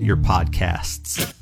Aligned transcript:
Your 0.00 0.16
podcasts. 0.16 1.34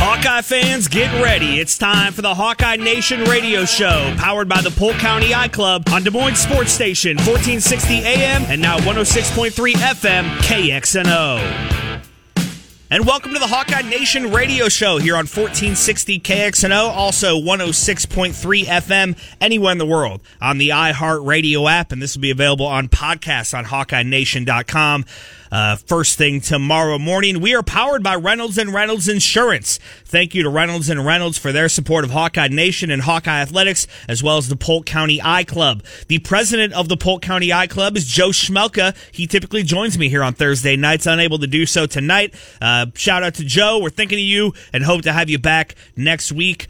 Hawkeye 0.00 0.42
fans, 0.42 0.88
get 0.88 1.22
ready. 1.22 1.60
It's 1.60 1.78
time 1.78 2.12
for 2.12 2.22
the 2.22 2.34
Hawkeye 2.34 2.76
Nation 2.76 3.24
radio 3.24 3.64
show, 3.64 4.14
powered 4.18 4.48
by 4.48 4.60
the 4.60 4.70
Polk 4.70 4.94
County 4.96 5.34
I 5.34 5.48
Club 5.48 5.84
on 5.90 6.02
Des 6.02 6.10
Moines 6.10 6.36
Sports 6.36 6.72
Station, 6.72 7.16
1460 7.16 7.98
AM 8.00 8.42
and 8.44 8.60
now 8.60 8.78
106.3 8.78 9.74
FM 9.74 10.24
KXNO. 10.38 11.87
And 12.90 13.04
welcome 13.04 13.34
to 13.34 13.38
the 13.38 13.46
Hawkeye 13.46 13.82
Nation 13.82 14.32
radio 14.32 14.70
show 14.70 14.96
here 14.96 15.12
on 15.12 15.26
1460 15.26 16.20
KXNO, 16.20 16.88
also 16.88 17.36
106.3 17.38 18.64
FM 18.64 19.18
anywhere 19.42 19.72
in 19.72 19.78
the 19.78 19.84
world 19.84 20.22
on 20.40 20.56
the 20.56 20.70
iHeart 20.70 21.26
Radio 21.26 21.68
app. 21.68 21.92
And 21.92 22.00
this 22.00 22.16
will 22.16 22.22
be 22.22 22.30
available 22.30 22.64
on 22.64 22.88
podcasts 22.88 23.56
on 23.56 23.66
HawkeyeNation.com. 23.66 25.04
Uh, 25.50 25.76
first 25.76 26.18
thing 26.18 26.40
tomorrow 26.40 26.98
morning, 26.98 27.40
we 27.40 27.54
are 27.54 27.62
powered 27.62 28.02
by 28.02 28.14
Reynolds 28.14 28.58
and 28.58 28.72
Reynolds 28.72 29.08
Insurance. 29.08 29.78
Thank 30.04 30.34
you 30.34 30.42
to 30.42 30.48
Reynolds 30.48 30.88
and 30.88 31.04
Reynolds 31.04 31.38
for 31.38 31.52
their 31.52 31.68
support 31.68 32.04
of 32.04 32.10
Hawkeye 32.10 32.48
Nation 32.48 32.90
and 32.90 33.02
Hawkeye 33.02 33.40
Athletics, 33.40 33.86
as 34.08 34.22
well 34.22 34.36
as 34.36 34.48
the 34.48 34.56
Polk 34.56 34.86
County 34.86 35.20
I 35.22 35.44
Club. 35.44 35.82
The 36.08 36.18
president 36.18 36.72
of 36.72 36.88
the 36.88 36.96
Polk 36.96 37.22
County 37.22 37.52
I 37.52 37.66
Club 37.66 37.96
is 37.96 38.06
Joe 38.06 38.30
Schmelka. 38.30 38.96
He 39.12 39.26
typically 39.26 39.62
joins 39.62 39.98
me 39.98 40.08
here 40.08 40.22
on 40.22 40.34
Thursday 40.34 40.76
nights, 40.76 41.06
unable 41.06 41.38
to 41.38 41.46
do 41.46 41.66
so 41.66 41.86
tonight. 41.86 42.34
Uh, 42.60 42.86
shout 42.94 43.22
out 43.22 43.34
to 43.34 43.44
Joe. 43.44 43.78
We're 43.78 43.90
thinking 43.90 44.18
of 44.18 44.24
you 44.24 44.52
and 44.72 44.84
hope 44.84 45.02
to 45.02 45.12
have 45.12 45.30
you 45.30 45.38
back 45.38 45.74
next 45.96 46.32
week 46.32 46.68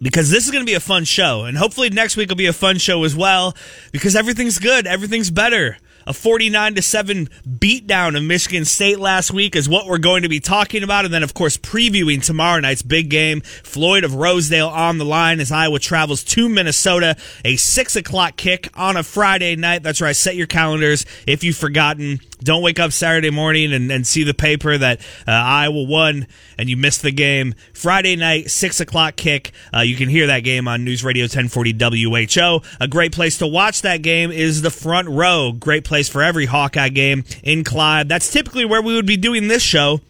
because 0.00 0.30
this 0.30 0.44
is 0.44 0.50
going 0.50 0.64
to 0.64 0.70
be 0.70 0.74
a 0.74 0.80
fun 0.80 1.04
show. 1.04 1.44
And 1.44 1.56
hopefully 1.56 1.90
next 1.90 2.16
week 2.16 2.28
will 2.28 2.36
be 2.36 2.46
a 2.46 2.52
fun 2.52 2.78
show 2.78 3.04
as 3.04 3.16
well 3.16 3.54
because 3.92 4.14
everything's 4.16 4.58
good. 4.58 4.86
Everything's 4.86 5.30
better. 5.30 5.76
A 6.08 6.14
49 6.14 6.76
to 6.76 6.80
7 6.80 7.28
beatdown 7.46 8.16
of 8.16 8.22
Michigan 8.22 8.64
State 8.64 8.98
last 8.98 9.30
week 9.30 9.54
is 9.54 9.68
what 9.68 9.86
we're 9.86 9.98
going 9.98 10.22
to 10.22 10.28
be 10.30 10.40
talking 10.40 10.82
about. 10.82 11.04
And 11.04 11.12
then, 11.12 11.22
of 11.22 11.34
course, 11.34 11.58
previewing 11.58 12.24
tomorrow 12.24 12.60
night's 12.60 12.80
big 12.80 13.10
game. 13.10 13.42
Floyd 13.42 14.04
of 14.04 14.14
Rosedale 14.14 14.68
on 14.68 14.96
the 14.96 15.04
line 15.04 15.38
as 15.38 15.52
Iowa 15.52 15.78
travels 15.78 16.24
to 16.24 16.48
Minnesota. 16.48 17.14
A 17.44 17.56
6 17.56 17.96
o'clock 17.96 18.38
kick 18.38 18.70
on 18.74 18.96
a 18.96 19.02
Friday 19.02 19.54
night. 19.54 19.82
That's 19.82 20.00
right. 20.00 20.16
Set 20.16 20.34
your 20.34 20.46
calendars 20.46 21.04
if 21.26 21.44
you've 21.44 21.58
forgotten. 21.58 22.20
Don't 22.40 22.62
wake 22.62 22.78
up 22.78 22.92
Saturday 22.92 23.30
morning 23.30 23.72
and, 23.72 23.90
and 23.90 24.06
see 24.06 24.22
the 24.24 24.34
paper 24.34 24.78
that 24.78 25.00
uh, 25.26 25.32
Iowa 25.32 25.82
won 25.84 26.26
and 26.56 26.68
you 26.68 26.76
missed 26.76 27.02
the 27.02 27.10
game. 27.10 27.54
Friday 27.72 28.16
night, 28.16 28.50
6 28.50 28.80
o'clock 28.80 29.16
kick. 29.16 29.52
Uh, 29.74 29.80
you 29.80 29.96
can 29.96 30.08
hear 30.08 30.26
that 30.28 30.40
game 30.40 30.68
on 30.68 30.84
News 30.84 31.02
Radio 31.04 31.24
1040 31.24 31.76
WHO. 31.78 32.60
A 32.80 32.88
great 32.88 33.12
place 33.12 33.38
to 33.38 33.46
watch 33.46 33.82
that 33.82 34.02
game 34.02 34.30
is 34.30 34.62
the 34.62 34.70
front 34.70 35.08
row. 35.08 35.52
Great 35.52 35.84
place 35.84 36.08
for 36.08 36.22
every 36.22 36.46
Hawkeye 36.46 36.88
game 36.90 37.24
in 37.42 37.64
Clive. 37.64 38.08
That's 38.08 38.30
typically 38.30 38.64
where 38.64 38.82
we 38.82 38.94
would 38.94 39.06
be 39.06 39.16
doing 39.16 39.48
this 39.48 39.62
show. 39.62 40.00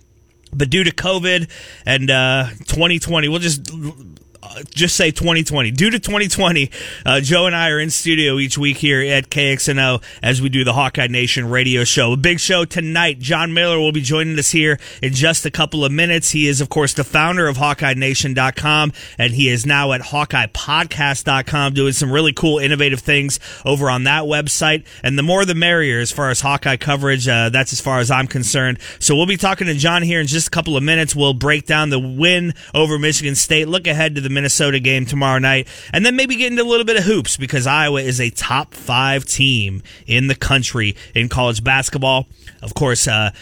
But 0.53 0.70
due 0.70 0.85
to 0.85 0.91
COVID 0.91 1.51
and 1.85 2.11
uh, 2.11 2.48
2020, 2.67 3.29
we'll 3.29 3.39
just 3.39 3.70
just 4.70 4.97
say 4.97 5.11
2020. 5.11 5.70
Due 5.70 5.91
to 5.91 5.98
2020, 5.98 6.70
uh, 7.07 7.20
Joe 7.20 7.47
and 7.47 7.55
I 7.55 7.70
are 7.70 7.79
in 7.79 7.91
studio 7.91 8.39
each 8.39 8.59
week 8.59 8.79
here 8.79 9.01
at 9.01 9.31
KXNO 9.31 10.03
as 10.23 10.42
we 10.42 10.48
do 10.48 10.64
the 10.64 10.73
Hawkeye 10.73 11.07
Nation 11.07 11.48
radio 11.48 11.85
show. 11.85 12.13
A 12.13 12.17
big 12.17 12.41
show 12.41 12.64
tonight. 12.64 13.19
John 13.19 13.53
Miller 13.53 13.79
will 13.79 13.92
be 13.92 14.01
joining 14.01 14.39
us 14.39 14.51
here 14.51 14.79
in 15.03 15.14
just 15.14 15.47
a 15.47 15.51
couple 15.51 15.85
of 15.85 15.92
minutes. 15.92 16.31
He 16.31 16.48
is, 16.48 16.61
of 16.61 16.69
course, 16.69 16.92
the 16.92 17.05
founder 17.05 17.47
of 17.47 17.57
HawkeyeNation.com, 17.57 18.92
and 19.19 19.33
he 19.33 19.48
is 19.48 19.64
now 19.64 19.92
at 19.92 20.01
HawkeyePodcast.com 20.01 21.75
doing 21.75 21.92
some 21.92 22.11
really 22.11 22.33
cool, 22.33 22.58
innovative 22.58 23.01
things 23.01 23.39
over 23.64 23.91
on 23.91 24.05
that 24.05 24.25
website. 24.25 24.85
And 25.03 25.19
the 25.19 25.23
more 25.23 25.45
the 25.45 25.55
merrier 25.55 26.01
as 26.01 26.13
far 26.13 26.31
as 26.31 26.41
Hawkeye 26.41 26.77
coverage. 26.77 27.29
Uh, 27.29 27.51
that's 27.51 27.73
as 27.73 27.81
far 27.81 27.98
as 27.98 28.11
I'm 28.11 28.27
concerned. 28.27 28.79
So 28.98 29.14
we'll 29.14 29.27
be 29.27 29.37
talking 29.37 29.67
to 29.67 29.75
John 29.75 30.03
here 30.03 30.20
in 30.20 30.27
just 30.27 30.48
a 30.48 30.51
couple 30.51 30.77
of 30.77 30.83
minutes. 30.83 31.14
We'll 31.14 31.35
break 31.35 31.67
down 31.67 31.91
the 31.91 31.98
win 31.98 32.55
over 32.75 32.98
Michigan 32.98 33.35
State, 33.35 33.69
look 33.69 33.87
ahead 33.87 34.14
to 34.14 34.20
the 34.20 34.31
Minnesota 34.39 34.79
game 34.79 35.05
tomorrow 35.05 35.41
night, 35.41 35.67
and 35.93 36.07
then 36.07 36.15
maybe 36.15 36.37
get 36.37 36.53
into 36.53 36.63
a 36.63 36.65
little 36.65 36.87
bit 36.87 36.97
of 36.97 37.03
hoops 37.03 37.37
because 37.37 37.67
Iowa 37.67 38.01
is 38.01 38.21
a 38.21 38.31
top 38.31 38.73
five 38.73 39.25
team 39.25 39.83
in 40.07 40.29
the 40.29 40.37
country 40.37 40.95
in 41.13 41.29
college 41.29 41.65
basketball. 41.65 42.29
Of 42.63 42.75
course, 42.75 43.09
uh, 43.09 43.33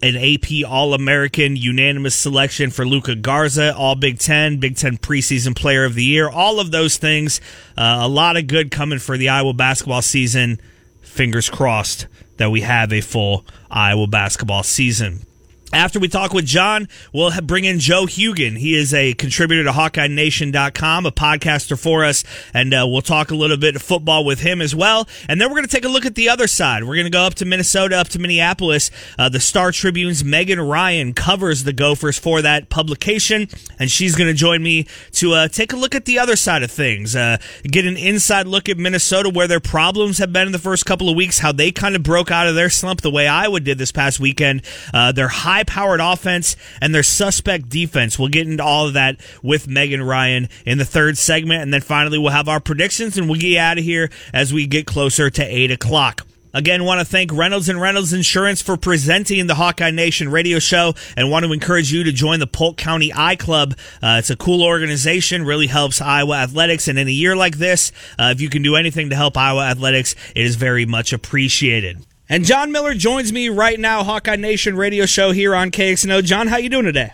an 0.00 0.16
AP 0.16 0.66
All 0.66 0.94
American 0.94 1.54
unanimous 1.54 2.14
selection 2.14 2.70
for 2.70 2.86
Luka 2.86 3.14
Garza, 3.14 3.76
All 3.76 3.94
Big 3.94 4.18
Ten, 4.18 4.56
Big 4.56 4.76
Ten 4.76 4.96
preseason 4.96 5.54
player 5.54 5.84
of 5.84 5.94
the 5.94 6.04
year, 6.04 6.30
all 6.30 6.60
of 6.60 6.70
those 6.70 6.96
things. 6.96 7.42
Uh, 7.76 7.98
a 8.00 8.08
lot 8.08 8.38
of 8.38 8.46
good 8.46 8.70
coming 8.70 8.98
for 8.98 9.18
the 9.18 9.28
Iowa 9.28 9.52
basketball 9.52 10.02
season. 10.02 10.58
Fingers 11.02 11.50
crossed 11.50 12.06
that 12.38 12.50
we 12.50 12.62
have 12.62 12.90
a 12.90 13.02
full 13.02 13.44
Iowa 13.70 14.06
basketball 14.06 14.62
season. 14.62 15.26
After 15.72 15.98
we 15.98 16.08
talk 16.08 16.34
with 16.34 16.44
John, 16.44 16.86
we'll 17.14 17.32
bring 17.40 17.64
in 17.64 17.78
Joe 17.78 18.04
Hugan. 18.04 18.58
He 18.58 18.74
is 18.74 18.92
a 18.92 19.14
contributor 19.14 19.64
to 19.64 19.70
HawkeyeNation.com, 19.70 21.06
a 21.06 21.10
podcaster 21.10 21.82
for 21.82 22.04
us, 22.04 22.24
and 22.52 22.74
uh, 22.74 22.84
we'll 22.86 23.00
talk 23.00 23.30
a 23.30 23.34
little 23.34 23.56
bit 23.56 23.74
of 23.74 23.80
football 23.80 24.22
with 24.26 24.40
him 24.40 24.60
as 24.60 24.74
well. 24.74 25.08
And 25.30 25.40
then 25.40 25.48
we're 25.48 25.56
going 25.56 25.68
to 25.68 25.74
take 25.74 25.86
a 25.86 25.88
look 25.88 26.04
at 26.04 26.14
the 26.14 26.28
other 26.28 26.46
side. 26.46 26.84
We're 26.84 26.96
going 26.96 27.06
to 27.06 27.10
go 27.10 27.22
up 27.22 27.34
to 27.36 27.46
Minnesota, 27.46 27.96
up 27.96 28.08
to 28.08 28.18
Minneapolis. 28.18 28.90
Uh, 29.18 29.30
the 29.30 29.40
Star 29.40 29.72
Tribune's 29.72 30.22
Megan 30.22 30.60
Ryan 30.60 31.14
covers 31.14 31.64
the 31.64 31.72
Gophers 31.72 32.18
for 32.18 32.42
that 32.42 32.68
publication, 32.68 33.48
and 33.78 33.90
she's 33.90 34.14
going 34.14 34.28
to 34.28 34.34
join 34.34 34.62
me 34.62 34.86
to 35.12 35.32
uh, 35.32 35.48
take 35.48 35.72
a 35.72 35.76
look 35.76 35.94
at 35.94 36.04
the 36.04 36.18
other 36.18 36.36
side 36.36 36.62
of 36.62 36.70
things, 36.70 37.16
uh, 37.16 37.38
get 37.64 37.86
an 37.86 37.96
inside 37.96 38.46
look 38.46 38.68
at 38.68 38.76
Minnesota, 38.76 39.30
where 39.30 39.48
their 39.48 39.58
problems 39.58 40.18
have 40.18 40.34
been 40.34 40.48
in 40.48 40.52
the 40.52 40.58
first 40.58 40.84
couple 40.84 41.08
of 41.08 41.16
weeks, 41.16 41.38
how 41.38 41.50
they 41.50 41.72
kind 41.72 41.96
of 41.96 42.02
broke 42.02 42.30
out 42.30 42.46
of 42.46 42.54
their 42.54 42.68
slump 42.68 43.00
the 43.00 43.10
way 43.10 43.26
Iowa 43.26 43.58
did 43.60 43.78
this 43.78 43.90
past 43.90 44.20
weekend. 44.20 44.60
Uh, 44.92 45.12
their 45.12 45.28
high 45.28 45.61
high 45.62 45.64
powered 45.64 46.00
offense 46.00 46.56
and 46.80 46.94
their 46.94 47.02
suspect 47.02 47.68
defense. 47.68 48.18
We'll 48.18 48.28
get 48.28 48.46
into 48.46 48.64
all 48.64 48.88
of 48.88 48.94
that 48.94 49.20
with 49.42 49.68
Megan 49.68 50.02
Ryan 50.02 50.48
in 50.66 50.78
the 50.78 50.84
third 50.84 51.16
segment. 51.18 51.62
And 51.62 51.72
then 51.72 51.80
finally, 51.80 52.18
we'll 52.18 52.32
have 52.32 52.48
our 52.48 52.60
predictions 52.60 53.16
and 53.16 53.28
we'll 53.28 53.40
get 53.40 53.58
out 53.58 53.78
of 53.78 53.84
here 53.84 54.10
as 54.32 54.52
we 54.52 54.66
get 54.66 54.86
closer 54.86 55.30
to 55.30 55.42
8 55.42 55.70
o'clock. 55.70 56.26
Again, 56.54 56.84
want 56.84 57.00
to 57.00 57.06
thank 57.06 57.32
Reynolds 57.32 57.70
and 57.70 57.80
Reynolds 57.80 58.12
Insurance 58.12 58.60
for 58.60 58.76
presenting 58.76 59.46
the 59.46 59.54
Hawkeye 59.54 59.90
Nation 59.90 60.28
radio 60.30 60.58
show 60.58 60.92
and 61.16 61.30
want 61.30 61.46
to 61.46 61.52
encourage 61.52 61.90
you 61.90 62.04
to 62.04 62.12
join 62.12 62.40
the 62.40 62.46
Polk 62.46 62.76
County 62.76 63.10
I 63.14 63.36
Club. 63.36 63.74
Uh, 64.02 64.16
it's 64.18 64.28
a 64.28 64.36
cool 64.36 64.62
organization, 64.62 65.46
really 65.46 65.66
helps 65.66 66.02
Iowa 66.02 66.36
athletics. 66.36 66.88
And 66.88 66.98
in 66.98 67.08
a 67.08 67.12
year 67.12 67.34
like 67.34 67.56
this, 67.56 67.90
uh, 68.18 68.32
if 68.34 68.42
you 68.42 68.50
can 68.50 68.62
do 68.62 68.76
anything 68.76 69.08
to 69.10 69.16
help 69.16 69.38
Iowa 69.38 69.62
athletics, 69.62 70.14
it 70.36 70.44
is 70.44 70.56
very 70.56 70.84
much 70.84 71.14
appreciated. 71.14 72.04
And 72.32 72.46
John 72.46 72.72
Miller 72.72 72.94
joins 72.94 73.30
me 73.30 73.50
right 73.50 73.78
now, 73.78 74.02
Hawkeye 74.02 74.36
Nation 74.36 74.74
radio 74.74 75.04
show 75.04 75.32
here 75.32 75.54
on 75.54 75.70
KXNO. 75.70 76.24
John, 76.24 76.46
how 76.46 76.56
you 76.56 76.70
doing 76.70 76.86
today? 76.86 77.12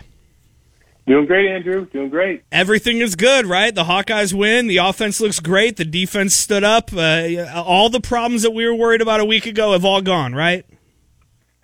Doing 1.07 1.25
great, 1.25 1.51
Andrew. 1.51 1.85
Doing 1.87 2.07
great. 2.07 2.43
Everything 2.53 2.99
is 2.99 3.17
good, 3.17 3.45
right? 3.45 3.75
The 3.75 3.83
Hawkeyes 3.83 4.31
win. 4.33 4.67
The 4.67 4.77
offense 4.77 5.19
looks 5.19 5.41
great. 5.41 5.75
The 5.75 5.83
defense 5.83 6.35
stood 6.35 6.63
up. 6.63 6.93
Uh, 6.93 7.51
all 7.53 7.89
the 7.89 7.99
problems 7.99 8.43
that 8.43 8.51
we 8.51 8.65
were 8.65 8.73
worried 8.73 9.01
about 9.01 9.19
a 9.19 9.25
week 9.25 9.45
ago 9.45 9.73
have 9.73 9.83
all 9.83 10.01
gone, 10.01 10.33
right? 10.33 10.65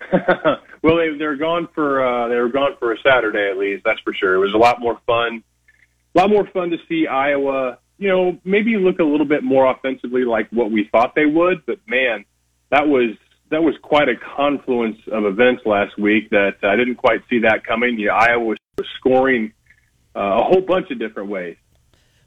well, 0.82 0.98
they, 0.98 1.16
they're 1.18 1.36
gone 1.36 1.66
for 1.74 2.04
uh, 2.06 2.28
they 2.28 2.36
were 2.36 2.50
gone 2.50 2.72
for 2.78 2.92
a 2.92 2.96
Saturday 3.02 3.48
at 3.50 3.56
least. 3.56 3.84
That's 3.86 4.00
for 4.00 4.12
sure. 4.12 4.34
It 4.34 4.38
was 4.38 4.52
a 4.52 4.58
lot 4.58 4.80
more 4.80 5.00
fun. 5.06 5.42
A 6.14 6.18
lot 6.18 6.28
more 6.28 6.46
fun 6.52 6.68
to 6.72 6.76
see 6.90 7.06
Iowa. 7.06 7.78
You 7.96 8.08
know, 8.08 8.38
maybe 8.44 8.76
look 8.76 8.98
a 8.98 9.04
little 9.04 9.24
bit 9.24 9.42
more 9.42 9.70
offensively 9.70 10.26
like 10.26 10.46
what 10.50 10.70
we 10.70 10.90
thought 10.92 11.14
they 11.14 11.24
would. 11.24 11.64
But 11.64 11.78
man, 11.88 12.26
that 12.70 12.86
was 12.86 13.16
that 13.50 13.62
was 13.62 13.74
quite 13.82 14.08
a 14.08 14.16
confluence 14.36 14.98
of 15.12 15.24
events 15.24 15.62
last 15.64 15.98
week 15.98 16.30
that 16.30 16.56
I 16.62 16.76
didn't 16.76 16.96
quite 16.96 17.20
see 17.30 17.40
that 17.40 17.64
coming. 17.64 17.98
Yeah, 17.98 18.14
Iowa 18.14 18.44
was, 18.44 18.58
was 18.76 18.86
scoring 18.98 19.52
uh, 20.14 20.20
a 20.20 20.44
whole 20.44 20.60
bunch 20.60 20.90
of 20.90 20.98
different 20.98 21.28
ways. 21.28 21.56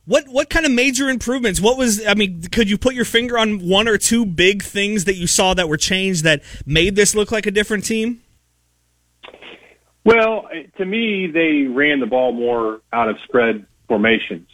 What 0.06 0.28
what 0.28 0.50
kind 0.50 0.66
of 0.66 0.72
major 0.72 1.08
improvements? 1.08 1.62
What 1.62 1.78
was 1.78 2.06
I 2.06 2.16
mean? 2.16 2.42
Could 2.52 2.70
you 2.70 2.78
put 2.78 2.96
your 2.96 3.06
finger 3.06 3.38
on 3.38 3.60
one 3.60 3.88
or 3.88 3.98
two 3.98 4.26
big 4.26 4.64
things 4.64 5.06
that 5.06 5.16
you 5.16 5.28
saw 5.28 5.54
that 5.54 5.70
were 5.70 5.78
changed 5.78 6.24
that 6.24 6.42
made 6.66 6.96
this 6.96 7.14
look 7.14 7.32
like 7.32 7.46
a 7.46 7.52
different 7.52 7.86
team? 7.86 8.22
Well, 10.04 10.50
to 10.78 10.86
me, 10.86 11.28
they 11.28 11.68
ran 11.68 12.00
the 12.00 12.08
ball 12.08 12.32
more 12.32 12.82
out 12.92 13.10
of 13.10 13.18
spread 13.26 13.68
formations, 13.88 14.48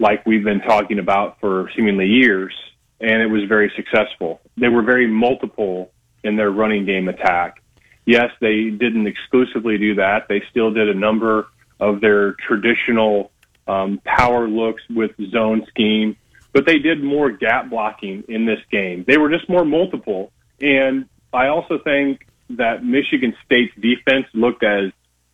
like 0.00 0.26
we've 0.26 0.42
been 0.42 0.60
talking 0.60 0.98
about 0.98 1.38
for 1.38 1.70
seemingly 1.76 2.06
years. 2.06 2.52
And 3.00 3.22
it 3.22 3.26
was 3.26 3.44
very 3.48 3.72
successful. 3.76 4.40
They 4.56 4.68
were 4.68 4.82
very 4.82 5.06
multiple 5.06 5.92
in 6.22 6.36
their 6.36 6.50
running 6.50 6.84
game 6.84 7.08
attack. 7.08 7.62
Yes, 8.04 8.30
they 8.40 8.70
didn't 8.70 9.06
exclusively 9.06 9.78
do 9.78 9.94
that. 9.96 10.28
They 10.28 10.42
still 10.50 10.72
did 10.72 10.88
a 10.88 10.94
number 10.94 11.46
of 11.78 12.00
their 12.00 12.34
traditional 12.46 13.30
um, 13.66 14.00
power 14.04 14.48
looks 14.48 14.82
with 14.90 15.12
zone 15.30 15.64
scheme, 15.68 16.16
but 16.52 16.66
they 16.66 16.78
did 16.78 17.02
more 17.02 17.30
gap 17.30 17.70
blocking 17.70 18.24
in 18.28 18.46
this 18.46 18.58
game. 18.70 19.04
They 19.06 19.16
were 19.16 19.30
just 19.30 19.48
more 19.48 19.64
multiple. 19.64 20.32
And 20.60 21.08
I 21.32 21.46
also 21.46 21.78
think 21.78 22.26
that 22.50 22.84
Michigan 22.84 23.34
State's 23.46 23.72
defense 23.80 24.26
looked 24.34 24.64
as 24.64 24.90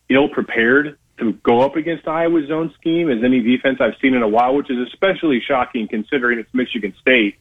ill 0.09 0.29
prepared 0.29 0.97
to 1.19 1.33
go 1.33 1.61
up 1.61 1.75
against 1.75 2.07
Iowa's 2.07 2.47
zone 2.47 2.71
scheme 2.79 3.09
as 3.09 3.23
any 3.23 3.41
defense 3.41 3.79
I've 3.81 3.99
seen 4.01 4.13
in 4.13 4.21
a 4.21 4.27
while, 4.27 4.55
which 4.55 4.69
is 4.69 4.77
especially 4.87 5.41
shocking 5.45 5.87
considering 5.87 6.39
it's 6.39 6.53
Michigan 6.53 6.93
State. 7.01 7.37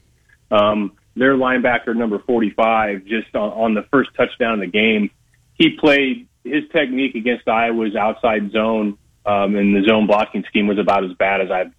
Um, 0.50 0.92
their 1.14 1.34
linebacker 1.34 1.96
number 1.96 2.18
45, 2.18 3.04
just 3.04 3.34
on, 3.34 3.50
on 3.52 3.74
the 3.74 3.82
first 3.90 4.10
touchdown 4.16 4.54
of 4.54 4.60
the 4.60 4.66
game, 4.66 5.10
he 5.54 5.70
played 5.78 6.28
his 6.44 6.64
technique 6.72 7.14
against 7.14 7.48
Iowa's 7.48 7.96
outside 7.96 8.50
zone 8.52 8.98
um, 9.26 9.56
and 9.56 9.74
the 9.74 9.86
zone 9.86 10.06
blocking 10.06 10.44
scheme 10.48 10.68
was 10.68 10.78
about 10.78 11.04
as 11.04 11.12
bad 11.14 11.40
as 11.40 11.50
I've 11.50 11.72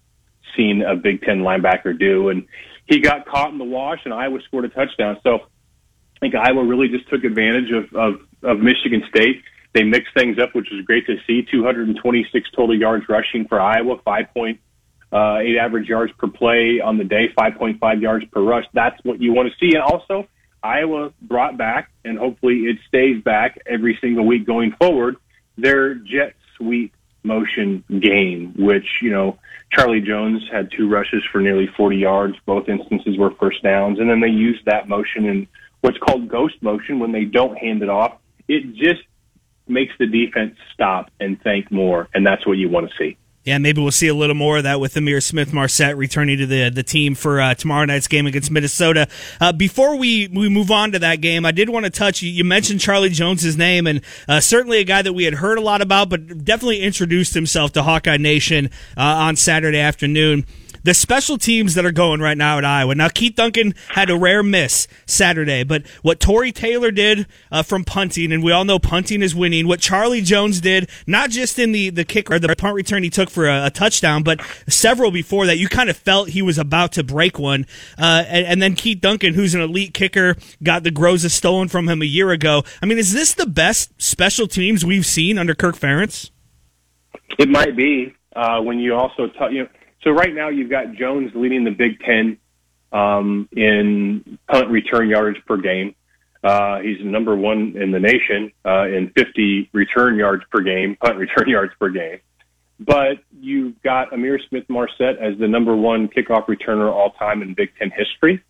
seen 0.56 0.82
a 0.82 0.94
Big 0.94 1.22
Ten 1.22 1.38
linebacker 1.38 1.98
do. 1.98 2.28
And 2.28 2.46
he 2.86 3.00
got 3.00 3.26
caught 3.26 3.50
in 3.50 3.58
the 3.58 3.64
wash, 3.64 4.00
and 4.04 4.12
Iowa 4.12 4.40
scored 4.46 4.66
a 4.66 4.68
touchdown. 4.68 5.18
So 5.22 5.36
I 5.36 6.18
think 6.20 6.34
Iowa 6.34 6.64
really 6.64 6.88
just 6.88 7.08
took 7.08 7.24
advantage 7.24 7.70
of, 7.70 7.94
of, 7.94 8.20
of 8.42 8.58
Michigan 8.58 9.02
State. 9.08 9.42
They 9.72 9.82
mixed 9.82 10.12
things 10.14 10.38
up, 10.38 10.54
which 10.54 10.68
was 10.70 10.84
great 10.84 11.06
to 11.06 11.16
see. 11.26 11.46
226 11.50 12.50
total 12.54 12.78
yards 12.78 13.06
rushing 13.08 13.46
for 13.48 13.60
Iowa, 13.60 13.96
5.8 14.06 14.58
uh, 15.12 15.38
average 15.60 15.88
yards 15.88 16.12
per 16.18 16.28
play 16.28 16.80
on 16.84 16.98
the 16.98 17.04
day, 17.04 17.28
5.5 17.36 18.02
yards 18.02 18.24
per 18.26 18.42
rush. 18.42 18.64
That's 18.72 18.98
what 19.04 19.20
you 19.20 19.32
want 19.32 19.50
to 19.50 19.54
see. 19.58 19.74
And 19.74 19.82
also, 19.82 20.28
Iowa 20.62 21.12
brought 21.22 21.56
back, 21.56 21.90
and 22.04 22.18
hopefully 22.18 22.64
it 22.64 22.78
stays 22.88 23.22
back 23.22 23.58
every 23.66 23.98
single 24.00 24.26
week 24.26 24.46
going 24.46 24.72
forward, 24.72 25.16
their 25.56 25.94
jet 25.94 26.34
sweep 26.56 26.94
motion 27.22 27.84
game, 27.88 28.54
which, 28.58 28.86
you 29.02 29.10
know, 29.10 29.38
Charlie 29.72 30.00
Jones 30.00 30.42
had 30.50 30.70
two 30.76 30.88
rushes 30.88 31.22
for 31.30 31.40
nearly 31.40 31.68
40 31.76 31.96
yards. 31.96 32.34
Both 32.46 32.68
instances 32.68 33.18
were 33.18 33.30
first 33.38 33.62
downs. 33.62 33.98
And 33.98 34.08
then 34.08 34.20
they 34.20 34.28
used 34.28 34.64
that 34.64 34.88
motion 34.88 35.26
in 35.26 35.46
what's 35.80 35.98
called 35.98 36.28
ghost 36.28 36.62
motion 36.62 36.98
when 36.98 37.12
they 37.12 37.24
don't 37.24 37.56
hand 37.56 37.82
it 37.82 37.88
off. 37.88 38.18
It 38.48 38.74
just 38.74 39.02
makes 39.66 39.92
the 39.98 40.06
defense 40.06 40.56
stop 40.72 41.10
and 41.20 41.40
think 41.42 41.70
more. 41.70 42.08
And 42.14 42.26
that's 42.26 42.46
what 42.46 42.56
you 42.56 42.68
want 42.68 42.90
to 42.90 42.96
see. 42.96 43.18
Yeah, 43.48 43.56
maybe 43.56 43.80
we'll 43.80 43.92
see 43.92 44.08
a 44.08 44.14
little 44.14 44.34
more 44.34 44.58
of 44.58 44.64
that 44.64 44.78
with 44.78 44.92
Ihmir 44.92 45.22
Smith-Marsette 45.22 45.96
returning 45.96 46.36
to 46.36 46.46
the 46.46 46.68
the 46.68 46.82
team 46.82 47.14
for 47.14 47.40
uh, 47.40 47.54
tomorrow 47.54 47.86
night's 47.86 48.06
game 48.06 48.26
against 48.26 48.50
Minnesota. 48.50 49.08
Uh, 49.40 49.52
before 49.52 49.96
we, 49.96 50.28
we 50.28 50.50
move 50.50 50.70
on 50.70 50.92
to 50.92 50.98
that 50.98 51.22
game, 51.22 51.46
I 51.46 51.52
did 51.52 51.70
want 51.70 51.86
to 51.86 51.90
touch. 51.90 52.20
You, 52.20 52.30
you 52.30 52.44
mentioned 52.44 52.80
Charlie 52.80 53.08
Jones's 53.08 53.56
name, 53.56 53.86
and 53.86 54.02
uh, 54.28 54.40
certainly 54.40 54.80
a 54.80 54.84
guy 54.84 55.00
that 55.00 55.14
we 55.14 55.24
had 55.24 55.32
heard 55.32 55.56
a 55.56 55.62
lot 55.62 55.80
about, 55.80 56.10
but 56.10 56.44
definitely 56.44 56.82
introduced 56.82 57.32
himself 57.32 57.72
to 57.72 57.82
Hawkeye 57.82 58.18
Nation 58.18 58.66
uh, 58.98 59.00
on 59.00 59.34
Saturday 59.34 59.78
afternoon 59.78 60.44
the 60.82 60.94
special 60.94 61.38
teams 61.38 61.74
that 61.74 61.84
are 61.84 61.92
going 61.92 62.20
right 62.20 62.36
now 62.36 62.58
at 62.58 62.64
Iowa. 62.64 62.94
Now, 62.94 63.08
Keith 63.08 63.34
Duncan 63.34 63.74
had 63.90 64.10
a 64.10 64.16
rare 64.16 64.42
miss 64.42 64.88
Saturday, 65.06 65.64
but 65.64 65.86
what 66.02 66.20
Tory 66.20 66.52
Taylor 66.52 66.90
did 66.90 67.26
uh, 67.50 67.62
from 67.62 67.84
punting, 67.84 68.32
and 68.32 68.42
we 68.42 68.52
all 68.52 68.64
know 68.64 68.78
punting 68.78 69.22
is 69.22 69.34
winning. 69.34 69.66
What 69.66 69.80
Charlie 69.80 70.22
Jones 70.22 70.60
did, 70.60 70.88
not 71.06 71.30
just 71.30 71.58
in 71.58 71.72
the 71.72 71.90
the 71.90 72.04
kick 72.04 72.30
or 72.30 72.38
the 72.38 72.54
punt 72.56 72.74
return 72.74 73.02
he 73.02 73.10
took 73.10 73.30
for 73.30 73.48
a, 73.48 73.66
a 73.66 73.70
touchdown, 73.70 74.22
but 74.22 74.40
several 74.68 75.10
before 75.10 75.46
that, 75.46 75.58
you 75.58 75.68
kind 75.68 75.90
of 75.90 75.96
felt 75.96 76.30
he 76.30 76.42
was 76.42 76.58
about 76.58 76.92
to 76.92 77.02
break 77.02 77.38
one. 77.38 77.66
Uh, 77.98 78.24
and, 78.26 78.46
and, 78.46 78.62
then 78.62 78.74
Keith 78.74 79.00
Duncan, 79.00 79.34
who's 79.34 79.54
an 79.54 79.60
elite 79.60 79.94
kicker, 79.94 80.36
got 80.62 80.82
the 80.82 80.90
Groza 80.90 81.30
stolen 81.30 81.68
from 81.68 81.88
him 81.88 82.02
a 82.02 82.06
year 82.06 82.30
ago. 82.30 82.64
I 82.82 82.86
mean, 82.86 82.98
is 82.98 83.12
this 83.12 83.34
the 83.34 83.46
best 83.46 84.00
special 84.00 84.46
teams 84.46 84.84
we've 84.84 85.06
seen 85.06 85.38
under 85.38 85.54
Kirk 85.54 85.76
Ferentz? 85.76 86.30
It 87.38 87.48
might 87.48 87.76
be. 87.76 88.14
Uh, 88.34 88.60
when 88.60 88.78
you 88.78 88.94
also 88.94 89.26
talk, 89.28 89.52
you 89.52 89.64
know, 89.64 89.68
so 90.08 90.14
right 90.14 90.34
now 90.34 90.48
you've 90.48 90.70
got 90.70 90.94
Jones 90.94 91.32
leading 91.34 91.64
the 91.64 91.70
Big 91.70 92.00
Ten 92.00 92.38
um, 92.92 93.46
in 93.52 94.38
punt 94.50 94.70
return 94.70 95.10
yards 95.10 95.36
per 95.46 95.58
game. 95.58 95.94
Uh, 96.42 96.78
he's 96.78 96.96
number 97.02 97.36
one 97.36 97.74
in 97.76 97.90
the 97.90 98.00
nation 98.00 98.50
uh, 98.64 98.84
in 98.84 99.12
50 99.14 99.68
return 99.74 100.16
yards 100.16 100.44
per 100.50 100.62
game, 100.62 100.96
punt 100.96 101.18
return 101.18 101.46
yards 101.48 101.74
per 101.78 101.90
game. 101.90 102.20
But 102.80 103.18
you've 103.38 103.82
got 103.82 104.12
Ihmir 104.12 104.38
Smith-Marsette 104.48 105.18
as 105.18 105.36
the 105.38 105.48
number 105.48 105.76
one 105.76 106.08
kickoff 106.08 106.46
returner 106.46 106.90
all 106.90 107.10
time 107.10 107.42
in 107.42 107.52
Big 107.52 107.70
Ten 107.78 107.90
history. 107.90 108.42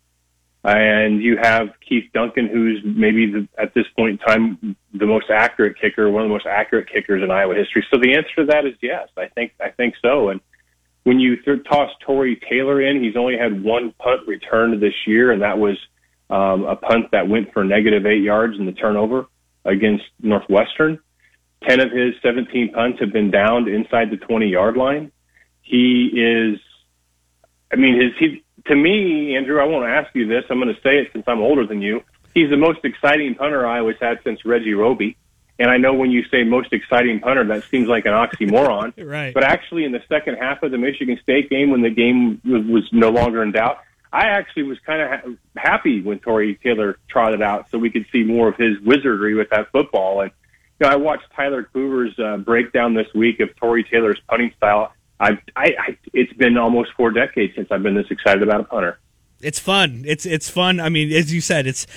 And 0.63 1.21
you 1.21 1.37
have 1.41 1.69
Keith 1.87 2.05
Duncan, 2.13 2.47
who's 2.47 2.81
maybe 2.85 3.31
the, 3.31 3.47
at 3.57 3.73
this 3.73 3.85
point 3.97 4.11
in 4.11 4.17
time 4.19 4.77
the 4.93 5.07
most 5.07 5.29
accurate 5.29 5.77
kicker, 5.81 6.09
one 6.09 6.23
of 6.23 6.29
the 6.29 6.33
most 6.33 6.45
accurate 6.45 6.87
kickers 6.89 7.21
in 7.21 7.31
Iowa 7.31 7.55
history. 7.55 7.85
So 7.91 7.99
the 7.99 8.15
answer 8.15 8.35
to 8.37 8.45
that 8.45 8.65
is 8.65 8.75
yes. 8.81 9.09
I 9.17 9.27
think 9.27 9.53
I 9.59 9.69
think 9.71 9.95
so. 10.01 10.29
And 10.29 10.41
when 11.09 11.19
you 11.19 11.37
th- 11.37 11.63
toss 11.67 11.89
Tory 12.05 12.39
Taylor 12.47 12.79
in, 12.79 13.03
he's 13.03 13.15
only 13.15 13.35
had 13.35 13.63
one 13.63 13.93
punt 13.97 14.27
returned 14.27 14.79
this 14.79 14.93
year, 15.07 15.31
and 15.31 15.41
that 15.41 15.57
was 15.57 15.75
um, 16.29 16.65
a 16.65 16.75
punt 16.75 17.07
that 17.13 17.27
went 17.27 17.51
for 17.51 17.63
negative 17.63 18.05
eight 18.05 18.21
yards 18.21 18.59
in 18.59 18.67
the 18.67 18.73
turnover 18.73 19.25
against 19.65 20.03
Northwestern. 20.21 20.99
Ten 21.67 21.79
of 21.79 21.89
his 21.91 22.13
17 22.21 22.73
punts 22.73 22.99
have 22.99 23.11
been 23.11 23.31
downed 23.31 23.67
inside 23.67 24.11
the 24.11 24.17
20 24.17 24.49
yard 24.49 24.77
line. 24.77 25.11
He 25.63 26.11
is, 26.13 26.59
I 27.73 27.75
mean, 27.75 27.99
his 27.99 28.11
he 28.19 28.43
to 28.67 28.75
me, 28.75 29.35
Andrew. 29.35 29.59
I 29.59 29.65
won't 29.65 29.89
ask 29.89 30.13
you 30.13 30.27
this. 30.27 30.43
I'm 30.51 30.59
going 30.59 30.71
to 30.71 30.79
say 30.81 30.99
it 30.99 31.07
since 31.11 31.23
I'm 31.25 31.41
older 31.41 31.65
than 31.65 31.81
you. 31.81 32.01
He's 32.35 32.51
the 32.51 32.57
most 32.57 32.81
exciting 32.83 33.33
punter 33.33 33.65
I 33.65 33.79
always 33.79 33.97
had 33.99 34.19
since 34.23 34.45
Reggie 34.45 34.75
Roby. 34.75 35.17
And 35.59 35.69
I 35.69 35.75
know 35.75 35.93
when 35.93 36.09
you 36.09 36.23
say 36.31 36.43
most 36.43 36.71
exciting 36.71 37.19
punter, 37.19 37.43
that 37.43 37.65
seems 37.65 37.89
like 37.89 38.05
an 38.05 38.13
oxymoron. 38.13 38.93
right. 39.05 39.33
But 39.33 39.43
actually, 39.43 39.83
in 39.83 39.91
the 39.91 40.01
second 40.07 40.37
half 40.37 40.63
of 40.63 40.71
the 40.71 40.77
Michigan 40.77 41.19
State 41.21 41.49
game, 41.49 41.69
when 41.69 41.81
the 41.81 41.89
game 41.89 42.41
was, 42.45 42.65
was 42.65 42.89
no 42.93 43.09
longer 43.09 43.43
in 43.43 43.51
doubt, 43.51 43.79
I 44.11 44.29
actually 44.29 44.63
was 44.63 44.79
kind 44.85 45.01
of 45.01 45.09
ha- 45.09 45.31
happy 45.57 46.01
when 46.01 46.19
Tory 46.19 46.57
Taylor 46.63 46.97
trotted 47.09 47.41
out, 47.41 47.69
so 47.69 47.77
we 47.77 47.89
could 47.89 48.05
see 48.11 48.23
more 48.23 48.47
of 48.47 48.55
his 48.55 48.79
wizardry 48.79 49.35
with 49.35 49.49
that 49.49 49.69
football. 49.71 50.21
And 50.21 50.31
you 50.79 50.87
know, 50.87 50.93
I 50.93 50.95
watched 50.95 51.25
Tyler 51.35 51.69
Kluver's 51.75 52.17
uh, 52.17 52.37
breakdown 52.37 52.93
this 52.93 53.07
week 53.13 53.41
of 53.41 53.53
Tory 53.57 53.83
Taylor's 53.83 54.19
punting 54.29 54.53
style. 54.55 54.93
I, 55.19 55.31
I, 55.55 55.65
I, 55.77 55.97
it's 56.13 56.31
been 56.33 56.57
almost 56.57 56.91
four 56.95 57.11
decades 57.11 57.53
since 57.55 57.67
I've 57.69 57.83
been 57.83 57.95
this 57.95 58.09
excited 58.09 58.41
about 58.41 58.61
a 58.61 58.63
punter. 58.63 58.97
It's 59.41 59.59
fun. 59.59 60.03
It's 60.05 60.25
it's 60.25 60.49
fun. 60.49 60.79
I 60.79 60.89
mean, 60.89 61.11
as 61.13 61.33
you 61.33 61.39
said, 61.39 61.67
it's 61.67 61.87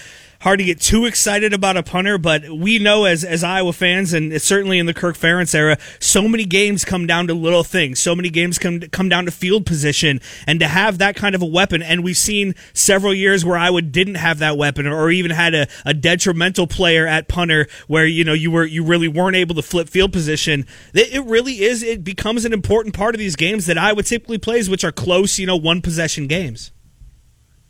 hard 0.42 0.58
to 0.58 0.64
get 0.64 0.80
too 0.80 1.06
excited 1.06 1.52
about 1.52 1.76
a 1.76 1.84
punter, 1.84 2.18
but 2.18 2.50
we 2.50 2.78
know 2.80 3.04
as 3.04 3.22
as 3.24 3.44
Iowa 3.44 3.72
fans, 3.72 4.12
and 4.12 4.40
certainly 4.42 4.78
in 4.78 4.86
the 4.86 4.94
Kirk 4.94 5.16
Ferentz 5.16 5.54
era, 5.54 5.78
so 6.00 6.26
many 6.28 6.44
games 6.44 6.84
come 6.84 7.06
down 7.06 7.28
to 7.28 7.34
little 7.34 7.62
things. 7.62 8.00
So 8.00 8.14
many 8.14 8.28
games 8.28 8.58
come 8.58 8.80
come 8.80 9.08
down 9.08 9.24
to 9.26 9.30
field 9.30 9.64
position, 9.64 10.20
and 10.46 10.58
to 10.60 10.66
have 10.66 10.98
that 10.98 11.14
kind 11.14 11.34
of 11.34 11.42
a 11.42 11.46
weapon. 11.46 11.80
And 11.80 12.02
we've 12.02 12.16
seen 12.16 12.54
several 12.74 13.14
years 13.14 13.44
where 13.44 13.56
Iowa 13.56 13.82
didn't 13.82 14.16
have 14.16 14.40
that 14.40 14.56
weapon, 14.58 14.86
or 14.86 15.10
even 15.10 15.30
had 15.30 15.54
a, 15.54 15.68
a 15.86 15.94
detrimental 15.94 16.66
player 16.66 17.06
at 17.06 17.28
punter, 17.28 17.68
where 17.86 18.04
you 18.04 18.24
know 18.24 18.34
you 18.34 18.50
were 18.50 18.64
you 18.64 18.84
really 18.84 19.08
weren't 19.08 19.36
able 19.36 19.54
to 19.54 19.62
flip 19.62 19.88
field 19.88 20.12
position. 20.12 20.66
It, 20.92 21.22
really 21.22 21.62
is. 21.62 21.84
It 21.84 22.02
becomes 22.02 22.44
an 22.44 22.52
important 22.52 22.96
part 22.96 23.14
of 23.14 23.20
these 23.20 23.36
games 23.36 23.66
that 23.66 23.78
Iowa 23.78 24.02
typically 24.02 24.38
plays, 24.38 24.68
which 24.68 24.82
are 24.84 24.92
close, 24.92 25.38
you 25.38 25.46
know, 25.46 25.56
one 25.56 25.80
possession 25.80 26.26
games. 26.26 26.72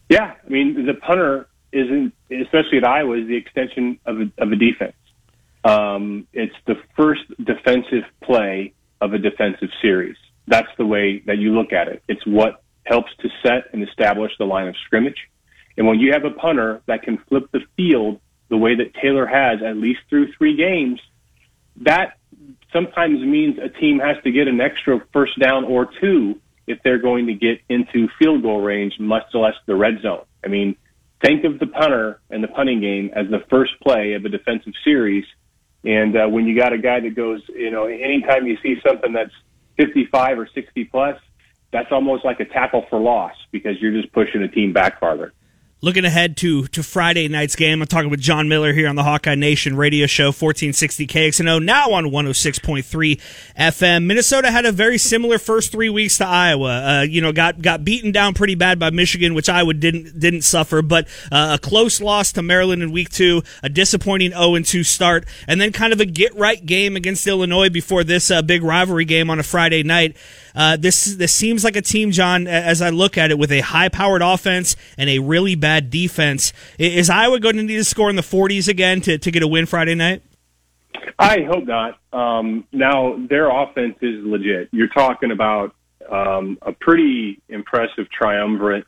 Yeah, 0.08 0.34
I 0.44 0.48
mean 0.48 0.86
the 0.86 0.94
punter 0.94 1.48
isn't, 1.72 2.12
especially 2.30 2.78
at 2.78 2.84
Iowa, 2.84 3.18
is 3.18 3.28
the 3.28 3.36
extension 3.36 3.98
of 4.04 4.20
a, 4.20 4.30
of 4.38 4.52
a 4.52 4.56
defense. 4.56 4.94
Um, 5.64 6.26
it's 6.32 6.54
the 6.66 6.74
first 6.96 7.22
defensive 7.42 8.04
play 8.22 8.74
of 9.00 9.12
a 9.12 9.18
defensive 9.18 9.70
series. 9.80 10.16
That's 10.46 10.68
the 10.76 10.86
way 10.86 11.22
that 11.26 11.38
you 11.38 11.52
look 11.54 11.72
at 11.72 11.88
it. 11.88 12.02
It's 12.08 12.24
what 12.26 12.62
helps 12.84 13.10
to 13.20 13.28
set 13.42 13.72
and 13.72 13.86
establish 13.88 14.32
the 14.38 14.44
line 14.44 14.68
of 14.68 14.74
scrimmage. 14.86 15.28
And 15.76 15.86
when 15.86 16.00
you 16.00 16.12
have 16.12 16.24
a 16.24 16.30
punter 16.30 16.82
that 16.86 17.02
can 17.02 17.18
flip 17.28 17.50
the 17.52 17.60
field 17.76 18.20
the 18.48 18.56
way 18.56 18.74
that 18.74 18.92
Taylor 19.00 19.26
has, 19.26 19.62
at 19.62 19.76
least 19.76 20.00
through 20.10 20.32
three 20.36 20.56
games, 20.56 21.00
that 21.76 22.18
sometimes 22.72 23.20
means 23.20 23.58
a 23.58 23.68
team 23.68 23.98
has 23.98 24.22
to 24.24 24.32
get 24.32 24.48
an 24.48 24.60
extra 24.60 25.00
first 25.12 25.38
down 25.38 25.64
or 25.64 25.88
two 26.00 26.38
if 26.66 26.78
they're 26.84 26.98
going 26.98 27.26
to 27.26 27.34
get 27.34 27.60
into 27.68 28.08
field 28.18 28.42
goal 28.42 28.60
range, 28.60 28.94
much 28.98 29.24
less 29.34 29.54
the 29.66 29.74
red 29.74 30.00
zone. 30.02 30.24
I 30.44 30.48
mean, 30.48 30.76
think 31.22 31.44
of 31.44 31.58
the 31.58 31.66
punter 31.66 32.20
and 32.30 32.42
the 32.42 32.48
punting 32.48 32.80
game 32.80 33.10
as 33.14 33.28
the 33.30 33.44
first 33.48 33.72
play 33.80 34.14
of 34.14 34.24
a 34.24 34.28
defensive 34.28 34.72
series. 34.84 35.24
And 35.84 36.16
uh, 36.16 36.26
when 36.28 36.46
you 36.46 36.58
got 36.58 36.72
a 36.72 36.78
guy 36.78 37.00
that 37.00 37.14
goes, 37.14 37.42
you 37.48 37.70
know, 37.70 37.86
anytime 37.86 38.46
you 38.46 38.56
see 38.62 38.76
something 38.86 39.12
that's 39.12 39.32
55 39.76 40.38
or 40.38 40.48
60 40.52 40.84
plus, 40.84 41.16
that's 41.72 41.90
almost 41.90 42.24
like 42.24 42.40
a 42.40 42.44
tackle 42.44 42.84
for 42.90 43.00
loss 43.00 43.34
because 43.50 43.80
you're 43.80 43.98
just 43.98 44.12
pushing 44.12 44.42
a 44.42 44.48
team 44.48 44.72
back 44.72 45.00
farther. 45.00 45.32
Looking 45.84 46.04
ahead 46.04 46.36
to 46.36 46.68
to 46.68 46.82
Friday 46.84 47.26
night's 47.26 47.56
game, 47.56 47.82
I'm 47.82 47.88
talking 47.88 48.08
with 48.08 48.20
John 48.20 48.48
Miller 48.48 48.72
here 48.72 48.86
on 48.86 48.94
the 48.94 49.02
Hawkeye 49.02 49.34
Nation 49.34 49.76
radio 49.76 50.06
show, 50.06 50.26
1460 50.26 51.08
KXNO, 51.08 51.60
now 51.60 51.90
on 51.90 52.04
106.3 52.04 53.20
FM. 53.58 54.04
Minnesota 54.04 54.52
had 54.52 54.64
a 54.64 54.70
very 54.70 54.96
similar 54.96 55.40
first 55.40 55.72
three 55.72 55.90
weeks 55.90 56.18
to 56.18 56.24
Iowa. 56.24 56.68
Uh, 56.68 57.02
you 57.02 57.20
know, 57.20 57.32
got 57.32 57.60
got 57.60 57.84
beaten 57.84 58.12
down 58.12 58.32
pretty 58.32 58.54
bad 58.54 58.78
by 58.78 58.90
Michigan, 58.90 59.34
which 59.34 59.48
Iowa 59.48 59.74
didn't 59.74 60.20
didn't 60.20 60.42
suffer, 60.42 60.82
but 60.82 61.08
uh, 61.32 61.56
a 61.56 61.58
close 61.58 62.00
loss 62.00 62.30
to 62.34 62.42
Maryland 62.42 62.80
in 62.84 62.92
week 62.92 63.08
two, 63.08 63.42
a 63.64 63.68
disappointing 63.68 64.30
0 64.30 64.60
2 64.60 64.84
start, 64.84 65.26
and 65.48 65.60
then 65.60 65.72
kind 65.72 65.92
of 65.92 65.98
a 65.98 66.06
get 66.06 66.32
right 66.36 66.64
game 66.64 66.94
against 66.94 67.26
Illinois 67.26 67.70
before 67.70 68.04
this 68.04 68.30
uh, 68.30 68.40
big 68.40 68.62
rivalry 68.62 69.04
game 69.04 69.28
on 69.30 69.40
a 69.40 69.42
Friday 69.42 69.82
night. 69.82 70.16
Uh, 70.54 70.76
this 70.76 71.04
this 71.16 71.32
seems 71.32 71.64
like 71.64 71.76
a 71.76 71.82
team, 71.82 72.10
John, 72.10 72.46
as 72.46 72.82
I 72.82 72.90
look 72.90 73.16
at 73.16 73.30
it, 73.30 73.38
with 73.38 73.52
a 73.52 73.60
high 73.60 73.88
powered 73.88 74.22
offense 74.22 74.76
and 74.98 75.08
a 75.08 75.18
really 75.18 75.54
bad 75.54 75.90
defense. 75.90 76.52
Is 76.78 77.10
Iowa 77.10 77.40
going 77.40 77.56
to 77.56 77.62
need 77.62 77.76
to 77.76 77.84
score 77.84 78.10
in 78.10 78.16
the 78.16 78.22
40s 78.22 78.68
again 78.68 79.00
to, 79.02 79.18
to 79.18 79.30
get 79.30 79.42
a 79.42 79.48
win 79.48 79.66
Friday 79.66 79.94
night? 79.94 80.22
I 81.18 81.42
hope 81.42 81.64
not. 81.64 81.98
Um, 82.12 82.64
now 82.72 83.16
their 83.28 83.50
offense 83.50 83.96
is 84.02 84.24
legit. 84.24 84.68
You're 84.72 84.88
talking 84.88 85.30
about 85.30 85.74
um, 86.10 86.58
a 86.62 86.72
pretty 86.72 87.40
impressive 87.48 88.10
triumvirate 88.10 88.84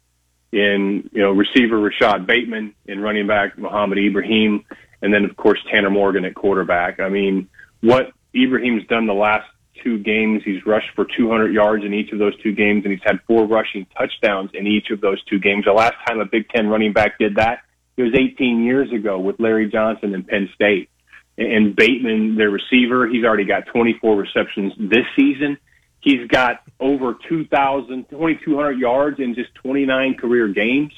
in 0.52 1.08
you 1.12 1.20
know 1.20 1.32
receiver 1.32 1.78
Rashod 1.78 2.26
Bateman 2.26 2.74
and 2.86 3.02
running 3.02 3.26
back 3.26 3.58
Mohamed 3.58 3.98
Ibrahim, 3.98 4.64
and 5.02 5.12
then 5.12 5.24
of 5.24 5.36
course 5.36 5.58
Tanner 5.70 5.90
Morgan 5.90 6.24
at 6.24 6.34
quarterback. 6.34 7.00
I 7.00 7.08
mean, 7.08 7.48
what 7.80 8.12
Ibrahim's 8.34 8.86
done 8.86 9.06
the 9.06 9.14
last 9.14 9.48
two 9.82 9.98
games. 9.98 10.42
He's 10.44 10.64
rushed 10.66 10.90
for 10.94 11.06
200 11.16 11.52
yards 11.52 11.84
in 11.84 11.92
each 11.94 12.12
of 12.12 12.18
those 12.18 12.36
two 12.42 12.52
games, 12.52 12.84
and 12.84 12.92
he's 12.92 13.02
had 13.04 13.20
four 13.26 13.46
rushing 13.46 13.86
touchdowns 13.96 14.50
in 14.54 14.66
each 14.66 14.90
of 14.90 15.00
those 15.00 15.22
two 15.24 15.38
games. 15.38 15.64
The 15.64 15.72
last 15.72 15.94
time 16.06 16.20
a 16.20 16.24
Big 16.24 16.48
Ten 16.48 16.68
running 16.68 16.92
back 16.92 17.18
did 17.18 17.36
that, 17.36 17.60
it 17.96 18.02
was 18.02 18.14
18 18.14 18.64
years 18.64 18.92
ago 18.92 19.18
with 19.18 19.38
Larry 19.38 19.70
Johnson 19.70 20.14
in 20.14 20.24
Penn 20.24 20.48
State. 20.54 20.90
And 21.36 21.74
Bateman, 21.74 22.36
their 22.36 22.50
receiver, 22.50 23.08
he's 23.08 23.24
already 23.24 23.44
got 23.44 23.66
24 23.66 24.16
receptions 24.16 24.72
this 24.78 25.04
season. 25.16 25.58
He's 26.00 26.28
got 26.28 26.62
over 26.78 27.16
2,000, 27.28 28.08
2,200 28.10 28.78
yards 28.78 29.18
in 29.18 29.34
just 29.34 29.54
29 29.56 30.14
career 30.14 30.48
games 30.48 30.92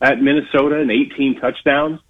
at 0.00 0.20
Minnesota 0.20 0.80
and 0.80 0.90
18 0.90 1.40
touchdowns. 1.40 2.00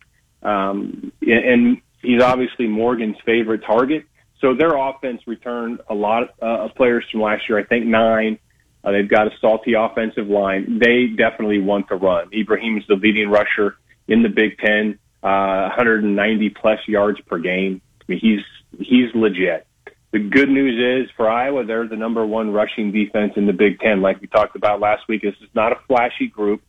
Um, 0.42 1.12
and 1.22 1.80
he's 2.02 2.22
obviously 2.22 2.66
Morgan's 2.66 3.16
favorite 3.24 3.62
target. 3.64 4.04
So 4.42 4.54
their 4.54 4.76
offense 4.76 5.22
returned 5.26 5.80
a 5.88 5.94
lot 5.94 6.34
uh, 6.42 6.64
of 6.64 6.74
players 6.74 7.04
from 7.10 7.22
last 7.22 7.48
year. 7.48 7.58
I 7.58 7.64
think 7.64 7.86
nine. 7.86 8.38
Uh, 8.84 8.90
they've 8.90 9.08
got 9.08 9.28
a 9.28 9.30
salty 9.40 9.74
offensive 9.74 10.26
line. 10.26 10.80
They 10.80 11.06
definitely 11.16 11.60
want 11.60 11.86
to 11.88 11.94
run. 11.94 12.28
Ibrahim 12.34 12.76
is 12.76 12.82
the 12.88 12.96
leading 12.96 13.30
rusher 13.30 13.76
in 14.08 14.24
the 14.24 14.28
Big 14.28 14.58
Ten, 14.58 14.98
uh, 15.22 15.70
190 15.70 16.50
plus 16.50 16.80
yards 16.88 17.20
per 17.28 17.38
game. 17.38 17.80
I 18.00 18.04
mean, 18.08 18.18
he's 18.20 18.84
he's 18.84 19.14
legit. 19.14 19.68
The 20.10 20.18
good 20.18 20.48
news 20.48 21.06
is 21.06 21.10
for 21.16 21.30
Iowa, 21.30 21.64
they're 21.64 21.86
the 21.86 21.96
number 21.96 22.26
one 22.26 22.50
rushing 22.50 22.90
defense 22.90 23.34
in 23.36 23.46
the 23.46 23.52
Big 23.52 23.78
Ten. 23.78 24.02
Like 24.02 24.20
we 24.20 24.26
talked 24.26 24.56
about 24.56 24.80
last 24.80 25.02
week, 25.08 25.22
this 25.22 25.36
is 25.40 25.48
not 25.54 25.70
a 25.70 25.76
flashy 25.86 26.26
group. 26.26 26.60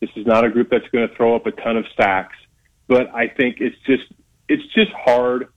This 0.00 0.10
is 0.14 0.26
not 0.26 0.44
a 0.44 0.50
group 0.50 0.68
that's 0.70 0.86
going 0.92 1.08
to 1.08 1.14
throw 1.16 1.34
up 1.34 1.46
a 1.46 1.52
ton 1.52 1.78
of 1.78 1.86
sacks. 1.96 2.36
But 2.86 3.08
I 3.14 3.28
think 3.28 3.56
it's 3.60 3.76
just 3.86 4.04
it's 4.46 4.62
just 4.74 4.90
hard 4.92 5.48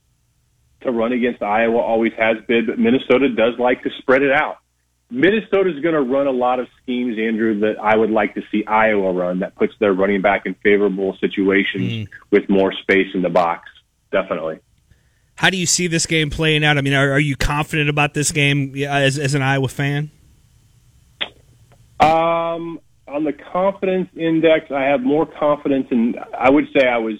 to 0.85 0.91
run 0.91 1.11
against 1.11 1.41
Iowa, 1.41 1.77
always 1.77 2.13
has 2.17 2.37
been, 2.47 2.65
but 2.65 2.79
Minnesota 2.79 3.29
does 3.29 3.59
like 3.59 3.83
to 3.83 3.89
spread 3.99 4.21
it 4.21 4.31
out. 4.31 4.57
Minnesota 5.11 5.69
is 5.69 5.81
going 5.81 5.93
to 5.93 6.01
run 6.01 6.25
a 6.27 6.31
lot 6.31 6.59
of 6.59 6.67
schemes, 6.81 7.17
Andrew, 7.19 7.59
that 7.59 7.79
I 7.79 7.95
would 7.95 8.09
like 8.09 8.33
to 8.35 8.41
see 8.51 8.65
Iowa 8.65 9.13
run 9.13 9.39
that 9.39 9.55
puts 9.55 9.73
their 9.79 9.93
running 9.93 10.21
back 10.21 10.45
in 10.45 10.55
favorable 10.55 11.15
situations 11.21 11.91
mm. 11.91 12.07
with 12.31 12.49
more 12.49 12.73
space 12.73 13.07
in 13.13 13.21
the 13.21 13.29
box. 13.29 13.69
Definitely. 14.11 14.59
How 15.35 15.49
do 15.49 15.57
you 15.57 15.65
see 15.65 15.87
this 15.87 16.05
game 16.05 16.29
playing 16.29 16.63
out? 16.63 16.77
I 16.77 16.81
mean, 16.81 16.93
are, 16.93 17.11
are 17.11 17.19
you 17.19 17.35
confident 17.35 17.89
about 17.89 18.13
this 18.13 18.31
game 18.31 18.75
as, 18.75 19.19
as 19.19 19.35
an 19.35 19.41
Iowa 19.41 19.67
fan? 19.67 20.09
Um, 21.99 22.79
on 23.07 23.23
the 23.23 23.33
confidence 23.33 24.09
index, 24.15 24.71
I 24.71 24.83
have 24.83 25.01
more 25.01 25.25
confidence 25.25 25.87
in. 25.91 26.15
I 26.37 26.49
would 26.49 26.65
say 26.73 26.87
I 26.87 26.97
was 26.97 27.19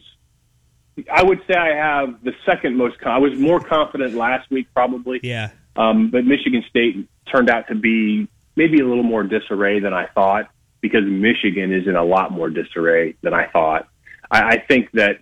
I 1.11 1.23
would 1.23 1.41
say 1.47 1.55
I 1.55 1.75
have 1.75 2.23
the 2.23 2.33
second 2.45 2.77
most. 2.77 2.99
Con- 2.99 3.11
I 3.11 3.17
was 3.17 3.37
more 3.37 3.59
confident 3.59 4.13
last 4.13 4.49
week, 4.49 4.67
probably. 4.73 5.19
Yeah. 5.23 5.51
Um, 5.75 6.09
but 6.09 6.25
Michigan 6.25 6.63
State 6.69 7.07
turned 7.29 7.49
out 7.49 7.67
to 7.67 7.75
be 7.75 8.27
maybe 8.55 8.79
a 8.79 8.87
little 8.87 9.03
more 9.03 9.23
disarray 9.23 9.79
than 9.79 9.93
I 9.93 10.07
thought 10.07 10.49
because 10.79 11.03
Michigan 11.03 11.73
is 11.73 11.87
in 11.87 11.95
a 11.95 12.03
lot 12.03 12.31
more 12.31 12.49
disarray 12.49 13.15
than 13.21 13.33
I 13.33 13.47
thought. 13.47 13.87
I, 14.31 14.41
I 14.41 14.57
think 14.65 14.91
that 14.93 15.21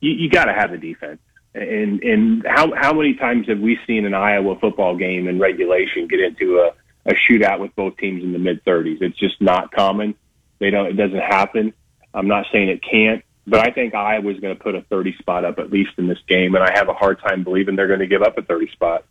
you, 0.00 0.12
you 0.12 0.30
got 0.30 0.46
to 0.46 0.54
have 0.54 0.72
a 0.72 0.78
defense. 0.78 1.20
And 1.54 2.02
and 2.02 2.44
how 2.46 2.74
how 2.74 2.92
many 2.92 3.14
times 3.14 3.46
have 3.48 3.60
we 3.60 3.78
seen 3.86 4.06
an 4.06 4.14
Iowa 4.14 4.58
football 4.58 4.96
game 4.96 5.28
in 5.28 5.38
regulation 5.38 6.08
get 6.08 6.18
into 6.18 6.58
a, 6.58 6.72
a 7.10 7.14
shootout 7.14 7.60
with 7.60 7.76
both 7.76 7.96
teams 7.96 8.24
in 8.24 8.32
the 8.32 8.40
mid 8.40 8.64
30s? 8.64 9.02
It's 9.02 9.18
just 9.18 9.40
not 9.40 9.70
common. 9.70 10.16
They 10.58 10.70
don't. 10.70 10.86
It 10.86 10.96
doesn't 10.96 11.20
happen. 11.20 11.72
I'm 12.12 12.26
not 12.26 12.46
saying 12.52 12.68
it 12.68 12.82
can't, 12.82 13.24
but 13.46 13.60
I 13.60 13.70
think 13.70 13.94
Iowa's 13.94 14.40
going 14.40 14.56
to 14.56 14.62
put 14.62 14.74
a 14.74 14.82
30 14.82 15.16
spot 15.18 15.44
up 15.44 15.58
at 15.58 15.70
least 15.70 15.92
in 15.98 16.06
this 16.06 16.18
game, 16.26 16.54
and 16.54 16.64
I 16.64 16.72
have 16.74 16.88
a 16.88 16.94
hard 16.94 17.20
time 17.20 17.44
believing 17.44 17.76
they're 17.76 17.88
going 17.88 18.00
to 18.00 18.06
give 18.06 18.22
up 18.22 18.38
a 18.38 18.42
30 18.42 18.70
spot. 18.72 19.04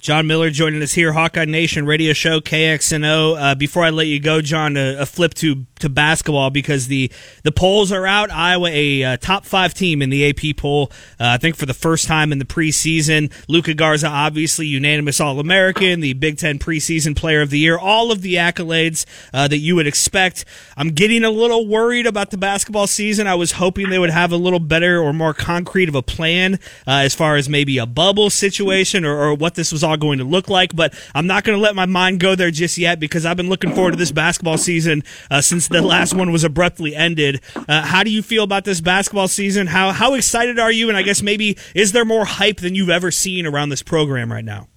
John 0.00 0.26
Miller 0.26 0.48
joining 0.48 0.82
us 0.82 0.94
here, 0.94 1.12
Hawkeye 1.12 1.44
Nation 1.44 1.84
radio 1.84 2.14
show, 2.14 2.40
KXNO. 2.40 3.38
Uh, 3.38 3.54
before 3.54 3.84
I 3.84 3.90
let 3.90 4.06
you 4.06 4.18
go, 4.18 4.40
John, 4.40 4.78
a, 4.78 5.00
a, 5.00 5.06
flip 5.06 5.34
to 5.34 5.66
to 5.80 5.90
basketball 5.90 6.48
because 6.48 6.86
the 6.86 7.12
the 7.42 7.52
polls 7.52 7.92
are 7.92 8.06
out. 8.06 8.30
Iowa, 8.30 8.70
a 8.70 9.04
uh, 9.04 9.16
top 9.18 9.44
five 9.44 9.74
team 9.74 10.00
in 10.00 10.08
the 10.08 10.28
AP 10.30 10.56
poll, 10.56 10.90
uh, 11.20 11.28
I 11.28 11.36
think 11.36 11.56
for 11.56 11.66
the 11.66 11.74
first 11.74 12.06
time 12.06 12.32
in 12.32 12.38
the 12.38 12.46
preseason. 12.46 13.30
Luka 13.46 13.74
Garza, 13.74 14.08
obviously 14.08 14.66
unanimous 14.66 15.20
All 15.20 15.38
American, 15.38 16.00
the 16.00 16.14
Big 16.14 16.38
Ten 16.38 16.58
preseason 16.58 17.14
Player 17.14 17.42
of 17.42 17.50
the 17.50 17.58
Year, 17.58 17.78
all 17.78 18.10
of 18.10 18.22
the 18.22 18.36
accolades 18.36 19.04
uh, 19.34 19.48
that 19.48 19.58
you 19.58 19.76
would 19.76 19.86
expect. 19.86 20.46
I'm 20.78 20.90
getting 20.90 21.24
a 21.24 21.30
little 21.30 21.66
worried 21.66 22.06
about 22.06 22.30
the 22.30 22.38
basketball 22.38 22.86
season. 22.86 23.26
I 23.26 23.34
was 23.34 23.52
hoping 23.52 23.90
they 23.90 23.98
would 23.98 24.10
have 24.10 24.32
a 24.32 24.36
little 24.36 24.60
better 24.60 24.98
or 24.98 25.12
more 25.12 25.34
concrete 25.34 25.90
of 25.90 25.94
a 25.94 26.02
plan 26.02 26.54
uh, 26.86 27.04
as 27.04 27.14
far 27.14 27.36
as 27.36 27.50
maybe 27.50 27.76
a 27.76 27.86
bubble 27.86 28.30
situation 28.30 29.04
or, 29.04 29.18
or 29.18 29.34
what 29.34 29.56
this 29.56 29.72
was 29.72 29.84
all 29.84 29.89
all 29.90 29.96
going 29.96 30.18
to 30.18 30.24
look 30.24 30.48
like. 30.48 30.74
But 30.74 30.94
I'm 31.14 31.26
not 31.26 31.44
going 31.44 31.56
to 31.56 31.62
let 31.62 31.74
my 31.74 31.86
mind 31.86 32.20
go 32.20 32.34
there 32.34 32.50
just 32.50 32.78
yet 32.78 33.00
because 33.00 33.26
I've 33.26 33.36
been 33.36 33.48
looking 33.48 33.74
forward 33.74 33.92
to 33.92 33.96
this 33.96 34.12
basketball 34.12 34.56
season 34.56 35.02
uh, 35.30 35.40
since 35.40 35.68
the 35.68 35.82
last 35.82 36.14
one 36.14 36.32
was 36.32 36.44
abruptly 36.44 36.94
ended. 36.94 37.40
Uh, 37.54 37.82
how 37.82 38.02
do 38.02 38.10
you 38.10 38.22
feel 38.22 38.44
about 38.44 38.64
this 38.64 38.80
basketball 38.80 39.28
season? 39.28 39.66
How 39.66 39.92
how 39.92 40.14
excited 40.14 40.58
are 40.58 40.72
you? 40.72 40.88
And 40.88 40.96
I 40.96 41.02
guess 41.02 41.22
maybe 41.22 41.58
is 41.74 41.92
there 41.92 42.04
more 42.04 42.24
hype 42.24 42.58
than 42.58 42.74
you've 42.74 42.90
ever 42.90 43.10
seen 43.10 43.46
around 43.46 43.68
this 43.68 43.82
program 43.82 44.32
right 44.32 44.44
now? 44.44 44.68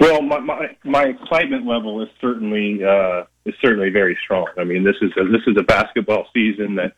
Well, 0.00 0.22
my 0.22 0.38
my, 0.38 0.76
my 0.84 1.04
excitement 1.04 1.66
level 1.66 2.02
is 2.02 2.08
certainly 2.20 2.84
uh, 2.84 3.24
is 3.44 3.54
certainly 3.62 3.90
very 3.90 4.18
strong. 4.22 4.46
I 4.58 4.64
mean, 4.64 4.84
this 4.84 4.96
is 5.00 5.10
a, 5.16 5.24
this 5.30 5.42
is 5.46 5.56
a 5.58 5.62
basketball 5.62 6.26
season 6.34 6.74
that 6.76 6.92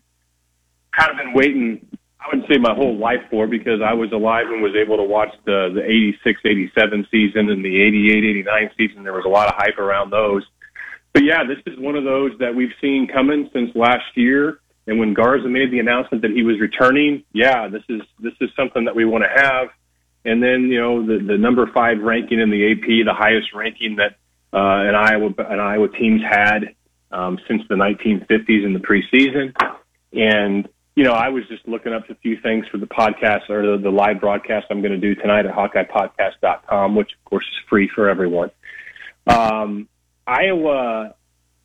kind 0.97 1.11
of 1.11 1.17
been 1.19 1.35
waiting 1.35 1.87
I 2.27 2.35
wouldn't 2.35 2.51
say 2.53 2.59
my 2.59 2.75
whole 2.75 2.97
life 2.97 3.23
for 3.31 3.47
because 3.47 3.81
I 3.85 3.95
was 3.95 4.11
alive 4.11 4.47
and 4.49 4.61
was 4.61 4.75
able 4.75 4.97
to 4.97 5.05
watch 5.05 5.31
the 5.45 5.71
the 5.73 5.85
86, 5.85 6.41
87 6.45 7.07
season 7.11 7.51
and 7.51 7.65
the 7.65 7.81
88, 7.81 8.25
89 8.25 8.71
season. 8.77 9.05
There 9.05 9.13
was 9.13 9.25
a 9.25 9.29
lot 9.29 9.49
of 9.49 9.55
hype 9.57 9.79
around 9.79 10.11
those. 10.11 10.43
But 11.13 11.23
yeah, 11.23 11.45
this 11.47 11.59
is 11.73 11.79
one 11.79 11.95
of 11.95 12.05
those 12.05 12.33
that 12.41 12.55
we've 12.55 12.75
seen 12.81 13.07
coming 13.07 13.49
since 13.53 13.71
last 13.77 14.17
year. 14.17 14.59
And 14.89 14.99
when 14.99 15.15
Garza 15.15 15.49
made 15.49 15.71
the 15.71 15.79
announcement 15.79 16.23
that 16.23 16.33
he 16.33 16.43
was 16.43 16.59
returning, 16.61 17.23
yeah, 17.33 17.69
this 17.69 17.83
is 17.89 18.03
this 18.19 18.35
is 18.41 18.51
something 18.57 18.87
that 18.87 18.97
we 18.97 19.05
want 19.05 19.23
to 19.23 19.43
have. 19.43 19.69
And 20.25 20.43
then 20.43 20.63
you 20.63 20.81
know 20.81 21.07
the 21.07 21.25
the 21.25 21.39
number 21.39 21.71
five 21.73 22.01
ranking 22.01 22.41
in 22.41 22.51
the 22.51 22.73
AP, 22.73 23.07
the 23.07 23.15
highest 23.15 23.55
ranking 23.55 23.97
that 23.97 24.17
uh, 24.53 24.89
an 24.89 24.97
Iowa 24.97 25.31
an 25.49 25.61
Iowa 25.61 25.89
team's 25.89 26.23
had 26.23 26.75
um, 27.13 27.39
since 27.47 27.63
the 27.69 27.77
1950s 27.77 28.67
in 28.67 28.73
the 28.73 28.81
preseason. 28.81 29.55
And 30.13 30.69
you 30.97 31.05
know, 31.05 31.13
I 31.13 31.29
was 31.29 31.45
just 31.49 31.69
looking 31.69 31.93
up 31.93 32.09
a 32.09 32.15
few 32.17 32.41
things 32.41 32.67
for 32.73 32.79
the 32.79 32.87
podcast 32.87 33.51
or 33.51 33.77
the, 33.77 33.83
the 33.83 33.91
live 33.91 34.19
broadcast 34.19 34.67
I'm 34.71 34.81
going 34.81 34.99
to 34.99 35.15
do 35.15 35.15
tonight 35.15 35.45
at 35.45 35.55
HawkeyePodcast.com, 35.55 36.97
which 36.97 37.11
of 37.13 37.25
course 37.29 37.45
is 37.45 37.69
free 37.69 37.91
for 37.95 38.09
everyone. 38.09 38.51
Um, 39.27 39.89
Iowa, 40.27 41.15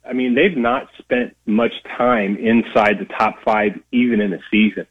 I 0.08 0.14
mean, 0.14 0.36
they've 0.36 0.58
not 0.58 0.90
spent 0.98 1.38
much 1.46 1.72
time 1.98 2.38
inside 2.38 3.00
the 3.00 3.06
top 3.18 3.36
five, 3.46 3.80
even 3.94 4.20
in 4.20 4.34
a 4.34 4.40
season. 4.52 4.86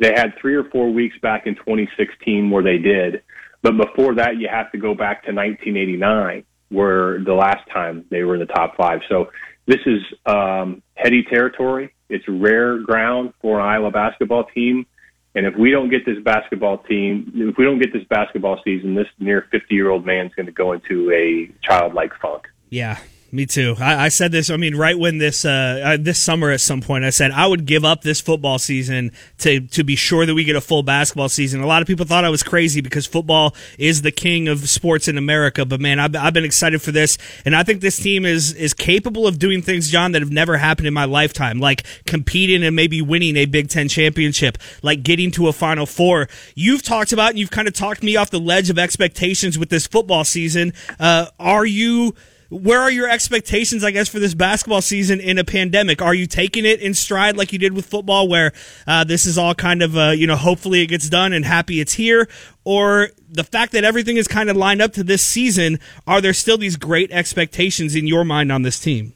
They 0.00 0.12
had 0.14 0.34
three 0.40 0.56
or 0.56 0.64
four 0.64 0.92
weeks 0.92 1.16
back 1.22 1.46
in 1.46 1.54
2016 1.54 2.50
where 2.50 2.64
they 2.64 2.78
did, 2.78 3.22
but 3.62 3.76
before 3.76 4.16
that, 4.16 4.36
you 4.36 4.48
have 4.50 4.70
to 4.72 4.78
go 4.78 4.94
back 4.94 5.24
to 5.24 5.32
1989, 5.32 6.44
where 6.70 7.22
the 7.22 7.34
last 7.34 7.68
time 7.72 8.04
they 8.10 8.24
were 8.24 8.34
in 8.34 8.40
the 8.40 8.46
top 8.46 8.76
five. 8.76 9.00
So 9.08 9.30
this 9.66 9.80
is 9.86 10.00
um, 10.26 10.82
heady 10.94 11.22
territory. 11.22 11.94
It's 12.08 12.24
rare 12.28 12.78
ground 12.78 13.32
for 13.40 13.60
an 13.60 13.66
Iowa 13.66 13.90
basketball 13.90 14.44
team. 14.44 14.86
And 15.34 15.46
if 15.46 15.54
we 15.56 15.70
don't 15.70 15.90
get 15.90 16.06
this 16.06 16.18
basketball 16.22 16.78
team, 16.78 17.30
if 17.34 17.58
we 17.58 17.64
don't 17.64 17.78
get 17.78 17.92
this 17.92 18.04
basketball 18.04 18.60
season, 18.64 18.94
this 18.94 19.08
near 19.18 19.46
50 19.50 19.74
year 19.74 19.90
old 19.90 20.06
man 20.06 20.26
is 20.26 20.34
going 20.34 20.46
to 20.46 20.52
go 20.52 20.72
into 20.72 21.10
a 21.10 21.52
childlike 21.62 22.12
funk. 22.20 22.48
Yeah, 22.70 22.98
Me 23.36 23.44
too. 23.44 23.76
I, 23.78 24.06
I, 24.06 24.08
said 24.08 24.32
this. 24.32 24.48
I 24.48 24.56
mean, 24.56 24.74
right 24.76 24.98
when 24.98 25.18
this 25.18 25.44
uh, 25.44 25.82
uh, 25.84 25.96
this 26.00 26.18
summer 26.18 26.50
at 26.50 26.62
some 26.62 26.80
point, 26.80 27.04
I 27.04 27.10
said 27.10 27.32
I 27.32 27.46
would 27.46 27.66
give 27.66 27.84
up 27.84 28.00
this 28.00 28.18
football 28.18 28.58
season 28.58 29.12
to 29.40 29.60
to 29.60 29.84
be 29.84 29.94
sure 29.94 30.24
that 30.24 30.34
we 30.34 30.42
get 30.42 30.56
a 30.56 30.60
full 30.62 30.82
basketball 30.82 31.28
season. 31.28 31.60
A 31.60 31.66
lot 31.66 31.82
of 31.82 31.86
people 31.86 32.06
thought 32.06 32.24
I 32.24 32.30
was 32.30 32.42
crazy 32.42 32.80
because 32.80 33.04
football 33.04 33.54
is 33.78 34.00
the 34.00 34.10
king 34.10 34.48
of 34.48 34.66
sports 34.70 35.06
in 35.06 35.18
America. 35.18 35.66
But 35.66 35.82
man, 35.82 35.98
I've, 35.98 36.16
I've 36.16 36.32
been 36.32 36.46
excited 36.46 36.80
for 36.80 36.92
this, 36.92 37.18
and 37.44 37.54
I 37.54 37.62
think 37.62 37.82
this 37.82 37.98
team 37.98 38.24
is 38.24 38.54
is 38.54 38.72
capable 38.72 39.26
of 39.26 39.38
doing 39.38 39.60
things, 39.60 39.90
John, 39.90 40.12
that 40.12 40.22
have 40.22 40.32
never 40.32 40.56
happened 40.56 40.88
in 40.88 40.94
my 40.94 41.04
lifetime, 41.04 41.60
like 41.60 41.84
competing 42.06 42.64
and 42.64 42.74
maybe 42.74 43.02
winning 43.02 43.36
a 43.36 43.44
Big 43.44 43.68
Ten 43.68 43.86
championship, 43.86 44.56
like 44.80 45.02
getting 45.02 45.30
to 45.32 45.48
a 45.48 45.52
Final 45.52 45.84
Four. 45.84 46.30
You've 46.54 46.82
talked 46.82 47.12
about, 47.12 47.32
and 47.32 47.38
you've 47.38 47.50
kind 47.50 47.68
of 47.68 47.74
talked 47.74 48.02
me 48.02 48.16
off 48.16 48.30
the 48.30 48.40
ledge 48.40 48.70
of 48.70 48.78
expectations 48.78 49.58
with 49.58 49.68
this 49.68 49.86
football 49.86 50.24
season. 50.24 50.72
Uh, 50.98 51.26
are 51.38 51.66
you? 51.66 52.14
Where 52.48 52.80
are 52.80 52.90
your 52.90 53.08
expectations, 53.08 53.82
I 53.82 53.90
guess, 53.90 54.08
for 54.08 54.18
this 54.18 54.34
basketball 54.34 54.80
season 54.80 55.20
in 55.20 55.38
a 55.38 55.44
pandemic? 55.44 56.00
Are 56.00 56.14
you 56.14 56.26
taking 56.26 56.64
it 56.64 56.80
in 56.80 56.94
stride 56.94 57.36
like 57.36 57.52
you 57.52 57.58
did 57.58 57.72
with 57.72 57.86
football, 57.86 58.28
where 58.28 58.52
uh, 58.86 59.04
this 59.04 59.26
is 59.26 59.36
all 59.36 59.54
kind 59.54 59.82
of, 59.82 59.96
uh, 59.96 60.10
you 60.10 60.26
know, 60.26 60.36
hopefully 60.36 60.82
it 60.82 60.86
gets 60.86 61.08
done 61.08 61.32
and 61.32 61.44
happy 61.44 61.80
it's 61.80 61.94
here? 61.94 62.28
Or 62.64 63.10
the 63.28 63.44
fact 63.44 63.72
that 63.72 63.84
everything 63.84 64.16
is 64.16 64.28
kind 64.28 64.50
of 64.50 64.56
lined 64.56 64.82
up 64.82 64.92
to 64.94 65.04
this 65.04 65.22
season, 65.22 65.78
are 66.06 66.20
there 66.20 66.32
still 66.32 66.58
these 66.58 66.76
great 66.76 67.10
expectations 67.10 67.94
in 67.94 68.06
your 68.06 68.24
mind 68.24 68.52
on 68.52 68.62
this 68.62 68.78
team? 68.78 69.14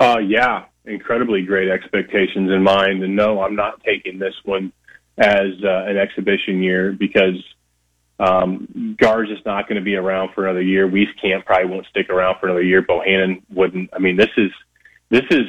Uh, 0.00 0.18
yeah, 0.18 0.64
incredibly 0.84 1.42
great 1.42 1.68
expectations 1.68 2.50
in 2.50 2.62
mind. 2.62 3.02
And 3.02 3.16
no, 3.16 3.42
I'm 3.42 3.54
not 3.54 3.82
taking 3.84 4.18
this 4.18 4.34
one 4.44 4.72
as 5.18 5.52
uh, 5.62 5.84
an 5.86 5.98
exhibition 5.98 6.62
year 6.62 6.92
because– 6.92 7.42
um, 8.18 8.96
Gar's 9.00 9.28
just 9.28 9.44
not 9.44 9.68
going 9.68 9.76
to 9.76 9.84
be 9.84 9.96
around 9.96 10.32
for 10.34 10.44
another 10.44 10.62
year. 10.62 10.88
Wieskamp 10.88 11.44
probably 11.44 11.70
won't 11.70 11.86
stick 11.86 12.08
around 12.10 12.38
for 12.38 12.46
another 12.46 12.62
year. 12.62 12.82
Bohannon 12.82 13.42
wouldn't. 13.50 13.90
I 13.92 13.98
mean, 13.98 14.16
this 14.16 14.30
is 14.36 14.50
this 15.10 15.24
is 15.30 15.46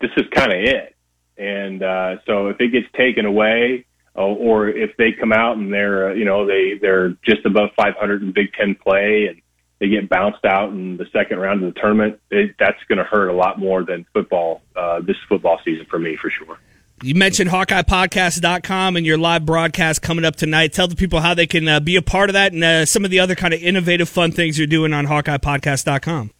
this 0.00 0.10
is 0.16 0.24
kind 0.32 0.52
of 0.52 0.58
it. 0.58 0.96
And 1.36 1.82
uh, 1.82 2.16
so 2.26 2.48
if 2.48 2.60
it 2.60 2.68
gets 2.68 2.86
taken 2.96 3.26
away, 3.26 3.86
uh, 4.16 4.22
or 4.22 4.68
if 4.68 4.96
they 4.96 5.12
come 5.12 5.32
out 5.32 5.56
and 5.56 5.72
they're 5.72 6.10
uh, 6.10 6.14
you 6.14 6.24
know 6.24 6.46
they 6.46 6.78
they're 6.80 7.10
just 7.24 7.44
above 7.44 7.70
500 7.76 8.22
in 8.22 8.32
Big 8.32 8.52
Ten 8.52 8.74
play 8.74 9.26
and 9.26 9.42
they 9.80 9.88
get 9.88 10.08
bounced 10.08 10.44
out 10.44 10.70
in 10.70 10.96
the 10.96 11.06
second 11.12 11.38
round 11.40 11.64
of 11.64 11.74
the 11.74 11.80
tournament, 11.80 12.20
it, 12.30 12.54
that's 12.58 12.82
going 12.88 12.98
to 12.98 13.04
hurt 13.04 13.28
a 13.28 13.34
lot 13.34 13.58
more 13.58 13.84
than 13.84 14.06
football 14.14 14.62
uh, 14.76 15.00
this 15.00 15.16
football 15.28 15.60
season 15.64 15.86
for 15.90 15.98
me 15.98 16.16
for 16.16 16.30
sure. 16.30 16.58
You 17.02 17.14
mentioned 17.14 17.50
HawkeyePodcast.com 17.50 18.96
and 18.96 19.04
your 19.04 19.18
live 19.18 19.44
broadcast 19.44 20.00
coming 20.00 20.24
up 20.24 20.36
tonight. 20.36 20.72
Tell 20.72 20.86
the 20.86 20.94
people 20.94 21.20
how 21.20 21.34
they 21.34 21.46
can 21.46 21.66
uh, 21.66 21.80
be 21.80 21.96
a 21.96 22.02
part 22.02 22.30
of 22.30 22.34
that 22.34 22.52
and 22.52 22.62
uh, 22.62 22.86
some 22.86 23.04
of 23.04 23.10
the 23.10 23.18
other 23.18 23.34
kind 23.34 23.52
of 23.52 23.60
innovative, 23.60 24.08
fun 24.08 24.30
things 24.30 24.56
you're 24.56 24.66
doing 24.66 24.92
on 24.92 25.06
HawkeyePodcast.com. 25.06 26.30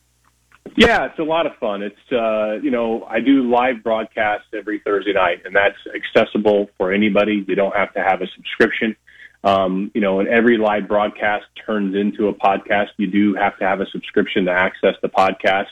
Yeah, 0.76 1.06
it's 1.06 1.18
a 1.18 1.24
lot 1.24 1.46
of 1.46 1.56
fun. 1.56 1.82
It's 1.82 2.12
uh, 2.12 2.54
you 2.62 2.70
know 2.70 3.04
I 3.04 3.20
do 3.20 3.48
live 3.50 3.82
broadcasts 3.82 4.46
every 4.54 4.80
Thursday 4.80 5.12
night, 5.12 5.42
and 5.44 5.54
that's 5.54 5.76
accessible 5.94 6.70
for 6.78 6.92
anybody. 6.92 7.44
You 7.46 7.54
don't 7.54 7.76
have 7.76 7.92
to 7.94 8.02
have 8.02 8.22
a 8.22 8.26
subscription. 8.34 8.96
Um, 9.44 9.90
you 9.94 10.00
know, 10.00 10.20
and 10.20 10.28
every 10.28 10.56
live 10.56 10.88
broadcast 10.88 11.44
turns 11.66 11.94
into 11.94 12.28
a 12.28 12.34
podcast. 12.34 12.88
You 12.96 13.08
do 13.08 13.34
have 13.34 13.58
to 13.58 13.64
have 13.64 13.80
a 13.80 13.86
subscription 13.90 14.46
to 14.46 14.52
access 14.52 14.94
the 15.02 15.08
podcast. 15.08 15.68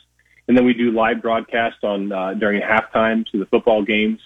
And 0.47 0.57
then 0.57 0.67
we 0.67 0.75
do 0.75 0.91
live 0.91 1.23
broadcasts 1.23 1.83
on 1.83 2.13
uh, 2.13 2.35
during 2.35 2.61
halftime 2.61 3.25
to 3.33 3.39
the 3.39 3.47
football 3.47 3.83
games 3.83 4.21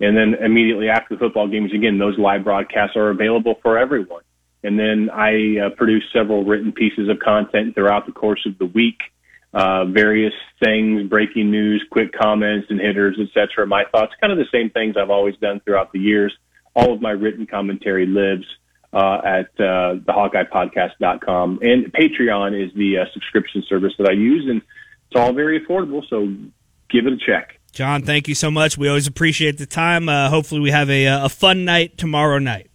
and 0.00 0.16
then 0.16 0.34
immediately 0.34 0.88
after 0.88 1.14
the 1.14 1.18
football 1.18 1.48
games, 1.48 1.72
again, 1.72 1.98
those 1.98 2.18
live 2.18 2.44
broadcasts 2.44 2.96
are 2.96 3.10
available 3.10 3.54
for 3.62 3.78
everyone. 3.78 4.22
And 4.62 4.78
then 4.78 5.10
I 5.10 5.66
uh, 5.66 5.70
produce 5.76 6.04
several 6.12 6.44
written 6.44 6.72
pieces 6.72 7.08
of 7.08 7.18
content 7.20 7.74
throughout 7.74 8.06
the 8.06 8.12
course 8.12 8.44
of 8.46 8.58
the 8.58 8.66
week, 8.66 8.98
uh, 9.52 9.84
various 9.84 10.32
things, 10.62 11.08
breaking 11.08 11.50
news, 11.50 11.84
quick 11.90 12.12
comments 12.12 12.68
and 12.70 12.80
hitters, 12.80 13.18
etc. 13.20 13.66
My 13.66 13.84
thoughts, 13.92 14.12
kind 14.20 14.32
of 14.32 14.38
the 14.38 14.48
same 14.50 14.70
things 14.70 14.96
I've 14.96 15.10
always 15.10 15.36
done 15.36 15.60
throughout 15.60 15.92
the 15.92 16.00
years. 16.00 16.34
All 16.74 16.92
of 16.92 17.00
my 17.00 17.10
written 17.10 17.46
commentary 17.46 18.06
lives 18.06 18.46
uh, 18.94 19.20
at 19.24 19.46
uh, 19.60 20.00
the 20.06 20.12
HawkeyePodcast.com. 20.12 21.58
And 21.62 21.92
Patreon 21.92 22.64
is 22.64 22.72
the 22.74 22.98
uh, 22.98 23.04
subscription 23.12 23.62
service 23.68 23.92
that 23.98 24.08
I 24.08 24.12
use, 24.12 24.48
and 24.48 24.62
it's 25.06 25.20
all 25.20 25.32
very 25.32 25.60
affordable, 25.60 26.02
so 26.08 26.26
give 26.90 27.06
it 27.06 27.12
a 27.12 27.18
check. 27.18 27.53
John, 27.74 28.02
thank 28.02 28.28
you 28.28 28.34
so 28.36 28.50
much. 28.50 28.78
We 28.78 28.88
always 28.88 29.08
appreciate 29.08 29.58
the 29.58 29.66
time. 29.66 30.08
Uh, 30.08 30.30
hopefully, 30.30 30.60
we 30.60 30.70
have 30.70 30.88
a, 30.88 31.06
a 31.06 31.28
fun 31.28 31.64
night 31.64 31.98
tomorrow 31.98 32.38
night. 32.38 32.70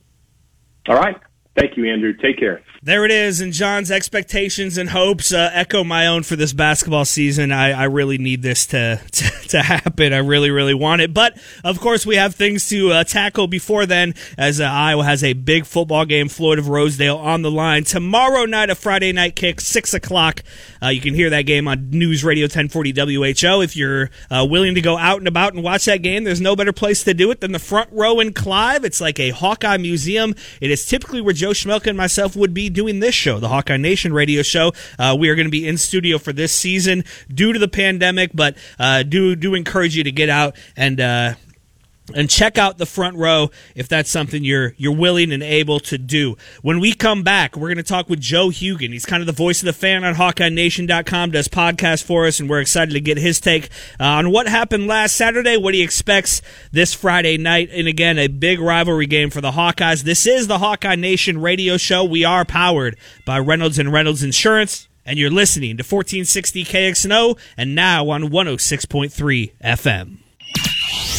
All 0.88 0.96
right. 0.96 1.16
Thank 1.57 1.77
you, 1.77 1.92
Andrew. 1.92 2.14
Take 2.14 2.38
care. 2.38 2.62
There 2.81 3.03
it 3.03 3.11
is, 3.11 3.42
and 3.42 3.51
John's 3.51 3.92
expectations 3.92 4.77
and 4.77 4.89
hopes 4.89 5.33
uh, 5.33 5.50
echo 5.53 5.83
my 5.83 6.07
own 6.07 6.24
for 6.24 6.37
this 6.37 6.53
basketball 6.53 7.03
season. 7.03 7.51
I, 7.51 7.72
I 7.72 7.83
really 7.83 8.18
need 8.18 8.42
this 8.42 8.68
to, 8.68 9.01
to, 9.11 9.29
to 9.50 9.61
happen. 9.61 10.13
I 10.13 10.20
really, 10.20 10.50
really 10.50 10.74
want 10.74 11.01
it. 11.01 11.13
But 11.13 11.37
of 11.65 11.81
course, 11.81 12.05
we 12.05 12.15
have 12.15 12.35
things 12.35 12.70
to 12.70 12.94
uh, 12.94 13.03
tackle 13.03 13.48
before 13.48 13.85
then, 13.85 14.13
as 14.37 14.61
uh, 14.61 14.63
Iowa 14.63 15.03
has 15.03 15.25
a 15.25 15.33
big 15.33 15.65
football 15.65 16.05
game, 16.05 16.29
Floyd 16.29 16.57
of 16.57 16.70
Rosedale, 16.70 17.18
on 17.18 17.42
the 17.42 17.51
line 17.51 17.83
tomorrow 17.83 18.46
night, 18.46 18.70
a 18.70 18.75
Friday 18.75 19.11
night 19.11 19.35
kick, 19.35 19.59
six 19.59 19.94
o'clock. 19.94 20.42
Uh, 20.81 20.87
you 20.87 21.01
can 21.01 21.13
hear 21.13 21.29
that 21.31 21.42
game 21.42 21.68
on 21.68 21.89
News 21.89 22.24
Radio 22.24 22.46
1040 22.46 22.94
WHO. 22.94 23.61
If 23.61 23.75
you're 23.75 24.09
uh, 24.31 24.48
willing 24.50 24.75
to 24.75 24.81
go 24.81 24.98
out 24.98 25.18
and 25.18 25.27
about 25.27 25.53
and 25.53 25.61
watch 25.63 25.83
that 25.83 26.01
game, 26.01 26.24
there's 26.24 26.39
no 26.39 26.55
better 26.55 26.72
place 26.72 27.03
to 27.03 27.13
do 27.13 27.29
it 27.29 27.42
than 27.42 27.51
the 27.51 27.59
front 27.59 27.89
row 27.92 28.22
in 28.22 28.31
Clive. 28.31 28.85
It's 28.85 29.01
like 29.01 29.20
a 29.20 29.31
Hawkeye 29.31 29.75
museum. 29.75 30.33
It 30.61 30.72
is 30.72 30.85
typically 30.85 31.20
where 31.20 31.33
Joe 31.33 31.50
Schmelka 31.50 31.87
and 31.87 31.98
myself 31.98 32.37
would 32.37 32.53
be 32.53 32.70
doing 32.79 33.01
this 33.01 33.13
show, 33.13 33.42
the 33.42 33.50
Hawkeye 33.50 33.75
Nation 33.75 34.13
radio 34.13 34.42
show. 34.42 34.72
Uh, 34.98 35.13
we 35.20 35.27
are 35.27 35.35
going 35.35 35.48
to 35.48 35.51
be 35.51 35.68
in 35.68 35.77
studio 35.77 36.18
for 36.18 36.31
this 36.31 36.53
season 36.53 37.03
due 37.27 37.51
to 37.51 37.59
the 37.59 37.68
pandemic, 37.68 38.31
but 38.33 38.55
uh, 38.79 39.03
do 39.03 39.35
do 39.35 39.53
encourage 39.53 39.98
you 39.98 40.05
to 40.05 40.13
get 40.13 40.29
out 40.29 40.55
and 40.77 41.01
uh, 41.01 41.33
and 42.13 42.29
check 42.29 42.57
out 42.57 42.77
the 42.77 42.85
front 42.85 43.17
row 43.17 43.50
if 43.75 43.87
that's 43.87 44.09
something 44.09 44.43
you're 44.43 44.74
you're 44.77 44.95
willing 44.95 45.31
and 45.31 45.43
able 45.43 45.79
to 45.81 45.98
do. 45.98 46.35
When 46.61 46.79
we 46.79 46.93
come 46.93 47.24
back, 47.24 47.55
we're 47.55 47.67
going 47.67 47.77
to 47.77 47.83
talk 47.83 48.09
with 48.09 48.19
Joe 48.19 48.50
Hugan. 48.50 48.91
He's 48.91 49.05
kind 49.05 49.22
of 49.22 49.27
the 49.27 49.33
voice 49.33 49.61
of 49.61 49.65
the 49.65 49.74
fan 49.74 50.03
on 50.03 50.15
HawkeyeNation.com, 50.15 51.31
does 51.31 51.48
podcast 51.48 52.03
for 52.03 52.25
us, 52.25 52.39
and 52.39 52.50
we're 52.50 52.61
excited 52.61 52.93
to 52.93 53.01
get 53.01 53.17
his 53.17 53.39
take 53.39 53.69
uh, 54.00 54.03
on 54.03 54.31
what 54.31 54.48
happened 54.48 54.87
last 54.87 55.15
Saturday, 55.15 55.57
what 55.57 55.74
he 55.74 55.81
expects 55.81 56.41
this 56.72 56.93
Friday 56.93 57.37
night, 57.37 57.69
and 57.72 57.87
again, 57.87 58.17
a 58.17 58.27
big 58.27 58.59
rivalry 58.59 59.05
game 59.05 59.29
for 59.29 59.41
the 59.41 59.51
Hawkeyes. 59.51 60.03
This 60.03 60.25
is 60.25 60.48
the 60.48 60.59
Hawkeye 60.59 60.95
Nation 60.95 61.41
radio 61.41 61.77
show. 61.77 62.03
We 62.03 62.24
are 62.24 62.45
powered 62.45 62.98
by 63.25 63.39
Reynolds 63.39 63.79
and 63.79 63.91
Reynolds 63.91 64.24
Insurance, 64.24 64.87
and 65.05 65.17
you're 65.17 65.29
listening 65.29 65.77
to 65.77 65.83
1460 65.83 66.65
KXNO 66.65 67.39
and 67.57 67.75
now 67.75 68.09
on 68.09 68.24
106.3 68.29 69.53
FM. 69.63 70.19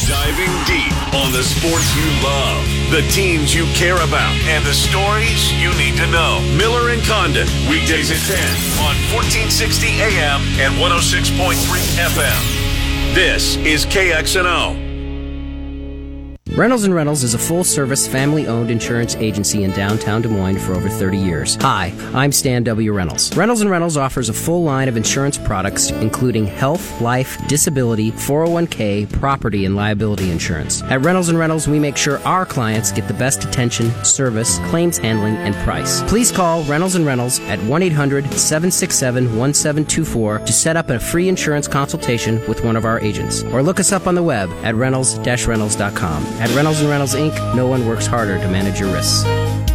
Diving 0.07 0.51
deep 0.65 1.13
on 1.13 1.31
the 1.31 1.43
sports 1.43 1.95
you 1.95 2.09
love, 2.23 2.65
the 2.89 3.01
teams 3.11 3.53
you 3.53 3.65
care 3.75 3.97
about, 3.97 4.33
and 4.49 4.65
the 4.65 4.73
stories 4.73 5.53
you 5.53 5.69
need 5.77 5.95
to 5.97 6.07
know. 6.07 6.41
Miller 6.57 6.89
and 6.89 7.03
Condon, 7.03 7.47
weekdays 7.69 8.09
at 8.09 8.17
10 8.17 8.37
on 8.81 8.95
1460 9.13 9.87
AM 10.01 10.41
and 10.57 10.73
106.3 10.81 11.53
FM. 12.01 13.13
This 13.13 13.57
is 13.57 13.85
KXNO. 13.85 14.90
Reynolds 16.53 16.89
Reynolds 16.89 17.23
is 17.23 17.33
a 17.33 17.37
full-service, 17.37 18.09
family-owned 18.09 18.69
insurance 18.69 19.15
agency 19.15 19.63
in 19.63 19.71
downtown 19.71 20.21
Des 20.21 20.27
Moines 20.27 20.57
for 20.57 20.73
over 20.73 20.89
30 20.89 21.17
years. 21.17 21.55
Hi, 21.61 21.93
I'm 22.13 22.33
Stan 22.33 22.63
W. 22.63 22.91
Reynolds. 22.91 23.33
Reynolds 23.37 23.61
and 23.61 23.69
Reynolds 23.69 23.95
offers 23.95 24.27
a 24.27 24.33
full 24.33 24.61
line 24.61 24.89
of 24.89 24.97
insurance 24.97 25.37
products 25.37 25.91
including 25.91 26.45
health, 26.45 26.99
life, 26.99 27.37
disability, 27.47 28.11
401k, 28.11 29.09
property, 29.13 29.63
and 29.63 29.77
liability 29.77 30.29
insurance. 30.29 30.83
At 30.83 31.05
Reynolds 31.05 31.29
and 31.29 31.39
Reynolds, 31.39 31.69
we 31.69 31.79
make 31.79 31.95
sure 31.95 32.19
our 32.19 32.45
clients 32.45 32.91
get 32.91 33.07
the 33.07 33.13
best 33.13 33.45
attention, 33.45 33.89
service, 34.03 34.59
claims 34.65 34.97
handling, 34.97 35.37
and 35.37 35.55
price. 35.63 36.03
Please 36.03 36.33
call 36.33 36.65
Reynolds 36.65 36.95
and 36.95 37.05
Reynolds 37.05 37.39
at 37.41 37.59
1-800-767-1724 37.59 40.45
to 40.45 40.51
set 40.51 40.75
up 40.75 40.89
a 40.89 40.99
free 40.99 41.29
insurance 41.29 41.69
consultation 41.69 42.45
with 42.49 42.61
one 42.65 42.75
of 42.75 42.83
our 42.83 42.99
agents, 42.99 43.43
or 43.43 43.63
look 43.63 43.79
us 43.79 43.93
up 43.93 44.05
on 44.05 44.15
the 44.15 44.23
web 44.23 44.49
at 44.63 44.75
reynolds-reynolds.com. 44.75 46.40
At 46.41 46.49
Reynolds 46.55 46.83
& 46.83 46.83
Reynolds 46.83 47.13
Inc., 47.13 47.55
no 47.55 47.67
one 47.67 47.85
works 47.85 48.07
harder 48.07 48.39
to 48.39 48.47
manage 48.47 48.79
your 48.79 48.91
risks. 48.91 49.23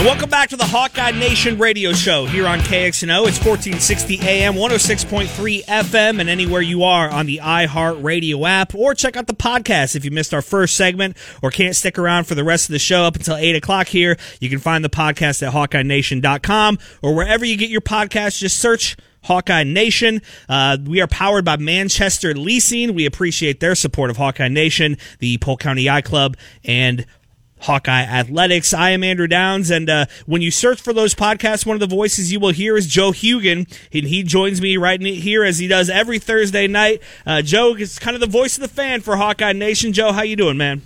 welcome 0.04 0.30
back 0.30 0.50
to 0.50 0.58
the 0.58 0.66
Hawkeye 0.66 1.12
Nation 1.12 1.58
radio 1.58 1.94
show 1.94 2.26
here 2.26 2.46
on 2.46 2.60
KXNO. 2.60 3.26
It's 3.26 3.38
1460 3.38 4.20
AM, 4.20 4.56
106.3 4.56 5.64
FM, 5.64 6.20
and 6.20 6.30
anywhere 6.30 6.62
you 6.62 6.84
are 6.84 7.10
on 7.10 7.26
the 7.26 7.40
iHeart 7.42 8.04
Radio 8.04 8.46
app, 8.46 8.76
or 8.76 8.94
check 8.94 9.16
out 9.16 9.28
the 9.28 9.34
podcast 9.34 9.96
if 9.96 10.04
you 10.04 10.12
missed 10.12 10.34
our 10.34 10.42
first 10.42 10.76
segment 10.76 11.16
or 11.42 11.52
can't 11.52 11.74
stick 11.74 11.98
around 11.98 12.26
for 12.26 12.36
the 12.36 12.44
rest 12.44 12.68
of 12.68 12.74
the 12.74 12.80
show 12.80 13.04
up 13.04 13.16
until 13.16 13.38
8 13.38 13.56
o'clock 13.56 13.88
here. 13.88 14.18
You 14.42 14.50
can 14.50 14.60
find 14.60 14.84
the 14.84 14.90
podcast 14.90 15.42
at 15.42 15.54
HawkeyeNation.com 15.54 16.80
or 17.02 17.16
wherever 17.16 17.46
you 17.46 17.56
get 17.56 17.70
your 17.70 17.82
podcast. 17.82 18.40
Just 18.40 18.58
search 18.58 18.98
Hawkeye 19.24 19.64
Nation. 19.64 20.22
Uh, 20.50 20.78
we 20.84 21.00
are 21.00 21.08
powered 21.08 21.46
by 21.46 21.56
Manchester 21.56 22.34
Leasing. 22.34 22.94
We 22.94 23.06
appreciate 23.06 23.62
their 23.62 23.74
support 23.74 24.10
of 24.10 24.18
Hawkeye 24.18 24.50
Nation, 24.50 24.98
the 25.20 25.38
Polk 25.38 25.62
County 25.62 25.90
I 25.90 26.02
Club, 26.02 26.36
and 26.66 27.06
Hawkeye 27.64 28.02
Athletics. 28.02 28.74
I 28.74 28.90
am 28.92 29.04
Andrew 29.04 29.28
Downs, 29.28 29.72
and 29.72 29.90
uh, 29.90 30.06
when 30.26 30.42
you 30.42 30.52
search 30.52 30.82
for 30.82 30.92
those 30.92 31.16
podcasts, 31.16 31.66
one 31.66 31.76
of 31.76 31.80
the 31.80 31.88
voices 31.88 32.32
you 32.32 32.40
will 32.40 32.52
hear 32.52 32.76
is 32.76 32.88
Joe 32.88 33.12
Hugan, 33.12 33.68
and 33.94 34.08
he 34.08 34.24
joins 34.24 34.62
me 34.62 34.76
right 34.76 35.02
here 35.02 35.44
as 35.44 35.60
he 35.60 35.68
does 35.68 35.90
every 35.90 36.20
Thursday 36.20 36.68
night. 36.68 37.02
Uh, 37.26 37.42
Joe 37.42 37.76
is 37.76 38.00
kind 38.00 38.16
of 38.16 38.22
the 38.22 38.28
voice 38.28 38.58
of 38.58 38.62
the 38.62 38.68
fan 38.68 39.02
for 39.02 39.16
Hawkeye 39.16 39.54
Nation. 39.54 39.94
Joe, 39.94 40.12
how 40.12 40.24
you 40.24 40.36
doing, 40.36 40.58
man? 40.58 40.82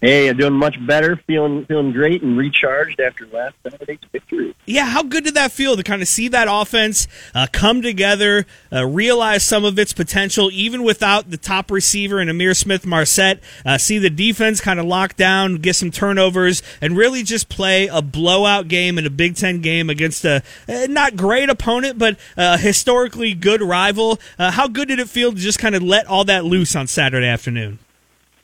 Hey, 0.00 0.28
I'm 0.28 0.36
doing 0.36 0.52
much 0.52 0.76
better, 0.86 1.16
feeling 1.26 1.64
feeling 1.66 1.92
great 1.92 2.22
and 2.22 2.36
recharged 2.36 3.00
after 3.00 3.26
last 3.28 3.54
Saturday's 3.62 3.98
victory. 4.12 4.54
Yeah, 4.66 4.84
how 4.84 5.02
good 5.02 5.24
did 5.24 5.34
that 5.34 5.52
feel 5.52 5.76
to 5.76 5.82
kind 5.82 6.02
of 6.02 6.08
see 6.08 6.28
that 6.28 6.46
offense 6.50 7.06
uh, 7.34 7.46
come 7.52 7.80
together, 7.80 8.44
uh, 8.72 8.84
realize 8.86 9.44
some 9.44 9.64
of 9.64 9.78
its 9.78 9.92
potential, 9.92 10.50
even 10.52 10.82
without 10.82 11.30
the 11.30 11.36
top 11.36 11.70
receiver 11.70 12.18
and 12.18 12.28
Ihmir 12.28 12.54
Smith-Marsette, 12.54 13.40
uh, 13.64 13.78
see 13.78 13.98
the 13.98 14.10
defense 14.10 14.60
kind 14.60 14.78
of 14.78 14.86
lock 14.86 15.16
down, 15.16 15.56
get 15.56 15.76
some 15.76 15.90
turnovers, 15.90 16.62
and 16.80 16.96
really 16.96 17.22
just 17.22 17.48
play 17.48 17.86
a 17.86 18.02
blowout 18.02 18.68
game 18.68 18.98
in 18.98 19.06
a 19.06 19.10
Big 19.10 19.36
Ten 19.36 19.60
game 19.60 19.88
against 19.88 20.24
a 20.24 20.42
not 20.68 21.16
great 21.16 21.48
opponent, 21.48 21.98
but 21.98 22.18
a 22.36 22.58
historically 22.58 23.32
good 23.32 23.62
rival. 23.62 24.20
Uh, 24.38 24.50
how 24.50 24.68
good 24.68 24.88
did 24.88 24.98
it 24.98 25.08
feel 25.08 25.32
to 25.32 25.38
just 25.38 25.58
kind 25.58 25.74
of 25.74 25.82
let 25.82 26.06
all 26.06 26.24
that 26.24 26.44
loose 26.44 26.76
on 26.76 26.86
Saturday 26.86 27.26
afternoon? 27.26 27.78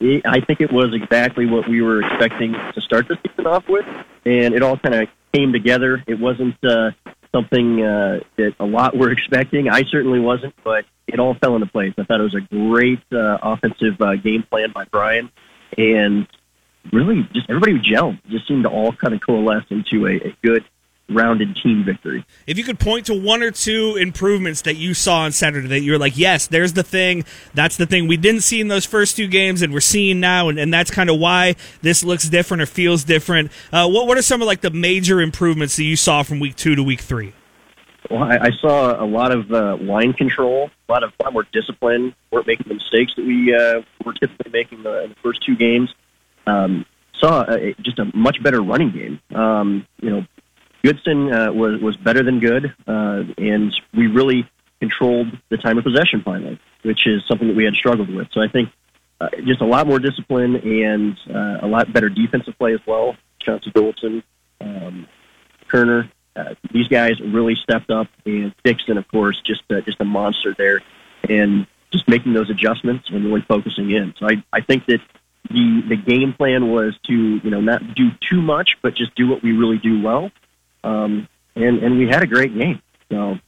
I 0.00 0.40
think 0.40 0.60
it 0.60 0.72
was 0.72 0.94
exactly 0.94 1.46
what 1.46 1.68
we 1.68 1.82
were 1.82 2.02
expecting 2.02 2.52
to 2.52 2.80
start 2.80 3.06
the 3.08 3.18
season 3.26 3.46
off 3.46 3.68
with, 3.68 3.84
and 4.24 4.54
it 4.54 4.62
all 4.62 4.78
kind 4.78 4.94
of 4.94 5.08
came 5.34 5.52
together. 5.52 6.02
It 6.06 6.18
wasn't 6.18 6.56
uh, 6.64 6.92
something 7.32 7.82
uh, 7.82 8.20
that 8.36 8.54
a 8.58 8.64
lot 8.64 8.96
were 8.96 9.10
expecting. 9.12 9.68
I 9.68 9.82
certainly 9.84 10.20
wasn't, 10.20 10.54
but 10.64 10.86
it 11.06 11.20
all 11.20 11.34
fell 11.34 11.54
into 11.54 11.66
place. 11.66 11.92
I 11.98 12.04
thought 12.04 12.20
it 12.20 12.24
was 12.24 12.34
a 12.34 12.40
great 12.40 13.02
uh, 13.12 13.38
offensive 13.42 14.00
uh, 14.00 14.16
game 14.16 14.42
plan 14.42 14.72
by 14.72 14.84
Brian, 14.84 15.30
and 15.76 16.26
really 16.92 17.28
just 17.34 17.50
everybody 17.50 17.78
gelled. 17.78 18.18
Just 18.28 18.48
seemed 18.48 18.62
to 18.62 18.70
all 18.70 18.92
kind 18.92 19.12
of 19.12 19.20
coalesce 19.20 19.66
into 19.68 20.06
a, 20.06 20.28
a 20.28 20.36
good 20.42 20.64
rounded 21.10 21.56
team 21.62 21.84
victory. 21.84 22.24
If 22.46 22.56
you 22.56 22.64
could 22.64 22.78
point 22.78 23.06
to 23.06 23.14
one 23.14 23.42
or 23.42 23.50
two 23.50 23.96
improvements 23.96 24.62
that 24.62 24.76
you 24.76 24.94
saw 24.94 25.20
on 25.20 25.32
Saturday 25.32 25.68
that 25.68 25.80
you're 25.80 25.98
like, 25.98 26.16
yes, 26.16 26.46
there's 26.46 26.72
the 26.72 26.82
thing, 26.82 27.24
that's 27.54 27.76
the 27.76 27.86
thing 27.86 28.06
we 28.06 28.16
didn't 28.16 28.42
see 28.42 28.60
in 28.60 28.68
those 28.68 28.86
first 28.86 29.16
two 29.16 29.26
games 29.26 29.62
and 29.62 29.72
we're 29.72 29.80
seeing 29.80 30.20
now, 30.20 30.48
and, 30.48 30.58
and 30.58 30.72
that's 30.72 30.90
kind 30.90 31.10
of 31.10 31.18
why 31.18 31.56
this 31.82 32.04
looks 32.04 32.28
different 32.28 32.62
or 32.62 32.66
feels 32.66 33.04
different. 33.04 33.50
Uh, 33.72 33.88
what, 33.88 34.06
what 34.06 34.16
are 34.16 34.22
some 34.22 34.40
of 34.40 34.46
like 34.46 34.60
the 34.60 34.70
major 34.70 35.20
improvements 35.20 35.76
that 35.76 35.84
you 35.84 35.96
saw 35.96 36.22
from 36.22 36.40
week 36.40 36.56
two 36.56 36.74
to 36.74 36.82
week 36.82 37.00
three? 37.00 37.32
Well, 38.10 38.24
I, 38.24 38.38
I 38.38 38.50
saw 38.60 39.02
a 39.02 39.04
lot 39.04 39.30
of 39.30 39.52
uh, 39.52 39.76
line 39.76 40.12
control, 40.14 40.70
a 40.88 40.92
lot 40.92 41.04
of 41.04 41.12
a 41.20 41.24
lot 41.24 41.32
more 41.32 41.46
discipline. 41.52 42.14
weren't 42.30 42.46
making 42.46 42.66
the 42.68 42.74
mistakes 42.74 43.12
that 43.16 43.24
we 43.24 43.54
uh, 43.54 43.82
were 44.04 44.14
typically 44.14 44.50
making 44.50 44.82
the, 44.82 45.04
in 45.04 45.10
the 45.10 45.16
first 45.22 45.44
two 45.44 45.54
games. 45.54 45.94
Um, 46.46 46.86
saw 47.20 47.44
a, 47.48 47.74
just 47.82 47.98
a 47.98 48.10
much 48.16 48.42
better 48.42 48.62
running 48.62 48.90
game. 48.90 49.20
Um, 49.38 49.86
you 50.00 50.10
know, 50.10 50.26
Goodson 50.82 51.32
uh, 51.32 51.52
was 51.52 51.80
was 51.80 51.96
better 51.96 52.22
than 52.22 52.40
good, 52.40 52.74
uh, 52.86 53.24
and 53.38 53.74
we 53.94 54.06
really 54.06 54.48
controlled 54.80 55.28
the 55.50 55.58
time 55.58 55.76
of 55.78 55.84
possession 55.84 56.22
finally, 56.22 56.58
which 56.82 57.06
is 57.06 57.22
something 57.28 57.48
that 57.48 57.56
we 57.56 57.64
had 57.64 57.74
struggled 57.74 58.12
with. 58.12 58.28
So 58.32 58.40
I 58.40 58.48
think 58.48 58.70
uh, 59.20 59.28
just 59.44 59.60
a 59.60 59.66
lot 59.66 59.86
more 59.86 59.98
discipline 59.98 60.56
and 60.56 61.18
uh, 61.28 61.66
a 61.66 61.68
lot 61.68 61.92
better 61.92 62.08
defensive 62.08 62.56
play 62.58 62.72
as 62.72 62.80
well. 62.86 63.16
Chauncey 63.40 63.70
Golston, 63.70 64.22
um, 64.60 65.06
Koerner, 65.68 66.10
uh, 66.36 66.54
these 66.72 66.88
guys 66.88 67.20
really 67.20 67.56
stepped 67.56 67.90
up, 67.90 68.08
and 68.24 68.54
Dixon, 68.64 68.96
of 68.96 69.06
course, 69.08 69.40
just 69.44 69.62
just 69.68 70.00
a 70.00 70.04
monster 70.04 70.54
there, 70.56 70.80
and 71.28 71.66
just 71.90 72.08
making 72.08 72.32
those 72.32 72.48
adjustments 72.48 73.10
and 73.10 73.24
really 73.24 73.42
focusing 73.42 73.90
in. 73.90 74.14
So 74.18 74.26
I 74.26 74.42
I 74.52 74.62
think 74.62 74.86
that 74.86 75.00
the 75.50 75.82
the 75.88 75.96
game 75.96 76.32
plan 76.32 76.70
was 76.70 76.96
to 77.08 77.12
you 77.12 77.50
know 77.50 77.60
not 77.60 77.94
do 77.94 78.10
too 78.20 78.40
much, 78.40 78.78
but 78.80 78.94
just 78.94 79.14
do 79.14 79.28
what 79.28 79.42
we 79.42 79.52
really 79.52 79.78
do 79.78 80.00
well 80.00 80.30
um, 80.84 81.28
and 81.54 81.78
and 81.78 81.98
we 81.98 82.06
had 82.06 82.22
a 82.22 82.26
great 82.26 82.56
game. 82.56 82.80
So 83.10 83.38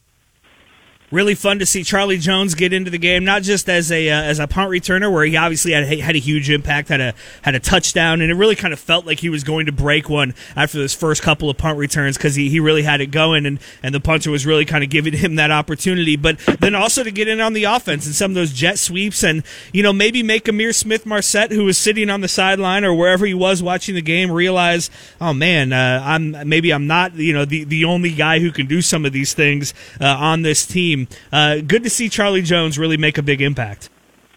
really 1.12 1.35
fun 1.35 1.59
to 1.59 1.66
see 1.66 1.85
Charlie 1.85 2.18
Jones 2.18 2.55
get 2.55 2.72
into 2.72 2.90
the 2.90 2.98
game, 2.98 3.25
not 3.25 3.42
just 3.42 3.68
as 3.68 3.92
a 3.92 4.09
uh, 4.09 4.22
as 4.22 4.38
a 4.38 4.48
punt 4.48 4.70
returner, 4.70 5.12
where 5.12 5.25
he 5.25 5.37
obviously 5.37 5.72
had 5.72 5.87
had 5.87 6.16
a 6.16 6.18
huge 6.18 6.51
impact, 6.51 6.88
had 6.88 7.01
a 7.01 7.14
had 7.42 7.55
a 7.55 7.61
touchdown, 7.61 8.20
and 8.20 8.31
it 8.31 8.35
really 8.35 8.57
kind 8.57 8.72
of 8.72 8.81
felt 8.81 9.07
like 9.07 9.20
he 9.20 9.29
was 9.29 9.44
going 9.44 9.66
to 9.66 9.72
break 9.72 10.09
one 10.09 10.35
after 10.57 10.79
those 10.79 10.94
first 10.94 11.22
couple 11.22 11.51
of 11.51 11.57
punt 11.57 11.79
returns 11.79 12.16
because 12.16 12.35
he, 12.35 12.48
he 12.48 12.59
really 12.59 12.83
had 12.83 13.01
it 13.01 13.09
going, 13.09 13.46
and 13.46 13.61
and 13.83 13.94
the 13.94 14.01
punter 14.01 14.31
was 14.31 14.46
really 14.46 14.64
kind 14.64 14.83
of 14.83 14.90
giving 14.90 15.12
him 15.12 15.37
that 15.37 15.51
opportunity. 15.51 16.16
But 16.16 16.38
then 16.61 16.75
also 16.75 17.05
to 17.05 17.11
get 17.11 17.29
in 17.29 17.40
on 17.40 17.53
the 17.53 17.64
offense 17.64 18.07
and 18.07 18.14
some 18.14 18.31
of 18.31 18.35
those 18.35 18.53
jet 18.53 18.79
sweeps, 18.79 19.22
and 19.22 19.42
you 19.72 19.83
know 19.83 19.92
maybe 19.92 20.22
make 20.22 20.44
Ihmir 20.46 20.75
Smith-Marsette, 20.75 21.53
who 21.53 21.64
was 21.64 21.77
sitting 21.77 22.09
on 22.11 22.22
the 22.22 22.29
sideline 22.29 22.85
or 22.85 22.94
wherever 22.94 23.27
he 23.27 23.35
was 23.35 23.62
watching 23.62 23.94
the 23.94 24.03
game, 24.03 24.31
realize, 24.31 24.90
oh 25.20 25.35
man, 25.35 25.72
uh, 25.72 26.03
I'm 26.05 26.48
maybe 26.48 26.72
I'm 26.72 26.87
not 26.87 27.14
you 27.14 27.35
know 27.35 27.44
the 27.44 27.64
the 27.64 27.85
only 27.85 28.12
guy 28.12 28.38
who 28.38 28.51
can 28.51 28.66
do 28.66 28.81
some 28.81 29.05
of 29.05 29.12
these 29.12 29.35
things 29.35 29.75
uh, 30.01 30.07
on 30.07 30.42
this 30.42 30.66
team. 30.66 31.02
Uh, 31.33 31.57
good 31.67 31.85
to 31.85 31.91
see 31.91 32.09
Charlie 32.09 32.43
Jones 32.43 32.79
really 32.79 32.97
make 32.97 33.19
a 33.19 33.23
big 33.23 33.41
impact. 33.41 33.91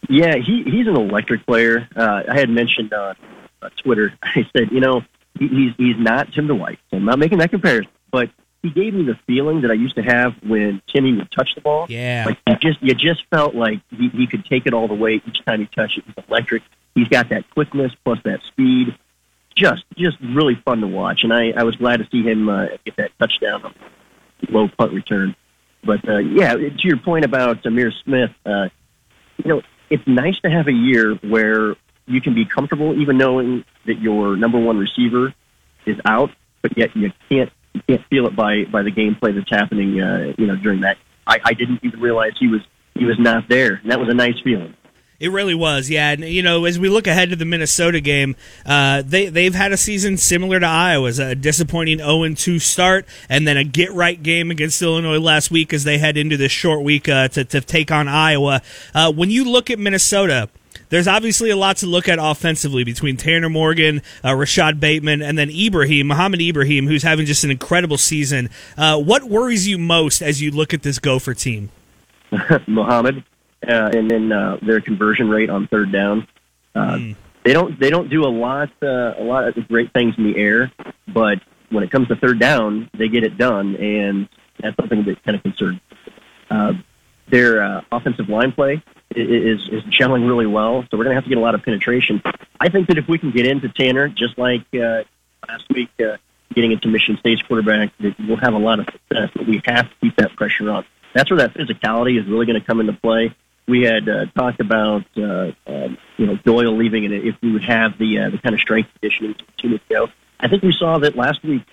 Yeah, 0.09 0.35
he 0.35 0.63
he's 0.63 0.87
an 0.87 0.95
electric 0.95 1.45
player. 1.45 1.87
Uh, 1.95 2.23
I 2.29 2.37
had 2.37 2.49
mentioned 2.49 2.93
on 2.93 3.15
uh, 3.61 3.69
Twitter. 3.83 4.13
I 4.23 4.47
said, 4.55 4.71
you 4.71 4.79
know, 4.79 5.01
he, 5.39 5.47
he's 5.47 5.71
he's 5.77 5.97
not 5.97 6.31
Tim 6.33 6.47
Dwight. 6.47 6.79
So 6.91 6.97
I'm 6.97 7.05
not 7.05 7.19
making 7.19 7.39
that 7.39 7.49
comparison, 7.49 7.91
but 8.11 8.29
he 8.61 8.69
gave 8.71 8.93
me 8.93 9.03
the 9.03 9.17
feeling 9.27 9.61
that 9.61 9.71
I 9.71 9.75
used 9.75 9.95
to 9.95 10.01
have 10.01 10.33
when 10.43 10.81
Timmy 10.93 11.13
would 11.13 11.31
touch 11.31 11.49
the 11.55 11.61
ball. 11.61 11.85
Yeah. 11.89 12.25
Like 12.27 12.37
you 12.47 12.55
just 12.55 12.81
you 12.81 12.93
just 12.93 13.23
felt 13.29 13.55
like 13.55 13.79
he, 13.91 14.09
he 14.09 14.27
could 14.27 14.45
take 14.45 14.65
it 14.65 14.73
all 14.73 14.87
the 14.87 14.95
way 14.95 15.21
each 15.25 15.43
time 15.45 15.59
he 15.59 15.67
touched 15.67 15.97
it. 15.97 16.03
He's 16.05 16.23
electric. 16.27 16.63
He's 16.95 17.07
got 17.07 17.29
that 17.29 17.49
quickness 17.51 17.91
plus 18.03 18.19
that 18.25 18.41
speed. 18.47 18.95
Just 19.55 19.83
just 19.97 20.17
really 20.21 20.55
fun 20.65 20.81
to 20.81 20.87
watch, 20.87 21.21
and 21.23 21.31
I, 21.31 21.51
I 21.55 21.63
was 21.63 21.75
glad 21.77 21.97
to 21.97 22.07
see 22.11 22.23
him 22.23 22.49
uh, 22.49 22.67
get 22.83 22.97
that 22.97 23.11
touchdown 23.19 23.63
on 23.63 23.73
low 24.49 24.67
punt 24.67 24.91
return. 24.93 25.35
But 25.85 26.07
uh, 26.07 26.17
yeah, 26.17 26.53
to 26.53 26.73
your 26.83 26.97
point 26.97 27.25
about 27.25 27.65
Amir 27.65 27.91
Smith, 28.03 28.31
uh, 28.45 28.69
you 29.37 29.49
know, 29.49 29.61
it's 29.89 30.05
nice 30.07 30.39
to 30.39 30.49
have 30.49 30.67
a 30.67 30.73
year 30.73 31.15
where 31.15 31.75
you 32.07 32.21
can 32.21 32.33
be 32.33 32.45
comfortable, 32.45 32.99
even 32.99 33.17
knowing 33.17 33.63
that 33.85 33.99
your 33.99 34.35
number 34.35 34.59
one 34.59 34.77
receiver 34.77 35.33
is 35.85 35.97
out, 36.05 36.31
but 36.61 36.77
yet 36.77 36.95
you 36.95 37.11
can't 37.29 37.51
you 37.73 37.81
can't 37.87 38.05
feel 38.07 38.25
it 38.27 38.35
by 38.35 38.65
by 38.65 38.81
the 38.81 38.91
gameplay 38.91 39.35
that's 39.35 39.49
happening. 39.49 39.99
Uh, 40.01 40.33
you 40.37 40.47
know, 40.47 40.55
during 40.55 40.81
that, 40.81 40.97
I, 41.27 41.39
I 41.43 41.53
didn't 41.53 41.81
even 41.83 41.99
realize 41.99 42.33
he 42.39 42.47
was 42.47 42.61
he 42.95 43.05
was 43.05 43.19
not 43.19 43.47
there, 43.47 43.75
and 43.75 43.91
that 43.91 43.99
was 43.99 44.09
a 44.09 44.13
nice 44.13 44.39
feeling. 44.43 44.75
It 45.19 45.31
really 45.31 45.55
was, 45.55 45.89
yeah. 45.89 46.11
And 46.11 46.25
you 46.25 46.43
know, 46.43 46.65
as 46.65 46.77
we 46.77 46.89
look 46.89 47.07
ahead 47.07 47.29
to 47.29 47.35
the 47.35 47.45
Minnesota 47.45 48.01
game, 48.01 48.35
uh, 48.65 49.01
they 49.05 49.27
they've 49.27 49.55
had 49.55 49.71
a 49.71 49.77
season 49.77 50.17
similar 50.17 50.59
to 50.59 50.65
Iowa's, 50.65 51.19
a 51.19 51.35
disappointing 51.35 51.99
0 51.99 52.33
2 52.33 52.59
start, 52.59 53.05
and 53.29 53.47
then 53.47 53.55
a 53.55 53.63
get 53.63 53.93
right 53.93 54.21
game 54.21 54.51
against 54.51 54.81
Illinois 54.81 55.19
last 55.19 55.51
week 55.51 55.73
as 55.73 55.85
they 55.85 55.99
head 55.99 56.17
into 56.17 56.35
this 56.35 56.51
short 56.51 56.83
week 56.83 57.07
uh, 57.07 57.29
to 57.29 57.45
to 57.45 57.61
take 57.61 57.91
on 57.91 58.07
Iowa. 58.07 58.61
Uh, 58.93 59.11
when 59.11 59.29
you 59.29 59.45
look 59.45 59.69
at 59.69 59.79
Minnesota. 59.79 60.49
There's 60.89 61.07
obviously 61.07 61.49
a 61.49 61.55
lot 61.55 61.77
to 61.77 61.87
look 61.87 62.07
at 62.07 62.19
offensively 62.21 62.83
between 62.83 63.17
Tanner 63.17 63.49
Morgan, 63.49 64.03
uh, 64.23 64.35
Rashod 64.35 64.79
Bateman, 64.79 65.23
and 65.23 65.35
then 65.35 65.49
Ibrahim, 65.49 66.07
Mohamed 66.07 66.41
Ibrahim, 66.41 66.85
who's 66.85 67.01
having 67.01 67.25
just 67.25 67.43
an 67.43 67.49
incredible 67.49 67.97
season. 67.97 68.51
Uh, 68.77 69.01
what 69.01 69.23
worries 69.23 69.67
you 69.67 69.79
most 69.79 70.21
as 70.21 70.43
you 70.43 70.51
look 70.51 70.75
at 70.75 70.83
this 70.83 70.99
Gopher 70.99 71.33
team? 71.33 71.71
Mohamed, 72.67 73.23
uh, 73.67 73.89
and 73.93 74.09
then 74.09 74.31
uh, 74.31 74.57
their 74.61 74.81
conversion 74.81 75.29
rate 75.29 75.49
on 75.49 75.67
third 75.67 75.91
down. 75.91 76.27
Uh, 76.73 76.97
Mm. 76.97 77.15
They 77.45 77.53
don't 77.53 77.79
they 77.79 77.91
don't 77.91 78.09
do 78.09 78.23
a 78.25 78.27
lot 78.27 78.71
uh, 78.81 79.13
a 79.17 79.23
lot 79.23 79.47
of 79.47 79.67
great 79.67 79.93
things 79.93 80.15
in 80.17 80.23
the 80.23 80.35
air, 80.35 80.71
but 81.07 81.39
when 81.69 81.83
it 81.83 81.91
comes 81.91 82.07
to 82.07 82.15
third 82.15 82.39
down, 82.39 82.89
they 82.97 83.07
get 83.07 83.23
it 83.23 83.37
done, 83.37 83.75
and 83.75 84.27
that's 84.59 84.75
something 84.77 85.03
that 85.05 85.23
kind 85.23 85.37
of 85.37 85.43
concerns. 85.43 85.79
Uh, 86.49 86.73
their 87.29 87.61
uh, 87.61 87.81
offensive 87.91 88.29
line 88.29 88.51
play 88.51 88.81
is 89.15 89.61
is 89.71 89.83
gelling 89.83 90.27
really 90.27 90.47
well, 90.47 90.81
so 90.89 90.97
we're 90.97 91.03
going 91.03 91.15
to 91.15 91.21
have 91.21 91.23
to 91.25 91.29
get 91.29 91.37
a 91.37 91.41
lot 91.41 91.53
of 91.53 91.61
penetration. 91.61 92.19
I 92.59 92.69
think 92.69 92.87
that 92.87 92.97
if 92.97 93.07
we 93.07 93.19
can 93.19 93.29
get 93.29 93.45
into 93.45 93.69
Tanner, 93.69 94.07
just 94.07 94.39
like 94.39 94.65
uh, 94.73 95.03
last 95.47 95.65
week, 95.69 95.89
uh, 95.99 96.17
getting 96.55 96.71
into 96.71 96.87
Michigan 96.87 97.19
State's 97.19 97.43
quarterback, 97.43 97.95
that 97.99 98.15
we'll 98.27 98.37
have 98.37 98.55
a 98.55 98.57
lot 98.57 98.79
of 98.79 98.87
success. 98.87 99.29
But 99.35 99.45
we 99.45 99.61
have 99.65 99.87
to 99.87 99.95
keep 100.01 100.15
that 100.15 100.35
pressure 100.35 100.67
on. 100.71 100.83
That's 101.13 101.29
where 101.29 101.37
that 101.37 101.53
physicality 101.53 102.19
is 102.19 102.25
really 102.27 102.47
going 102.47 102.59
to 102.59 102.65
come 102.65 102.79
into 102.79 102.93
play. 102.93 103.35
We 103.67 103.81
had 103.81 104.07
uh, 104.07 104.25
talked 104.37 104.59
about 104.59 105.05
uh, 105.17 105.51
uh, 105.65 105.87
you 106.17 106.27
know 106.27 106.37
Doyle 106.43 106.75
leaving, 106.75 107.05
and 107.05 107.13
if 107.13 107.35
we 107.41 107.51
would 107.51 107.63
have 107.63 107.97
the 107.97 108.19
uh, 108.19 108.29
the 108.29 108.37
kind 108.37 108.53
of 108.53 108.61
strength 108.61 108.89
conditioning 108.99 109.35
two 109.57 109.71
weeks 109.71 109.85
ago. 109.89 110.07
I 110.39 110.47
think 110.47 110.63
we 110.63 110.73
saw 110.73 110.99
that 110.99 111.15
last 111.15 111.43
week. 111.43 111.63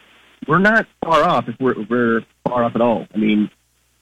We're 0.47 0.59
not 0.59 0.87
far 1.05 1.23
off 1.23 1.49
if 1.49 1.61
we're, 1.61 1.81
if 1.81 1.89
we're 1.89 2.23
far 2.45 2.65
off 2.65 2.75
at 2.75 2.81
all. 2.81 3.07
I 3.15 3.19
mean, 3.19 3.51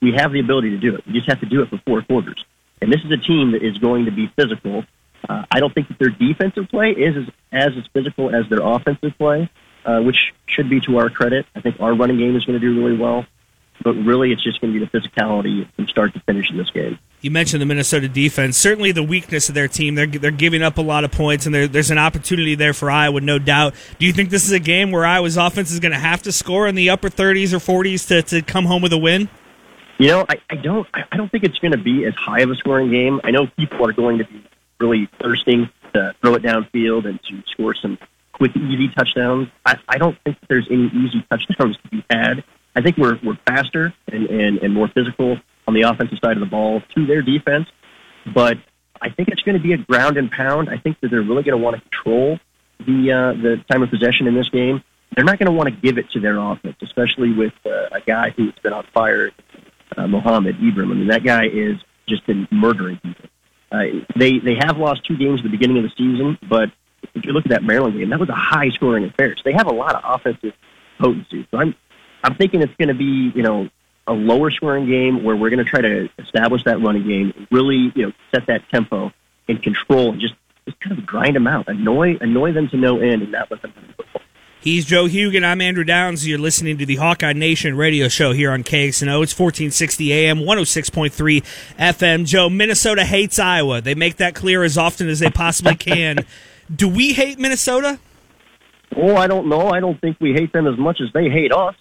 we 0.00 0.12
have 0.12 0.32
the 0.32 0.40
ability 0.40 0.70
to 0.70 0.78
do 0.78 0.94
it. 0.94 1.06
We 1.06 1.12
just 1.12 1.28
have 1.28 1.40
to 1.40 1.46
do 1.46 1.62
it 1.62 1.68
for 1.68 1.78
four 1.86 2.02
quarters. 2.02 2.44
And 2.80 2.92
this 2.92 3.00
is 3.04 3.10
a 3.10 3.16
team 3.16 3.52
that 3.52 3.62
is 3.62 3.78
going 3.78 4.06
to 4.06 4.10
be 4.10 4.32
physical. 4.36 4.84
Uh, 5.28 5.44
I 5.50 5.60
don't 5.60 5.74
think 5.74 5.88
that 5.88 5.98
their 5.98 6.08
defensive 6.08 6.68
play 6.68 6.92
is 6.92 7.28
as, 7.52 7.76
as 7.76 7.86
physical 7.92 8.34
as 8.34 8.48
their 8.48 8.60
offensive 8.62 9.12
play, 9.18 9.50
uh, 9.84 10.00
which 10.00 10.32
should 10.46 10.70
be 10.70 10.80
to 10.80 10.98
our 10.98 11.10
credit. 11.10 11.46
I 11.54 11.60
think 11.60 11.78
our 11.80 11.94
running 11.94 12.18
game 12.18 12.36
is 12.36 12.44
going 12.44 12.58
to 12.58 12.66
do 12.66 12.74
really 12.80 12.96
well. 12.96 13.26
But 13.82 13.94
really, 13.94 14.32
it's 14.32 14.42
just 14.42 14.60
going 14.60 14.72
to 14.72 14.78
be 14.78 14.84
the 14.84 14.90
physicality 14.90 15.66
from 15.74 15.88
start 15.88 16.12
to 16.14 16.20
finish 16.20 16.50
in 16.50 16.56
this 16.56 16.70
game. 16.70 16.98
You 17.22 17.30
mentioned 17.30 17.60
the 17.60 17.66
Minnesota 17.66 18.08
defense. 18.08 18.56
Certainly, 18.56 18.92
the 18.92 19.02
weakness 19.02 19.50
of 19.50 19.54
their 19.54 19.68
team. 19.68 19.94
They're 19.94 20.06
they're 20.06 20.30
giving 20.30 20.62
up 20.62 20.78
a 20.78 20.82
lot 20.82 21.04
of 21.04 21.12
points, 21.12 21.44
and 21.44 21.54
there's 21.54 21.90
an 21.90 21.98
opportunity 21.98 22.54
there 22.54 22.72
for 22.72 22.90
Iowa, 22.90 23.20
no 23.20 23.38
doubt. 23.38 23.74
Do 23.98 24.06
you 24.06 24.12
think 24.12 24.30
this 24.30 24.44
is 24.44 24.52
a 24.52 24.60
game 24.60 24.90
where 24.90 25.04
Iowa's 25.04 25.36
offense 25.36 25.70
is 25.70 25.80
going 25.80 25.92
to 25.92 25.98
have 25.98 26.22
to 26.22 26.32
score 26.32 26.66
in 26.66 26.74
the 26.74 26.88
upper 26.88 27.10
30s 27.10 27.52
or 27.52 27.58
40s 27.58 28.08
to, 28.08 28.22
to 28.22 28.42
come 28.42 28.64
home 28.64 28.80
with 28.80 28.94
a 28.94 28.98
win? 28.98 29.28
You 29.98 30.08
know, 30.08 30.24
I, 30.30 30.36
I 30.48 30.54
don't. 30.56 30.88
I 30.94 31.16
don't 31.18 31.30
think 31.30 31.44
it's 31.44 31.58
going 31.58 31.72
to 31.72 31.82
be 31.82 32.06
as 32.06 32.14
high 32.14 32.40
of 32.40 32.50
a 32.50 32.54
scoring 32.54 32.90
game. 32.90 33.20
I 33.22 33.30
know 33.32 33.46
people 33.58 33.86
are 33.86 33.92
going 33.92 34.18
to 34.18 34.24
be 34.24 34.42
really 34.80 35.06
thirsting 35.20 35.68
to 35.92 36.14
throw 36.22 36.34
it 36.34 36.42
downfield 36.42 37.06
and 37.06 37.22
to 37.24 37.42
score 37.52 37.74
some 37.74 37.98
quick, 38.32 38.56
easy 38.56 38.88
touchdowns. 38.96 39.48
I, 39.66 39.76
I 39.86 39.98
don't 39.98 40.16
think 40.24 40.38
there's 40.48 40.66
any 40.70 40.86
easy 40.86 41.22
touchdowns 41.30 41.76
to 41.82 41.88
be 41.90 42.02
had. 42.08 42.44
I 42.74 42.80
think 42.80 42.96
we're 42.96 43.18
we're 43.22 43.38
faster 43.46 43.92
and, 44.10 44.26
and, 44.30 44.58
and 44.58 44.72
more 44.72 44.88
physical 44.88 45.36
on 45.66 45.74
the 45.74 45.82
offensive 45.82 46.18
side 46.22 46.36
of 46.36 46.40
the 46.40 46.46
ball 46.46 46.82
to 46.94 47.06
their 47.06 47.22
defense, 47.22 47.68
but 48.34 48.58
I 49.00 49.10
think 49.10 49.28
it's 49.28 49.42
going 49.42 49.56
to 49.56 49.62
be 49.62 49.72
a 49.72 49.78
ground 49.78 50.16
and 50.16 50.30
pound. 50.30 50.68
I 50.68 50.76
think 50.76 51.00
that 51.00 51.10
they're 51.10 51.22
really 51.22 51.42
going 51.42 51.58
to 51.58 51.64
want 51.64 51.76
to 51.76 51.82
control 51.82 52.38
the 52.80 53.12
uh, 53.12 53.42
the 53.42 53.64
time 53.70 53.82
of 53.82 53.90
possession 53.90 54.26
in 54.26 54.34
this 54.34 54.48
game. 54.48 54.82
They're 55.14 55.24
not 55.24 55.38
going 55.38 55.46
to 55.46 55.52
want 55.52 55.68
to 55.68 55.74
give 55.74 55.98
it 55.98 56.10
to 56.12 56.20
their 56.20 56.38
offense, 56.38 56.76
especially 56.82 57.32
with 57.32 57.54
uh, 57.66 57.88
a 57.92 58.00
guy 58.00 58.30
who's 58.30 58.54
been 58.62 58.72
on 58.72 58.86
fire, 58.94 59.32
uh, 59.96 60.06
Mohamed 60.06 60.56
Ibrahim. 60.62 60.92
I 60.92 60.94
mean, 60.94 61.08
that 61.08 61.24
guy 61.24 61.46
is 61.46 61.76
just 62.08 62.26
been 62.26 62.46
murdering 62.50 62.98
people. 62.98 63.28
Uh, 63.72 64.04
they 64.16 64.38
they 64.38 64.56
have 64.60 64.76
lost 64.76 65.04
two 65.04 65.16
games 65.16 65.40
at 65.40 65.44
the 65.44 65.50
beginning 65.50 65.78
of 65.78 65.84
the 65.84 65.92
season, 65.96 66.38
but 66.48 66.70
if 67.14 67.24
you 67.24 67.32
look 67.32 67.46
at 67.46 67.50
that 67.50 67.62
Maryland 67.62 67.98
game, 67.98 68.10
that 68.10 68.20
was 68.20 68.28
a 68.28 68.34
high 68.34 68.68
scoring 68.70 69.04
affair. 69.04 69.34
So 69.36 69.42
they 69.44 69.52
have 69.52 69.66
a 69.66 69.72
lot 69.72 69.94
of 69.94 70.02
offensive 70.04 70.54
potency. 70.98 71.46
So 71.50 71.58
I'm 71.58 71.74
I'm 72.22 72.34
thinking 72.34 72.62
it's 72.62 72.74
going 72.78 72.88
to 72.88 72.94
be 72.94 73.32
you 73.34 73.42
know 73.42 73.68
a 74.10 74.12
lower 74.12 74.50
scoring 74.50 74.86
game 74.86 75.22
where 75.22 75.36
we're 75.36 75.50
going 75.50 75.64
to 75.64 75.70
try 75.70 75.80
to 75.80 76.08
establish 76.18 76.64
that 76.64 76.82
running 76.82 77.06
game, 77.06 77.46
really 77.50 77.92
you 77.94 78.06
know 78.06 78.12
set 78.34 78.46
that 78.48 78.68
tempo 78.68 79.12
and 79.48 79.62
control, 79.62 80.12
and 80.12 80.20
just 80.20 80.34
just 80.66 80.78
kind 80.80 80.98
of 80.98 81.06
grind 81.06 81.36
them 81.36 81.46
out, 81.46 81.68
annoy 81.68 82.18
annoy 82.20 82.52
them 82.52 82.68
to 82.68 82.76
no 82.76 82.98
end, 82.98 83.22
and 83.22 83.32
not 83.32 83.50
let 83.50 83.62
them. 83.62 83.72
He's 84.62 84.84
Joe 84.84 85.04
Hugan. 85.04 85.42
I'm 85.42 85.62
Andrew 85.62 85.84
Downs. 85.84 86.28
You're 86.28 86.38
listening 86.38 86.76
to 86.78 86.84
the 86.84 86.96
Hawkeye 86.96 87.32
Nation 87.32 87.78
radio 87.78 88.08
show 88.08 88.32
here 88.32 88.50
on 88.50 88.62
KXNO. 88.62 89.22
It's 89.22 89.38
1460 89.38 90.12
AM, 90.12 90.40
106.3 90.40 91.42
FM. 91.78 92.26
Joe, 92.26 92.50
Minnesota 92.50 93.06
hates 93.06 93.38
Iowa. 93.38 93.80
They 93.80 93.94
make 93.94 94.16
that 94.16 94.34
clear 94.34 94.62
as 94.62 94.76
often 94.76 95.08
as 95.08 95.20
they 95.20 95.30
possibly 95.30 95.74
can. 95.76 96.26
Do 96.74 96.90
we 96.90 97.14
hate 97.14 97.38
Minnesota? 97.38 98.00
Oh, 98.94 99.16
I 99.16 99.28
don't 99.28 99.48
know. 99.48 99.70
I 99.70 99.80
don't 99.80 99.98
think 99.98 100.18
we 100.20 100.34
hate 100.34 100.52
them 100.52 100.66
as 100.66 100.76
much 100.76 101.00
as 101.00 101.10
they 101.14 101.30
hate 101.30 101.54
us. 101.54 101.74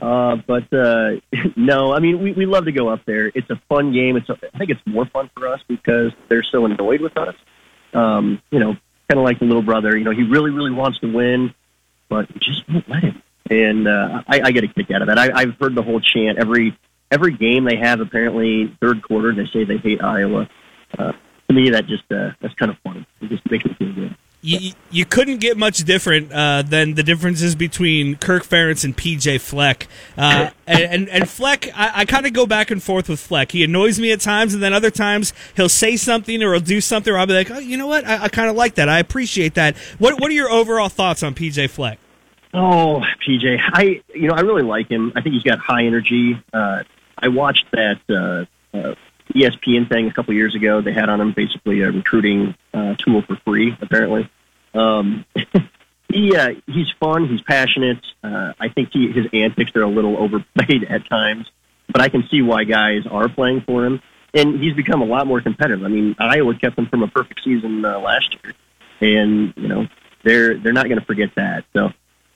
Uh, 0.00 0.36
but 0.46 0.72
uh, 0.72 1.20
no, 1.56 1.92
I 1.92 2.00
mean 2.00 2.22
we, 2.22 2.32
we 2.32 2.46
love 2.46 2.64
to 2.64 2.72
go 2.72 2.88
up 2.88 3.04
there. 3.04 3.26
It's 3.34 3.50
a 3.50 3.60
fun 3.68 3.92
game. 3.92 4.16
It's 4.16 4.28
a, 4.28 4.38
I 4.54 4.58
think 4.58 4.70
it's 4.70 4.80
more 4.86 5.06
fun 5.06 5.30
for 5.36 5.48
us 5.48 5.60
because 5.68 6.12
they're 6.28 6.42
so 6.42 6.64
annoyed 6.64 7.00
with 7.00 7.16
us. 7.16 7.34
Um, 7.92 8.40
you 8.50 8.58
know, 8.58 8.76
kind 9.08 9.18
of 9.18 9.24
like 9.24 9.38
the 9.38 9.44
little 9.44 9.62
brother. 9.62 9.96
You 9.96 10.04
know, 10.04 10.12
he 10.12 10.22
really 10.22 10.50
really 10.50 10.70
wants 10.70 10.98
to 11.00 11.12
win, 11.12 11.54
but 12.08 12.32
we 12.32 12.40
just 12.40 12.68
won't 12.68 12.88
let 12.88 13.02
him. 13.02 13.22
And 13.50 13.88
uh, 13.88 14.22
I, 14.28 14.40
I 14.44 14.50
get 14.52 14.64
a 14.64 14.68
kick 14.68 14.90
out 14.92 15.02
of 15.02 15.08
that. 15.08 15.18
I, 15.18 15.30
I've 15.34 15.56
heard 15.60 15.74
the 15.74 15.82
whole 15.82 16.00
chant 16.00 16.38
every 16.38 16.76
every 17.10 17.32
game 17.36 17.64
they 17.64 17.76
have. 17.76 18.00
Apparently, 18.00 18.74
third 18.80 19.02
quarter 19.02 19.34
they 19.34 19.46
say 19.46 19.64
they 19.64 19.78
hate 19.78 20.02
Iowa. 20.02 20.48
Uh, 20.96 21.12
to 21.48 21.54
me, 21.54 21.70
that 21.70 21.86
just 21.86 22.04
uh, 22.10 22.30
that's 22.40 22.54
kind 22.54 22.70
of 22.70 22.78
funny. 22.78 23.06
It 23.20 23.28
just 23.28 23.50
makes 23.50 23.64
me 23.64 23.74
feel 23.74 23.92
good. 23.92 24.16
You, 24.42 24.72
you 24.90 25.04
couldn't 25.04 25.38
get 25.38 25.58
much 25.58 25.84
different 25.84 26.32
uh, 26.32 26.62
than 26.62 26.94
the 26.94 27.02
differences 27.02 27.54
between 27.54 28.16
Kirk 28.16 28.42
Ferentz 28.42 28.84
and 28.84 28.96
PJ 28.96 29.38
Fleck. 29.40 29.86
Uh, 30.16 30.50
and, 30.66 30.80
and, 30.80 31.08
and 31.10 31.28
Fleck, 31.28 31.68
I, 31.74 31.90
I 31.94 32.04
kind 32.06 32.24
of 32.24 32.32
go 32.32 32.46
back 32.46 32.70
and 32.70 32.82
forth 32.82 33.10
with 33.10 33.20
Fleck. 33.20 33.52
He 33.52 33.62
annoys 33.62 34.00
me 34.00 34.12
at 34.12 34.20
times, 34.20 34.54
and 34.54 34.62
then 34.62 34.72
other 34.72 34.90
times 34.90 35.34
he'll 35.56 35.68
say 35.68 35.96
something 35.96 36.42
or 36.42 36.52
he'll 36.52 36.62
do 36.62 36.80
something, 36.80 37.12
or 37.12 37.18
I'll 37.18 37.26
be 37.26 37.34
like, 37.34 37.50
oh, 37.50 37.58
you 37.58 37.76
know 37.76 37.86
what? 37.86 38.06
I, 38.06 38.24
I 38.24 38.28
kind 38.28 38.48
of 38.48 38.56
like 38.56 38.76
that. 38.76 38.88
I 38.88 38.98
appreciate 38.98 39.54
that. 39.54 39.76
What 39.98 40.20
What 40.20 40.30
are 40.30 40.34
your 40.34 40.50
overall 40.50 40.88
thoughts 40.88 41.22
on 41.22 41.34
PJ 41.34 41.68
Fleck? 41.68 41.98
Oh, 42.52 43.02
PJ, 43.26 43.60
I 43.74 44.02
you 44.14 44.28
know 44.28 44.34
I 44.34 44.40
really 44.40 44.62
like 44.62 44.88
him. 44.88 45.12
I 45.14 45.20
think 45.20 45.34
he's 45.34 45.44
got 45.44 45.58
high 45.58 45.84
energy. 45.84 46.42
Uh, 46.52 46.82
I 47.16 47.28
watched 47.28 47.66
that 47.72 48.00
uh, 48.08 48.76
uh, 48.76 48.94
ESPN 49.34 49.88
thing 49.88 50.08
a 50.08 50.12
couple 50.12 50.34
years 50.34 50.54
ago. 50.54 50.80
They 50.80 50.92
had 50.92 51.08
on 51.08 51.20
him 51.20 51.32
basically 51.32 51.82
a 51.82 51.90
recruiting 51.90 52.54
uh, 52.72 52.94
tool 52.96 53.22
for 53.22 53.36
free. 53.36 53.76
Apparently, 53.80 54.28
um, 54.74 55.24
he 56.12 56.36
uh, 56.36 56.54
he's 56.66 56.90
fun. 57.00 57.28
He's 57.28 57.42
passionate. 57.42 58.04
Uh, 58.22 58.52
I 58.58 58.68
think 58.68 58.90
he, 58.92 59.10
his 59.12 59.26
antics 59.32 59.74
are 59.74 59.82
a 59.82 59.88
little 59.88 60.16
overplayed 60.22 60.84
at 60.84 61.08
times, 61.08 61.50
but 61.88 62.00
I 62.00 62.08
can 62.08 62.28
see 62.30 62.42
why 62.42 62.64
guys 62.64 63.06
are 63.10 63.28
playing 63.28 63.62
for 63.62 63.84
him. 63.84 64.00
And 64.32 64.60
he's 64.60 64.74
become 64.74 65.02
a 65.02 65.06
lot 65.06 65.26
more 65.26 65.40
competitive. 65.40 65.84
I 65.84 65.88
mean, 65.88 66.14
Iowa 66.20 66.54
kept 66.56 66.78
him 66.78 66.86
from 66.86 67.02
a 67.02 67.08
perfect 67.08 67.42
season 67.42 67.84
uh, 67.84 67.98
last 67.98 68.36
year, 68.42 68.52
and 69.00 69.52
you 69.56 69.68
know 69.68 69.88
they're 70.22 70.56
they're 70.58 70.72
not 70.72 70.86
going 70.86 71.00
to 71.00 71.04
forget 71.04 71.30
that. 71.34 71.64
So 71.72 71.92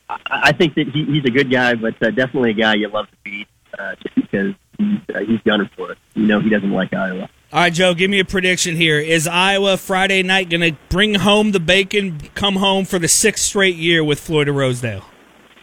I, 0.09 0.18
I 0.26 0.52
think 0.52 0.74
that 0.74 0.88
he, 0.88 1.04
he's 1.04 1.24
a 1.24 1.30
good 1.30 1.50
guy, 1.50 1.74
but 1.74 2.02
uh, 2.02 2.11
definitely 2.11 2.50
a 2.50 2.54
guy 2.54 2.74
you 2.74 2.88
love 2.88 3.09
to 3.11 3.16
beat 3.22 3.46
uh, 3.78 3.94
just 3.96 4.14
because 4.14 4.54
he's, 4.78 4.98
uh, 5.14 5.20
he's 5.20 5.40
gunning 5.44 5.68
for 5.76 5.92
it. 5.92 5.98
You 6.14 6.26
know, 6.26 6.40
he 6.40 6.48
doesn't 6.50 6.70
like 6.72 6.92
Iowa. 6.92 7.28
All 7.52 7.60
right, 7.60 7.72
Joe, 7.72 7.94
give 7.94 8.10
me 8.10 8.18
a 8.18 8.24
prediction 8.24 8.74
here. 8.74 8.98
Is 8.98 9.28
Iowa 9.28 9.76
Friday 9.76 10.22
night 10.24 10.50
going 10.50 10.60
to 10.60 10.76
bring 10.88 11.14
home 11.14 11.52
the 11.52 11.60
bacon, 11.60 12.18
come 12.34 12.56
home 12.56 12.84
for 12.84 12.98
the 12.98 13.06
sixth 13.08 13.44
straight 13.44 13.76
year 13.76 14.02
with 14.02 14.18
Floyd 14.18 14.48
of 14.48 14.56
Rosedale? 14.56 15.04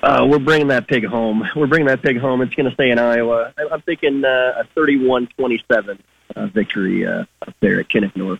Uh, 0.01 0.25
we're 0.27 0.39
bringing 0.39 0.69
that 0.69 0.87
pig 0.87 1.05
home. 1.05 1.43
We're 1.55 1.67
bringing 1.67 1.87
that 1.87 2.01
pig 2.01 2.17
home. 2.19 2.41
It's 2.41 2.55
going 2.55 2.67
to 2.67 2.73
stay 2.73 2.89
in 2.89 2.97
Iowa. 2.97 3.53
I- 3.55 3.67
I'm 3.71 3.81
thinking 3.81 4.23
uh, 4.25 4.63
a 4.63 4.79
31-27 4.79 5.99
uh, 6.35 6.47
victory 6.47 7.05
uh, 7.05 7.25
up 7.45 7.53
there 7.59 7.79
at 7.79 7.87
Kinnick 7.89 8.15
North. 8.15 8.39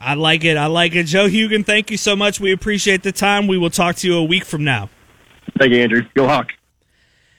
I 0.00 0.14
like 0.14 0.44
it. 0.44 0.56
I 0.56 0.66
like 0.66 0.94
it. 0.96 1.04
Joe 1.04 1.28
Hugan, 1.28 1.64
thank 1.64 1.92
you 1.92 1.96
so 1.96 2.16
much. 2.16 2.40
We 2.40 2.50
appreciate 2.50 3.02
the 3.04 3.12
time. 3.12 3.46
We 3.46 3.56
will 3.56 3.70
talk 3.70 3.96
to 3.96 4.08
you 4.08 4.16
a 4.16 4.24
week 4.24 4.44
from 4.44 4.64
now. 4.64 4.88
Thank 5.58 5.72
you, 5.72 5.80
Andrew. 5.80 6.02
Go 6.14 6.26
Hawks. 6.26 6.54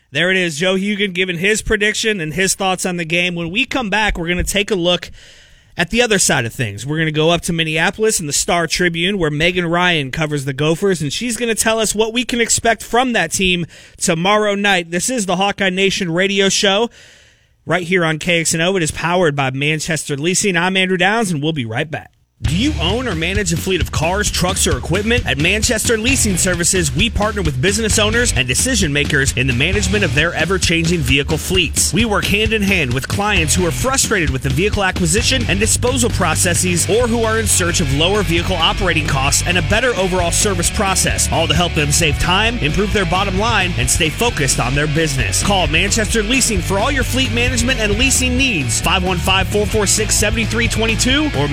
There 0.09 0.31
it 0.31 0.37
is, 0.37 0.57
Joe 0.57 0.75
Hugan 0.75 1.13
giving 1.13 1.37
his 1.37 1.61
prediction 1.61 2.21
and 2.21 2.33
his 2.33 2.55
thoughts 2.55 2.85
on 2.85 2.95
the 2.95 3.03
game. 3.03 3.35
When 3.35 3.51
we 3.51 3.65
come 3.65 3.89
back, 3.89 4.17
we're 4.17 4.27
going 4.27 4.37
to 4.37 4.43
take 4.43 4.71
a 4.71 4.75
look 4.75 5.11
at 5.75 5.89
the 5.89 6.01
other 6.01 6.17
side 6.17 6.45
of 6.45 6.53
things. 6.53 6.85
We're 6.85 6.95
going 6.95 7.07
to 7.07 7.11
go 7.11 7.29
up 7.29 7.41
to 7.41 7.53
Minneapolis 7.53 8.17
and 8.17 8.29
the 8.29 8.33
Star 8.33 8.67
Tribune, 8.67 9.17
where 9.17 9.29
Megan 9.29 9.65
Ryan 9.65 10.11
covers 10.11 10.45
the 10.45 10.53
Gophers, 10.53 11.01
and 11.01 11.11
she's 11.11 11.35
going 11.35 11.53
to 11.53 11.61
tell 11.61 11.77
us 11.77 11.93
what 11.93 12.13
we 12.13 12.23
can 12.23 12.39
expect 12.39 12.83
from 12.83 13.11
that 13.13 13.33
team 13.33 13.65
tomorrow 13.97 14.55
night. 14.55 14.91
This 14.91 15.09
is 15.09 15.25
the 15.25 15.35
Hawkeye 15.35 15.71
Nation 15.71 16.13
radio 16.13 16.47
show 16.47 16.89
right 17.65 17.83
here 17.85 18.05
on 18.05 18.17
KXNO. 18.17 18.77
It 18.77 18.83
is 18.83 18.91
powered 18.91 19.35
by 19.35 19.51
Manchester 19.51 20.15
Leasing. 20.15 20.55
I'm 20.55 20.77
Andrew 20.77 20.97
Downs, 20.97 21.31
and 21.31 21.43
we'll 21.43 21.51
be 21.51 21.65
right 21.65 21.91
back. 21.91 22.16
Do 22.39 22.55
you 22.55 22.71
own 22.79 23.07
or 23.07 23.15
manage 23.15 23.51
a 23.51 23.57
fleet 23.57 23.81
of 23.81 23.91
cars, 23.91 24.29
trucks, 24.29 24.67
or 24.67 24.77
equipment? 24.77 25.25
At 25.25 25.39
Manchester 25.39 25.97
Leasing 25.97 26.37
Services, 26.37 26.95
we 26.95 27.09
partner 27.09 27.41
with 27.41 27.59
business 27.59 27.97
owners 27.97 28.31
and 28.31 28.47
decision 28.47 28.93
makers 28.93 29.35
in 29.35 29.47
the 29.47 29.53
management 29.53 30.03
of 30.03 30.13
their 30.13 30.35
ever 30.35 30.59
changing 30.59 30.99
vehicle 30.99 31.39
fleets. 31.39 31.91
We 31.91 32.05
work 32.05 32.25
hand 32.25 32.53
in 32.53 32.61
hand 32.61 32.93
with 32.93 33.07
clients 33.07 33.55
who 33.55 33.65
are 33.65 33.71
frustrated 33.71 34.29
with 34.29 34.43
the 34.43 34.49
vehicle 34.49 34.83
acquisition 34.83 35.41
and 35.49 35.59
disposal 35.59 36.11
processes 36.11 36.87
or 36.87 37.07
who 37.07 37.23
are 37.23 37.39
in 37.39 37.47
search 37.47 37.81
of 37.81 37.91
lower 37.95 38.21
vehicle 38.21 38.55
operating 38.55 39.07
costs 39.07 39.41
and 39.47 39.57
a 39.57 39.63
better 39.63 39.95
overall 39.95 40.31
service 40.31 40.69
process, 40.69 41.31
all 41.31 41.47
to 41.47 41.55
help 41.55 41.73
them 41.73 41.91
save 41.91 42.19
time, 42.19 42.59
improve 42.59 42.93
their 42.93 43.05
bottom 43.05 43.39
line, 43.39 43.71
and 43.79 43.89
stay 43.89 44.11
focused 44.11 44.59
on 44.59 44.75
their 44.75 44.87
business. 44.93 45.43
Call 45.43 45.65
Manchester 45.65 46.21
Leasing 46.21 46.61
for 46.61 46.77
all 46.77 46.91
your 46.91 47.03
fleet 47.03 47.33
management 47.33 47.79
and 47.79 47.97
leasing 47.97 48.37
needs. 48.37 48.79
515 48.79 49.51
446 49.51 50.13
7322 50.13 51.31
or 51.41 51.47